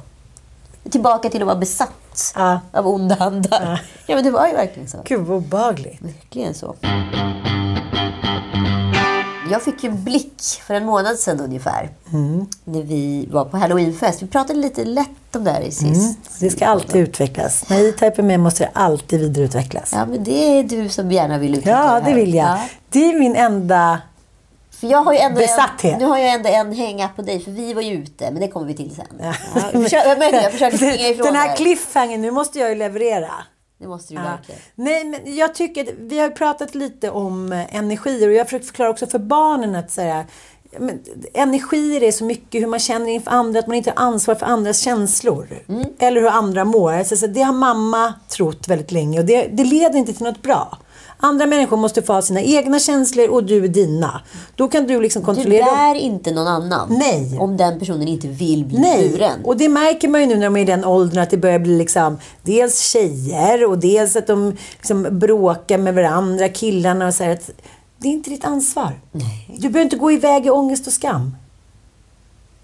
[0.91, 2.61] Tillbaka till att vara besatt Ja.
[2.73, 3.83] av onda andar.
[4.07, 4.15] Ja.
[4.15, 4.99] men det var ju verkligen så.
[5.05, 6.01] Gud vad obehagligt.
[6.03, 6.75] Verkligen så.
[9.51, 11.91] Jag fick ju en blick för en månad sedan ungefär.
[12.65, 14.23] När vi var på halloweenfest.
[14.23, 15.85] Vi pratade lite lätt om det här i sist.
[16.01, 16.15] Mm.
[16.41, 17.65] Det ska alltid utvecklas.
[17.69, 19.91] När E-Type är med måste det alltid vidareutvecklas.
[19.95, 22.15] Ja, men det är du som gärna vill utveckla Ja, det det här.
[22.15, 22.47] vill jag.
[22.49, 22.59] Ja.
[22.91, 24.01] Det är min enda...
[24.81, 25.93] För jag har ju ändå Besatthet.
[25.93, 28.41] En, nu har jag ändå en hänga på dig, för vi var ju ute, men
[28.41, 29.07] det kommer vi till sen.
[29.21, 29.35] Ja.
[29.55, 33.31] jag, försöker, jag, jag försöker springa ifrån Den här cliffhangern, nu måste jag ju leverera.
[33.81, 34.25] Det måste du Ja.
[34.25, 34.61] verkligen.
[34.75, 38.91] Nej, men jag tycker vi har pratat lite om energier och jag har försökt förklara
[38.91, 40.25] också för barnen att säga
[40.79, 41.01] men,
[41.35, 44.47] energier är så mycket hur man känner inför andra, att man inte har ansvar för
[44.47, 45.49] andras känslor.
[45.99, 46.93] Eller hur andra mår.
[46.93, 50.43] Alltså, så det har mamma trott väldigt länge och det, det leder inte till något
[50.43, 50.79] bra.
[51.21, 54.21] Andra människor måste få ha sina egna känslor och du är dina.
[54.57, 55.75] Då kan du liksom Du kontrollera dem.
[55.75, 56.97] bär inte någon annan.
[56.99, 57.39] Nej.
[57.39, 59.45] Om den personen inte vill bli Nej, buren.
[59.45, 61.59] och det märker man ju nu när de är i den åldern att det börjar
[61.59, 67.25] bli liksom dels tjejer och dels att de liksom bråkar med varandra, killarna och så
[67.25, 67.31] här.
[67.33, 67.51] Att
[67.99, 69.01] det är inte ditt ansvar.
[69.47, 71.37] Du behöver inte gå iväg i ångest och skam.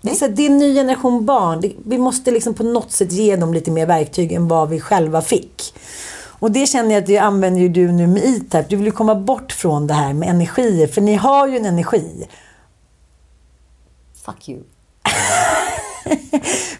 [0.02, 1.62] Det är, så här, det är en ny generation barn.
[1.86, 5.22] Vi måste liksom på något sätt ge dem lite mer verktyg än vad vi själva
[5.22, 5.74] fick.
[6.44, 8.64] Och det känner jag att det använder ju du nu med E-Type.
[8.68, 10.86] Du vill ju komma bort från det här med energier.
[10.86, 12.28] För ni har ju en energi.
[14.24, 14.62] Fuck you.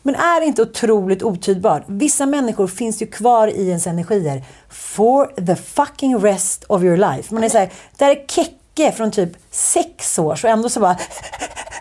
[0.03, 1.83] Men är det inte otroligt otydbart?
[1.87, 7.35] Vissa människor finns ju kvar i ens energier for the fucking rest of your life.
[7.35, 10.81] Man är så här, det här är Kekke från typ sex år och ändå så
[10.81, 10.97] bara...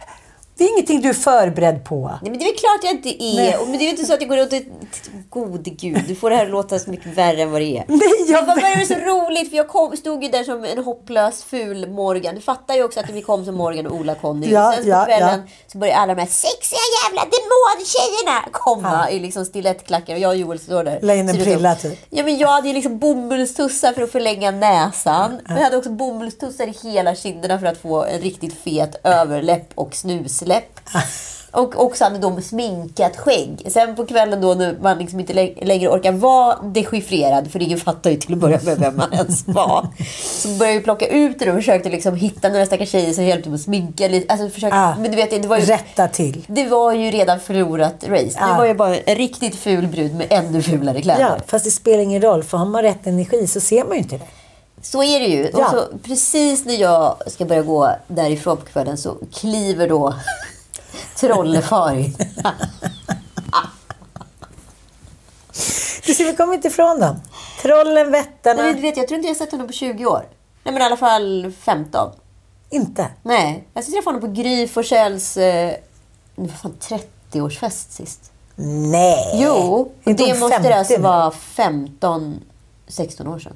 [0.64, 2.20] Det är ingenting du är förberedd på.
[2.22, 3.36] Nej, men det är väl klart jag inte är.
[3.36, 3.58] Nej.
[3.62, 4.60] Men det är ju inte så att jag går runt och...
[5.30, 7.84] Gode gud, du får det här att låta så mycket värre än vad det är.
[7.88, 10.84] Nej, jag Det var bara så roligt för jag kom, stod ju där som en
[10.84, 12.36] hopplös ful Morgan.
[12.36, 14.52] Du fattar ju också att vi kom som Morgan och Ola-Conny.
[14.52, 15.52] Ja, och sen på ja, kvällen ja.
[15.68, 20.38] så började alla de här sexiga jävla demontjejerna komma i liksom stilettklackar och jag och
[20.38, 21.00] Joel står där.
[21.02, 22.00] La in en prilla, typ.
[22.10, 25.40] Ja men jag hade ju liksom bomullstussar för att förlänga näsan.
[25.48, 29.72] Men jag hade också bomullstussar i hela kinderna för att få en riktigt fet överläpp
[29.76, 30.53] och snusläpp.
[31.52, 33.68] Och också hade då sminkat skägg.
[33.72, 37.80] Sen på kvällen då när man liksom inte lä- längre orkar vara dechiffrerad, för ingen
[37.80, 39.88] fattar ju till att börja med vem man ens var.
[40.22, 43.50] Så började vi plocka ut det och försökte liksom hitta några stackars tjejer som hjälpte
[43.50, 44.34] mig att sminka lite.
[44.34, 46.46] Alltså försökte, Ah, men du vet, det var ju, Rätta till.
[46.48, 48.24] det var ju redan förlorat race.
[48.40, 48.58] Det Ah.
[48.58, 51.22] var ju bara en riktigt ful brud med ännu fulare kläder.
[51.22, 52.44] Ja, fast det spelar ingen roll.
[52.44, 54.26] För har man rätt energi så ser man ju inte det.
[54.84, 55.50] Så är det ju.
[55.54, 55.66] Ja.
[55.66, 60.14] Och så, precis när jag ska börja gå därifrån på kvällen så kliver då
[61.16, 62.16] Trollefar in.
[66.06, 67.22] Du ser, vi kommer inte ifrån dem.
[67.62, 68.62] Trollen, vättarna.
[68.62, 70.26] Nej, du vet, jag tror inte jag har sett honom på 20 år.
[70.64, 72.12] Nej, men i alla fall 15.
[72.70, 73.08] Inte?
[73.24, 75.74] Nej, jag träffade honom på Gry Forssells eh,
[76.36, 76.76] vad fan,
[77.32, 78.32] 30-årsfest sist.
[78.56, 79.32] Nej.
[79.44, 82.40] Jo, det måste 50 det alltså vara 15,
[82.88, 83.56] 16 år sedan.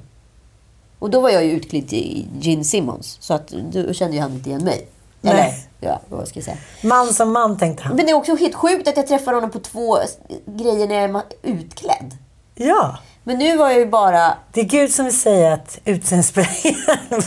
[0.98, 3.16] Och då var jag ju utklädd till Gene Simmons.
[3.20, 4.88] Så att då kände ju han inte igen mig.
[5.22, 5.68] Eller, Nej.
[5.80, 6.56] ja, vad ska jag säga.
[6.82, 7.96] Man som man tänkte han.
[7.96, 9.98] Men det är också helt sjukt att jag träffar honom på två
[10.46, 12.16] grejer när jag är utklädd.
[12.54, 12.98] Ja.
[13.24, 16.74] Men nu var jag ju bara, Det är Gud som vill säga att utseendsspray...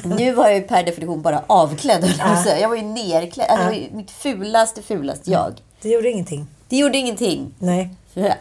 [0.04, 2.04] nu var jag ju per definition bara avklädd.
[2.04, 3.48] höll Jag, var ju nerklädd.
[3.50, 5.62] Alltså, ju mitt fulaste, fulaste jag.
[5.82, 6.48] Det gjorde ingenting.
[6.70, 7.54] Det gjorde ingenting.
[7.60, 7.90] Nej.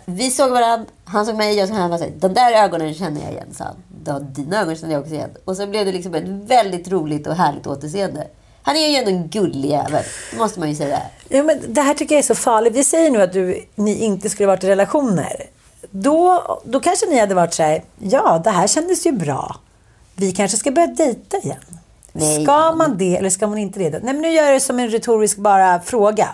[0.04, 1.90] Vi såg varandra, han såg mig, jag såg honom.
[1.90, 3.76] Han sa, De där ögonen känner jag igen, sa han.
[4.06, 5.30] Ja, dina ögon känner jag också igen.
[5.44, 8.26] Och så blev det liksom ett väldigt roligt och härligt återseende.
[8.62, 10.04] Han är ju ändå en gullig jävel,
[10.38, 11.02] måste man ju säga.
[11.28, 12.74] Ja, men det här tycker jag är så farligt.
[12.74, 15.46] Vi säger nu att du, ni inte skulle varit i relationer.
[15.90, 19.56] Då, då kanske ni hade varit så här, ja det här kändes ju bra.
[20.16, 21.78] Vi kanske ska börja dejta igen.
[22.12, 22.44] Nej.
[22.44, 23.90] Ska man det eller ska man inte det?
[23.90, 26.28] Nej men nu gör jag det som en retorisk bara fråga.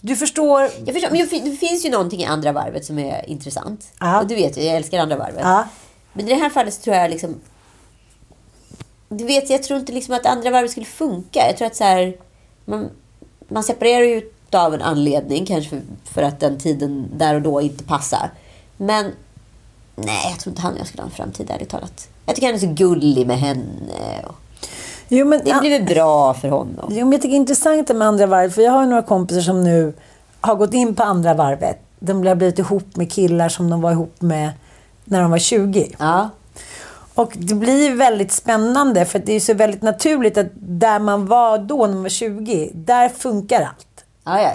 [0.00, 0.62] Du förstår...
[0.62, 3.92] Jag förstår, men det finns ju någonting i andra varvet som är intressant.
[4.00, 4.20] Ja.
[4.20, 5.40] Och du vet ju, jag älskar andra varvet.
[5.42, 5.68] Ja.
[6.12, 7.34] Men i det här fallet så tror jag liksom...
[9.08, 11.46] Du vet, jag tror inte liksom att andra varvet skulle funka.
[11.46, 12.16] Jag tror att så här...
[12.64, 12.90] Man,
[13.48, 17.60] man separerar ju av en anledning, kanske för, för att den tiden där och då
[17.60, 18.30] inte passar.
[18.76, 19.12] Men
[19.96, 22.08] nej, jag tror inte han och jag skulle ha en framtid, ärligt talat.
[22.26, 24.24] Jag tycker han är så gullig med henne.
[24.26, 24.34] Och
[25.08, 26.86] Jo, men, det blir väl bra för honom.
[26.90, 28.54] Jo, men jag tycker det är intressant med andra varvet.
[28.54, 29.92] För jag har några kompisar som nu
[30.40, 31.78] har gått in på andra varvet.
[31.98, 34.50] De har blivit ihop med killar som de var ihop med
[35.04, 35.94] när de var 20.
[35.98, 36.30] Ja.
[37.14, 41.58] Och det blir väldigt spännande för det är så väldigt naturligt att där man var
[41.58, 44.04] då när man var 20, där funkar allt.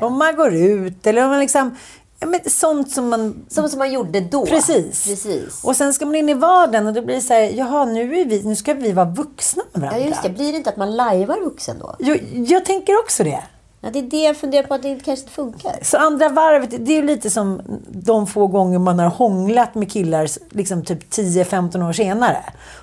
[0.02, 1.78] Om man går ut eller om man liksom...
[2.24, 3.46] Ja, men sånt som man...
[3.50, 4.46] Som, som man gjorde då.
[4.46, 5.08] Precis.
[5.08, 5.64] Precis.
[5.64, 8.20] Och sen ska man in i vardagen och då blir det så här, jaha, nu,
[8.20, 10.08] är vi, nu ska vi vara vuxna med Ja, varandra.
[10.10, 10.30] just det.
[10.30, 11.96] Blir det inte att man lajvar vuxen då?
[12.00, 13.44] Jo, jag tänker också det.
[13.82, 15.76] Ja, det är det jag funderar på att det kanske inte funkar.
[15.82, 20.28] Så andra varvet, det är lite som de få gånger man har hånglat med killar
[20.58, 22.38] liksom typ 10-15 år senare.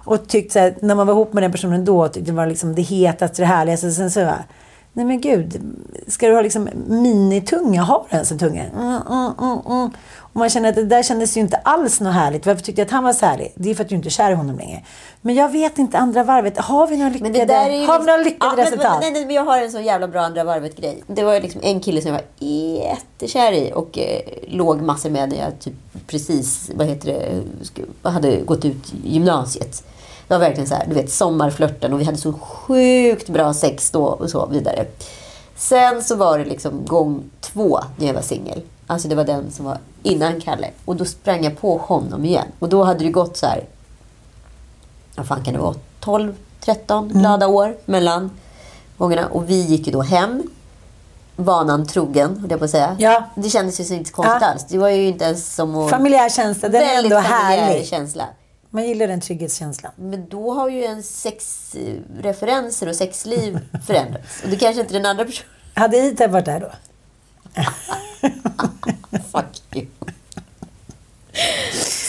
[0.05, 2.47] Och tyckt så här, när man var ihop med den personen då, tyckte det var
[2.47, 3.91] liksom det hetaste, det härligaste.
[3.91, 4.31] Sen så
[4.93, 5.61] nej men gud,
[6.09, 7.83] ska du ha liksom minitunga?
[7.83, 8.65] Har du ens en tunga?
[8.65, 9.91] Mm, mm, mm, mm.
[10.33, 12.47] Och man känner att det där kändes ju inte alls något härligt.
[12.47, 13.53] Varför tyckte jag att han var så härlig?
[13.55, 14.83] Det är för att du inte är kär i honom längre.
[15.21, 17.87] Men jag vet inte, andra varvet, har vi några lyckade, Men det där är ju
[17.87, 18.93] har vi liksom- lyckade Ja, resultat?
[18.93, 21.03] Men, nej, nej, men jag har en så jävla bra andra varvet-grej.
[21.07, 25.29] Det var liksom en kille som jag var jättekär i och eh, låg massor med
[25.29, 25.75] när jag typ
[26.07, 27.43] precis, vad heter
[28.03, 29.85] det, hade gått ut gymnasiet.
[30.31, 33.91] Det var verkligen så här, du vet, sommarflörten och vi hade så sjukt bra sex
[33.91, 34.87] då och så vidare.
[35.57, 38.63] Sen så var det liksom gång två när jag var singel.
[38.87, 40.71] Alltså det var den som var innan Kalle.
[40.85, 42.47] Och då sprang jag på honom igen.
[42.59, 43.65] Och då hade det gått så här
[45.17, 48.31] vad fan kan det vara, 12, 13 glada år mellan
[48.99, 49.27] gångerna.
[49.27, 50.43] Och vi gick ju då hem,
[51.37, 52.97] vanan trogen, höll jag på att säga.
[52.99, 53.25] Ja.
[53.35, 54.47] Det kändes ju så inte konstigt Ja.
[54.47, 54.65] alls.
[54.69, 55.91] Det var ju inte ens som att...
[55.91, 57.87] Familjär känsla, den är ändå härlig.
[57.87, 58.25] känsla.
[58.71, 59.93] Man gillar den trygghetskänslan.
[59.97, 64.43] Men då har ju en sexreferenser och sexliv förändrats.
[64.43, 65.51] Och det kanske inte den andra personen...
[65.75, 66.73] Hade Itab varit där då?
[69.33, 69.87] Fuck you.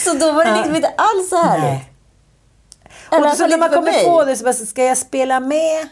[0.04, 1.64] Så då var det liksom inte alls så härligt.
[1.64, 1.88] Nej.
[3.10, 4.04] Eller Och så när man kommer mig.
[4.04, 5.88] på det så bara, ska jag spela med?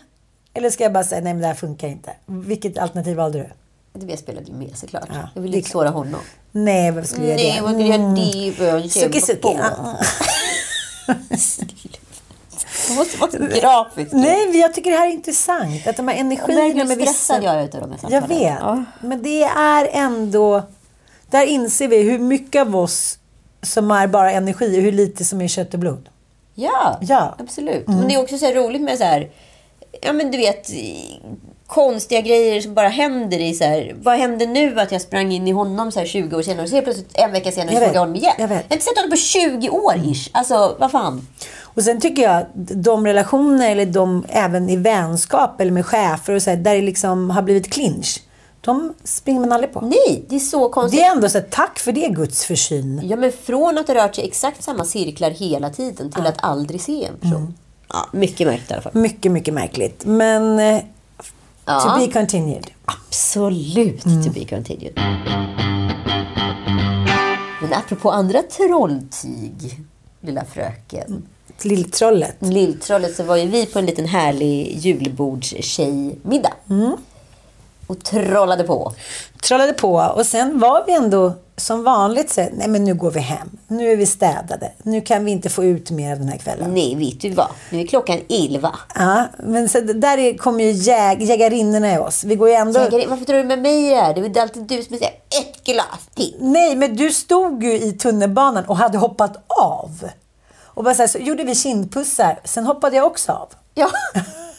[0.54, 2.12] Eller ska jag bara säga, nej men det här funkar inte.
[2.26, 3.48] Vilket alternativ valde du?
[3.92, 5.08] Det jag spelade ju med såklart.
[5.08, 6.20] Ja, jag ville det inte såra honom.
[6.52, 7.62] Nej, varför skulle jag Nej, göra det?
[7.62, 8.58] vad skulle jag det?
[8.58, 9.48] Började Suki, suki.
[12.88, 14.12] Det måste vara så grafiskt.
[14.12, 15.86] Nej, men jag tycker det här är intressant.
[15.86, 17.42] Att de här Jag energierna med vissa...
[17.42, 18.28] jag är utav de här Jag samtalen.
[18.38, 18.58] vet.
[18.60, 18.84] Ja.
[19.00, 20.62] Men det är ändå...
[21.30, 23.18] Där inser vi hur mycket av oss
[23.62, 26.08] som är bara energi och hur lite som är kött och blod.
[26.54, 27.20] Ja, Ja.
[27.22, 27.34] Mm.
[27.38, 27.88] absolut.
[27.88, 29.30] Men det är också så roligt med så här,
[30.02, 30.70] ja men du vet,
[31.70, 35.48] konstiga grejer som bara händer i så här, vad hände nu att jag sprang in
[35.48, 37.94] i honom så här 20 år senare och så plötsligt en vecka senare Jag såg
[37.94, 38.32] jag honom igen.
[38.38, 38.66] Jag vet.
[38.68, 40.30] har inte sett honom på 20 år ish.
[40.32, 41.26] Alltså, vad fan.
[41.60, 46.32] Och sen tycker jag att de relationer, eller de, även i vänskap eller med chefer
[46.32, 48.22] och så här, där det liksom har blivit clinch.
[48.60, 49.80] De springer man aldrig på.
[49.80, 51.00] Nej, det är så konstigt.
[51.00, 53.00] Det är ändå så här, tack för det Guds försyn.
[53.04, 56.80] Ja, men från att ha rört sig exakt samma cirklar hela tiden till att aldrig
[56.80, 57.36] se en person.
[57.36, 57.54] Mm.
[57.88, 58.94] Ja, mycket märkligt i alla fall.
[58.94, 60.04] Mycket, mycket märkligt.
[60.04, 60.82] Men eh,
[61.70, 61.80] Ja.
[61.80, 62.66] to be continued.
[62.84, 64.22] Absolut Mm.
[64.24, 64.92] to be continued.
[67.60, 69.78] Men apropå andra trolltyg,
[70.20, 71.22] lilla fröken.
[71.62, 72.36] Lilltrollet.
[72.38, 76.52] Lilltrollet så var ju vi på en liten härlig julbordstjejmiddag.
[76.70, 76.96] Mm.
[77.90, 78.92] Och trollade på.
[79.42, 83.20] Trollade på och sen var vi ändå som vanligt så nej men nu går vi
[83.20, 83.58] hem.
[83.68, 84.72] Nu är vi städade.
[84.82, 86.74] Nu kan vi inte få ut mer den här kvällen.
[86.74, 87.48] Nej, vet du vad?
[87.70, 88.78] Nu är klockan elva.
[88.94, 92.24] Ja, men så där är- kommer ju jäg, jägarinnorna i oss.
[92.24, 92.80] Vi går ju ändå...
[92.80, 94.14] Jägare, varför tror du med mig i det här?
[94.14, 96.36] Det är alltid du som säger ett glas till.
[96.40, 100.08] Nej, men du stod ju i tunnelbanan och hade hoppat av.
[100.64, 103.48] Och bara så, här, så gjorde vi kindpussar, sen hoppade jag också av.
[103.74, 103.90] Ja.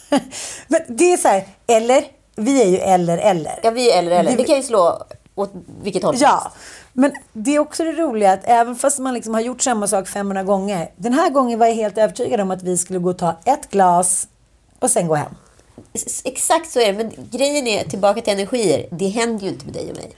[0.68, 2.04] men det är så här, eller,
[2.44, 3.60] vi är ju eller eller.
[3.64, 4.38] Ja, vi är eller eller.
[4.38, 5.04] Det- kan ju slå
[5.36, 5.52] åt
[5.84, 6.16] vilket håll.
[6.20, 6.52] Ja,
[6.94, 10.08] men det är också det roliga att även fast man liksom har gjort samma sak
[10.08, 10.92] 500 gånger.
[10.96, 13.70] Den här gången var jag helt övertygad om att vi skulle gå och ta ett
[13.70, 14.28] glas
[14.80, 15.36] och sen gå hem.
[16.24, 16.98] Exakt så är det.
[16.98, 18.88] Men grejen är, tillbaka till energier.
[18.92, 20.12] Det händer ju inte med dig och mig.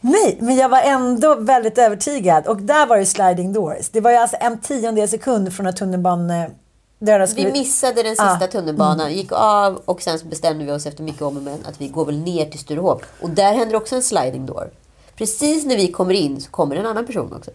[0.00, 2.46] Nej, men jag var ändå väldigt övertygad.
[2.46, 3.88] Och där var det sliding doors.
[3.88, 6.50] Det var ju alltså en tiondel sekund från att tunnelbanan...
[7.36, 11.22] Vi missade den sista Ah, tunnelbanan, gick av och sen bestämde vi oss efter mycket
[11.22, 13.02] om och men att vi går väl ner till Sturehof.
[13.20, 14.70] Och där händer också en sliding door.
[15.16, 17.50] Precis när vi kommer in så kommer en annan person också.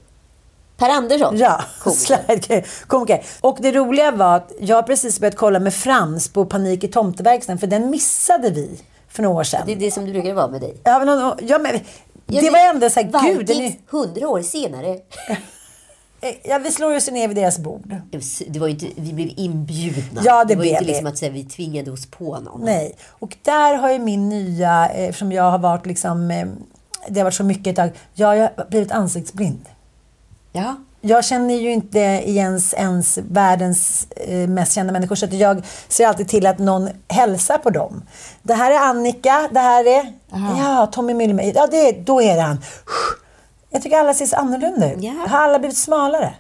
[0.78, 1.38] Per Andersson.
[1.38, 2.66] Ja, komiker.
[2.88, 3.26] komiker.
[3.42, 7.58] Och det roliga var att jag precis börjat kolla med Frans på Panik i tomteverkstan,
[7.58, 9.62] för den missade vi för några år sedan.
[9.66, 10.78] Det är det som du brukar vara med dig.
[10.84, 11.80] Ja, men, ja, men,
[12.26, 15.00] det var ändå så här, gud, Vikings, hundra år senare.
[16.44, 17.96] ja, vi slår oss ner vid deras bord.
[18.48, 20.22] Det var inte, vi blev inbjudna.
[20.26, 22.62] Ja, det var ju blev inte liksom att säga, vi tvingade oss på någon.
[22.62, 26.48] Nej, och där har ju min nya, eh, eftersom jag har varit liksom, eh,
[27.08, 29.66] det har varit så mycket ett tag, ja, jag har blivit ansiktsblind.
[30.52, 30.76] Ja.
[31.02, 36.08] Jag känner ju inte igen ens världens eh, mest kända människor, så att jag ser
[36.08, 38.04] alltid till att någon hälsar på dem.
[38.42, 42.42] Det här är Annika, det här är, ja, Tommy Myllymäki, ja, det, då är det
[42.42, 42.58] han.
[43.76, 45.04] Jag tycker alla ser så annorlunda ut.
[45.04, 45.12] Ja.
[45.28, 46.34] Har alla blivit smalare?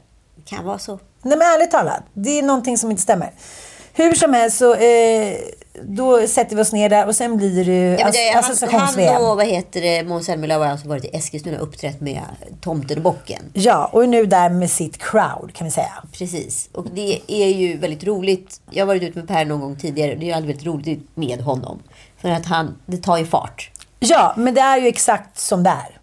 [0.45, 0.99] Kan vara så.
[1.21, 3.31] Nej men ärligt talat, det är någonting som inte stämmer.
[3.93, 5.35] Hur som helst så eh,
[5.83, 8.51] då sätter vi oss ner där och sen blir det Ja, men det, ass- han,
[8.51, 9.13] associations-VM.
[9.13, 12.21] han och vad heter det, Måns Zelmerlöw har alltså varit i Eskilstuna och uppträtt med
[12.61, 13.41] Tomten och Bocken.
[13.53, 15.93] Ja, och är nu där med sitt crowd kan vi säga.
[16.13, 16.69] Precis.
[16.73, 18.61] Och det är ju väldigt roligt.
[18.71, 20.15] Jag har varit ute med Per någon gång tidigare.
[20.15, 21.79] Det är ju alltid väldigt roligt med honom.
[22.21, 23.71] För att han, det tar ju fart.
[23.99, 25.99] Ja, men det är ju exakt som det är.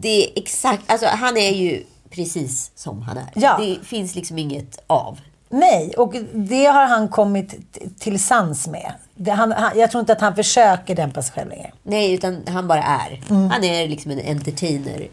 [0.00, 3.26] Det är exakt, alltså han är ju precis som han är.
[3.34, 3.58] Ja.
[3.60, 5.18] Det finns liksom inget av.
[5.48, 7.54] Nej, och det har han kommit
[7.98, 8.92] till sans med.
[9.14, 11.72] Det, han, han, jag tror inte att han försöker dämpa sig själv längre.
[11.82, 13.22] Nej, utan han bara är.
[13.30, 13.50] Mm.
[13.50, 15.08] Han är liksom en entertainer.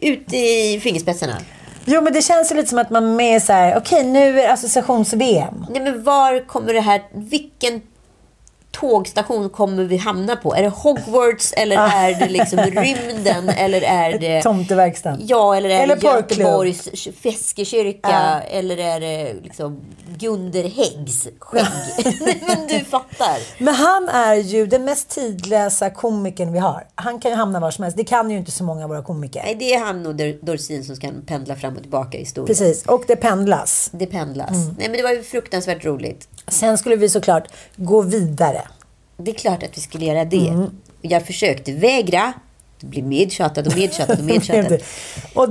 [0.00, 1.36] Ute i fingerspetsarna.
[1.84, 4.28] Jo, men det känns ju lite som att man är med så här, okej nu
[4.28, 5.66] är det associations-VM.
[5.70, 7.02] Nej, men var kommer det här...
[7.14, 7.82] Vilken
[8.72, 10.54] tågstation kommer vi hamna på?
[10.54, 14.42] Är det Hogwarts eller är det liksom rymden eller är det...
[14.42, 15.18] Tomteverkstan.
[15.26, 16.06] Ja, eller är Eller det.
[16.06, 16.88] Göteborgs
[17.22, 17.98] Feskekyrka?
[18.02, 18.40] Ja.
[18.40, 19.80] Eller är det liksom
[20.18, 21.64] Gunder Häggs skägg?
[22.46, 23.38] Men du fattar.
[23.64, 26.86] Men han är ju den mest tidlösa komikern vi har.
[26.94, 27.96] Han kan ju hamna var som helst.
[27.96, 29.42] Det kan ju inte så många av våra komiker.
[29.44, 32.46] Nej, det är han och Dor- Dorsin som kan pendla fram och tillbaka i historien.
[32.46, 33.90] Precis, och det pendlas.
[33.92, 34.50] Det pendlas.
[34.50, 34.74] Mm.
[34.78, 36.28] Nej, men det var ju fruktansvärt roligt.
[36.48, 38.62] Sen skulle vi såklart gå vidare.
[39.16, 40.48] Det är klart att vi skulle göra det.
[40.48, 40.70] Mm.
[41.02, 42.32] Jag försökte vägra.
[42.80, 44.82] Det blev medtjatad och medtjatad och medtjatad.
[45.34, 45.48] och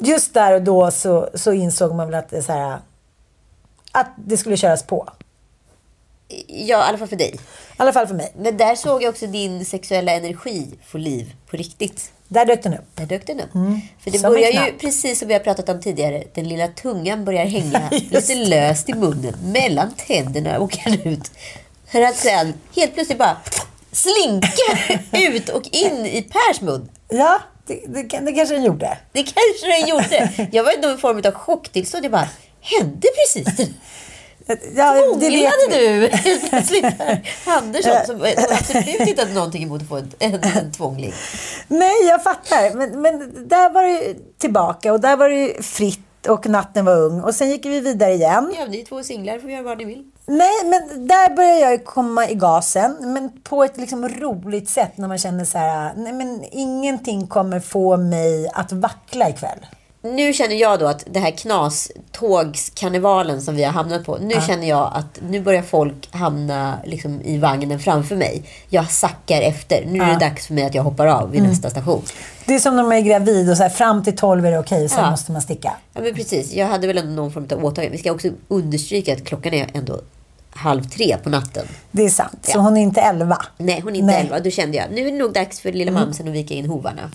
[0.00, 2.78] just där och då så, så insåg man väl att det, så här,
[3.92, 5.08] att det skulle köras på.
[6.46, 7.34] Ja, i alla fall för dig.
[7.34, 7.38] I
[7.76, 8.32] alla fall för mig.
[8.36, 12.12] Men där såg jag också din sexuella energi få liv på riktigt.
[12.28, 12.86] Där dök den upp.
[12.94, 13.54] Där dök den upp.
[13.54, 13.80] Mm.
[14.00, 17.24] För det Som börjar ju, precis som vi har pratat om tidigare, den lilla tungan
[17.24, 21.30] börjar hänga lite löst i munnen, mellan tänderna och åker ut.
[21.92, 23.36] För att sen helt plötsligt bara
[23.92, 26.90] slinka ut och in i Pers mun.
[27.08, 28.98] Ja, det, det, det kanske den gjorde.
[29.12, 30.48] Det kanske den gjorde.
[30.52, 32.04] Jag var i någon form av chocktillstånd.
[32.04, 32.28] Jag bara,
[32.60, 33.68] hände precis?
[34.76, 36.84] Ja, Tvånglade du helt plötsligt
[37.44, 41.12] Andersson som absolut inte hade någonting emot att få en, en, en tvångling.
[41.68, 42.74] Nej, jag fattar.
[42.74, 47.20] Men, men där var det tillbaka och där var det fritt och natten var ung.
[47.20, 48.54] Och sen gick vi vidare igen.
[48.58, 50.04] Ja, ni två singlar, får göra vad ni vill.
[50.30, 52.96] Nej, men där börjar jag komma i gasen.
[53.00, 57.60] Men på ett liksom roligt sätt när man känner så här, nej men ingenting kommer
[57.60, 59.66] få mig att vackla ikväll.
[60.02, 64.18] nu känner jag då att det här knastågskarnevalen som vi har hamnat på.
[64.20, 68.42] Nu känner jag att nu börjar folk hamna liksom i vagnen framför mig.
[68.68, 69.84] Jag sackar efter.
[69.86, 72.02] Nu är det dags för mig att jag hoppar av vid nästa station.
[72.46, 74.58] Det är som när man är gravid och så här, fram till 12 är det
[74.58, 75.10] okej, sen Ja.
[75.10, 75.72] måste man sticka.
[75.92, 76.52] Ja, men precis.
[76.52, 77.96] Jag hade väl ändå någon form av åtagande.
[77.96, 80.00] Vi ska också understryka att klockan är ändå
[80.54, 81.66] halv tre på natten.
[81.90, 82.38] Det är sant.
[82.42, 82.60] Så Ja.
[82.60, 83.38] hon är inte 11.
[83.58, 84.20] Nej, hon är inte Nej.
[84.20, 84.40] elva.
[84.40, 87.10] Då kände jag, nu är det nog dags för lilla mamsen att vika in hovarna.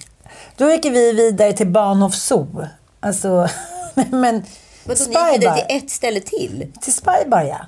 [0.57, 2.65] Då gick vi vidare till Bahnhof Zoo.
[2.99, 3.49] Alltså,
[3.95, 4.43] men...
[4.87, 6.71] Men då ni gick vidare till ett ställe till?
[6.81, 7.65] Till Spybar, ja.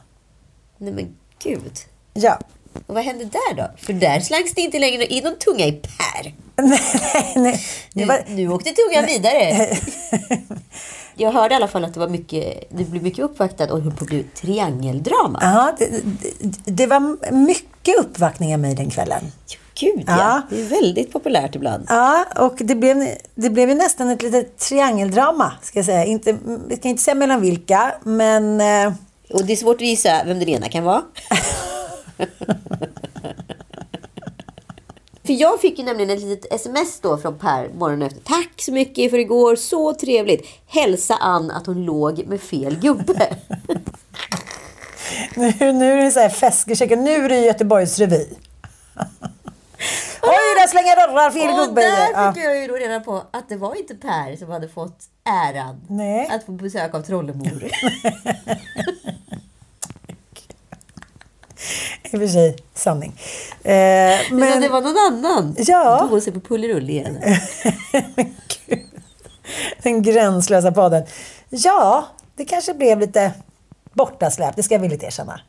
[0.78, 1.74] Nej men gud.
[2.14, 2.40] Ja.
[2.88, 3.72] Och vad hände där då?
[3.78, 6.34] För där slangs det inte längre in någon tunga i Per.
[6.64, 7.64] nej, nej, nej.
[7.94, 9.68] Nu, nu åkte tungan vidare.
[11.18, 13.92] Jag hörde i alla fall att det var mycket, det blev mycket uppvaktat och höll
[13.92, 15.40] på att bli triangeldrama.
[15.42, 15.86] ja, det,
[16.40, 19.22] det, det var mycket uppvaktning av mig den kvällen.
[19.80, 20.18] Gud ja.
[20.18, 20.42] Ja.
[20.50, 21.86] Det är väldigt populärt ibland.
[21.90, 26.06] Ja, och det blev, det blev ju nästan ett litet triangeldrama, ska jag säga.
[26.06, 26.38] Inte,
[26.70, 28.62] jag kan inte säga mellan vilka, men...
[28.62, 28.94] eh,
[29.34, 31.02] Och det är svårt att gissa vem den ena kan vara.
[35.28, 38.22] För jag fick ju nämligen ett litet sms då från Per morgonen efter.
[38.22, 40.48] Tack så mycket för igår, så trevligt.
[40.68, 43.36] Hälsa Ann att hon låg med fel gubbe.
[45.36, 46.90] Nu, nu är det så här festförsök.
[46.90, 48.26] Nu är det Göteborgs revy.
[50.22, 51.82] Oj, där slänger dörrar fel Och gubbe.
[51.82, 52.34] där Ja.
[52.34, 55.00] fick jag ju då reda på att det var inte Per som hade fått
[55.30, 56.28] äran Nej.
[56.32, 57.64] att få besök av Trollemor.
[62.04, 63.20] I och för sig sanning.
[63.64, 65.56] Eh, Men men det var någon annan.
[65.60, 66.08] Ja.
[66.12, 67.18] Då ser på Pullerull igen.
[68.68, 68.80] Gud.
[69.84, 71.04] den gränslösa podden.
[71.50, 73.32] Ja, det kanske blev lite
[73.94, 74.56] bortasläp.
[74.56, 75.42] Det ska jag villigt erkänna.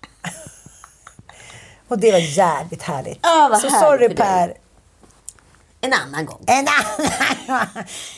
[1.88, 3.18] Och det var jävligt härligt.
[3.22, 4.14] Vad Så härligt sorry.
[4.16, 4.54] Per.
[5.80, 6.44] En annan gång.
[6.46, 6.66] En
[7.48, 7.66] annan.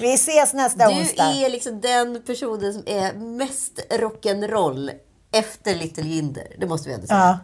[0.00, 1.24] Vi ses nästa Du onsdag.
[1.24, 4.90] är liksom den personen som är mest rock'n'roll
[5.32, 6.46] efter Little Jinder.
[6.58, 7.18] Det måste vi ändå säga.
[7.18, 7.38] Ja.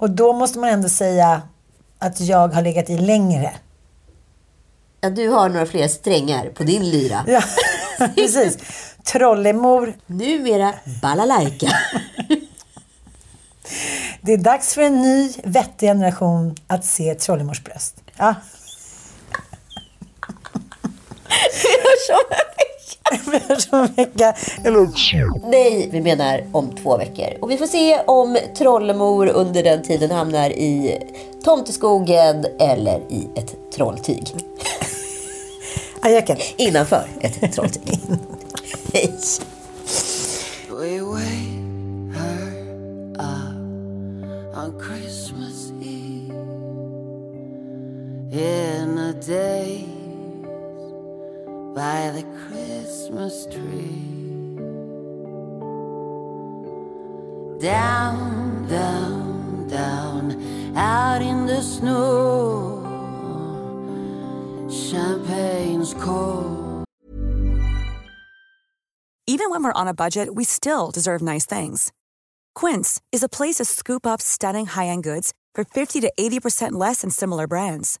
[0.00, 1.42] Och då måste man ändå säga
[1.98, 3.52] att jag har legat i längre.
[5.00, 7.24] Ja, du har några fler strängar på din lyra.
[7.26, 7.42] Ja,
[8.14, 8.58] precis.
[9.04, 9.94] Trollemor.
[10.06, 11.72] Numera balalaika.
[14.22, 17.96] Det är dags för en ny vettig generation att se Trollemors bröst.
[18.16, 18.34] Ja.
[23.70, 24.34] Om en vecka.
[25.50, 27.28] Nej, vi menar om två veckor.
[27.40, 30.98] Och vi får se om Trollemor under den tiden hamnar i
[31.44, 34.34] tomteskogen eller i ett trolltyg.
[36.00, 36.36] Ajöken.
[36.56, 38.00] Innanför ett trolltyg.
[38.92, 39.12] Hej!
[48.32, 49.99] In a daze
[51.74, 54.06] by the Christmas tree.
[57.60, 62.80] Down, down, down, out in the snow.
[64.68, 66.84] Champagne's cold.
[69.26, 71.92] Even when we're on a budget, we still deserve nice things.
[72.54, 77.02] Quince is a place to scoop up stunning high-end goods for 50 to 80% less
[77.02, 78.00] than similar brands.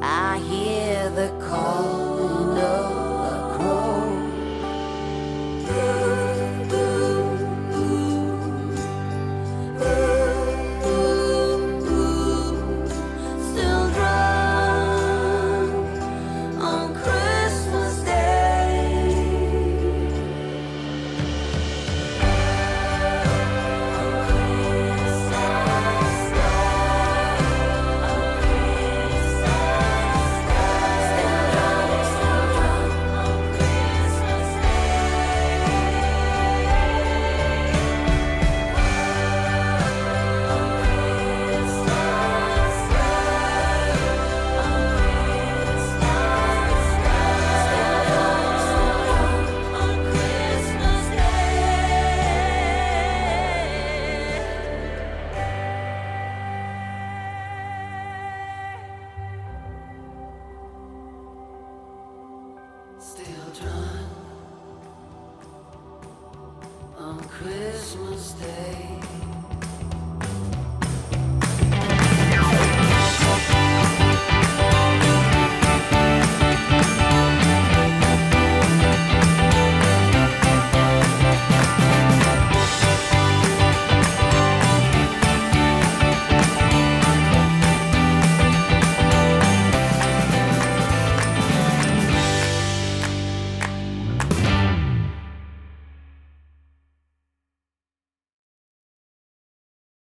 [0.00, 2.97] I hear the calling of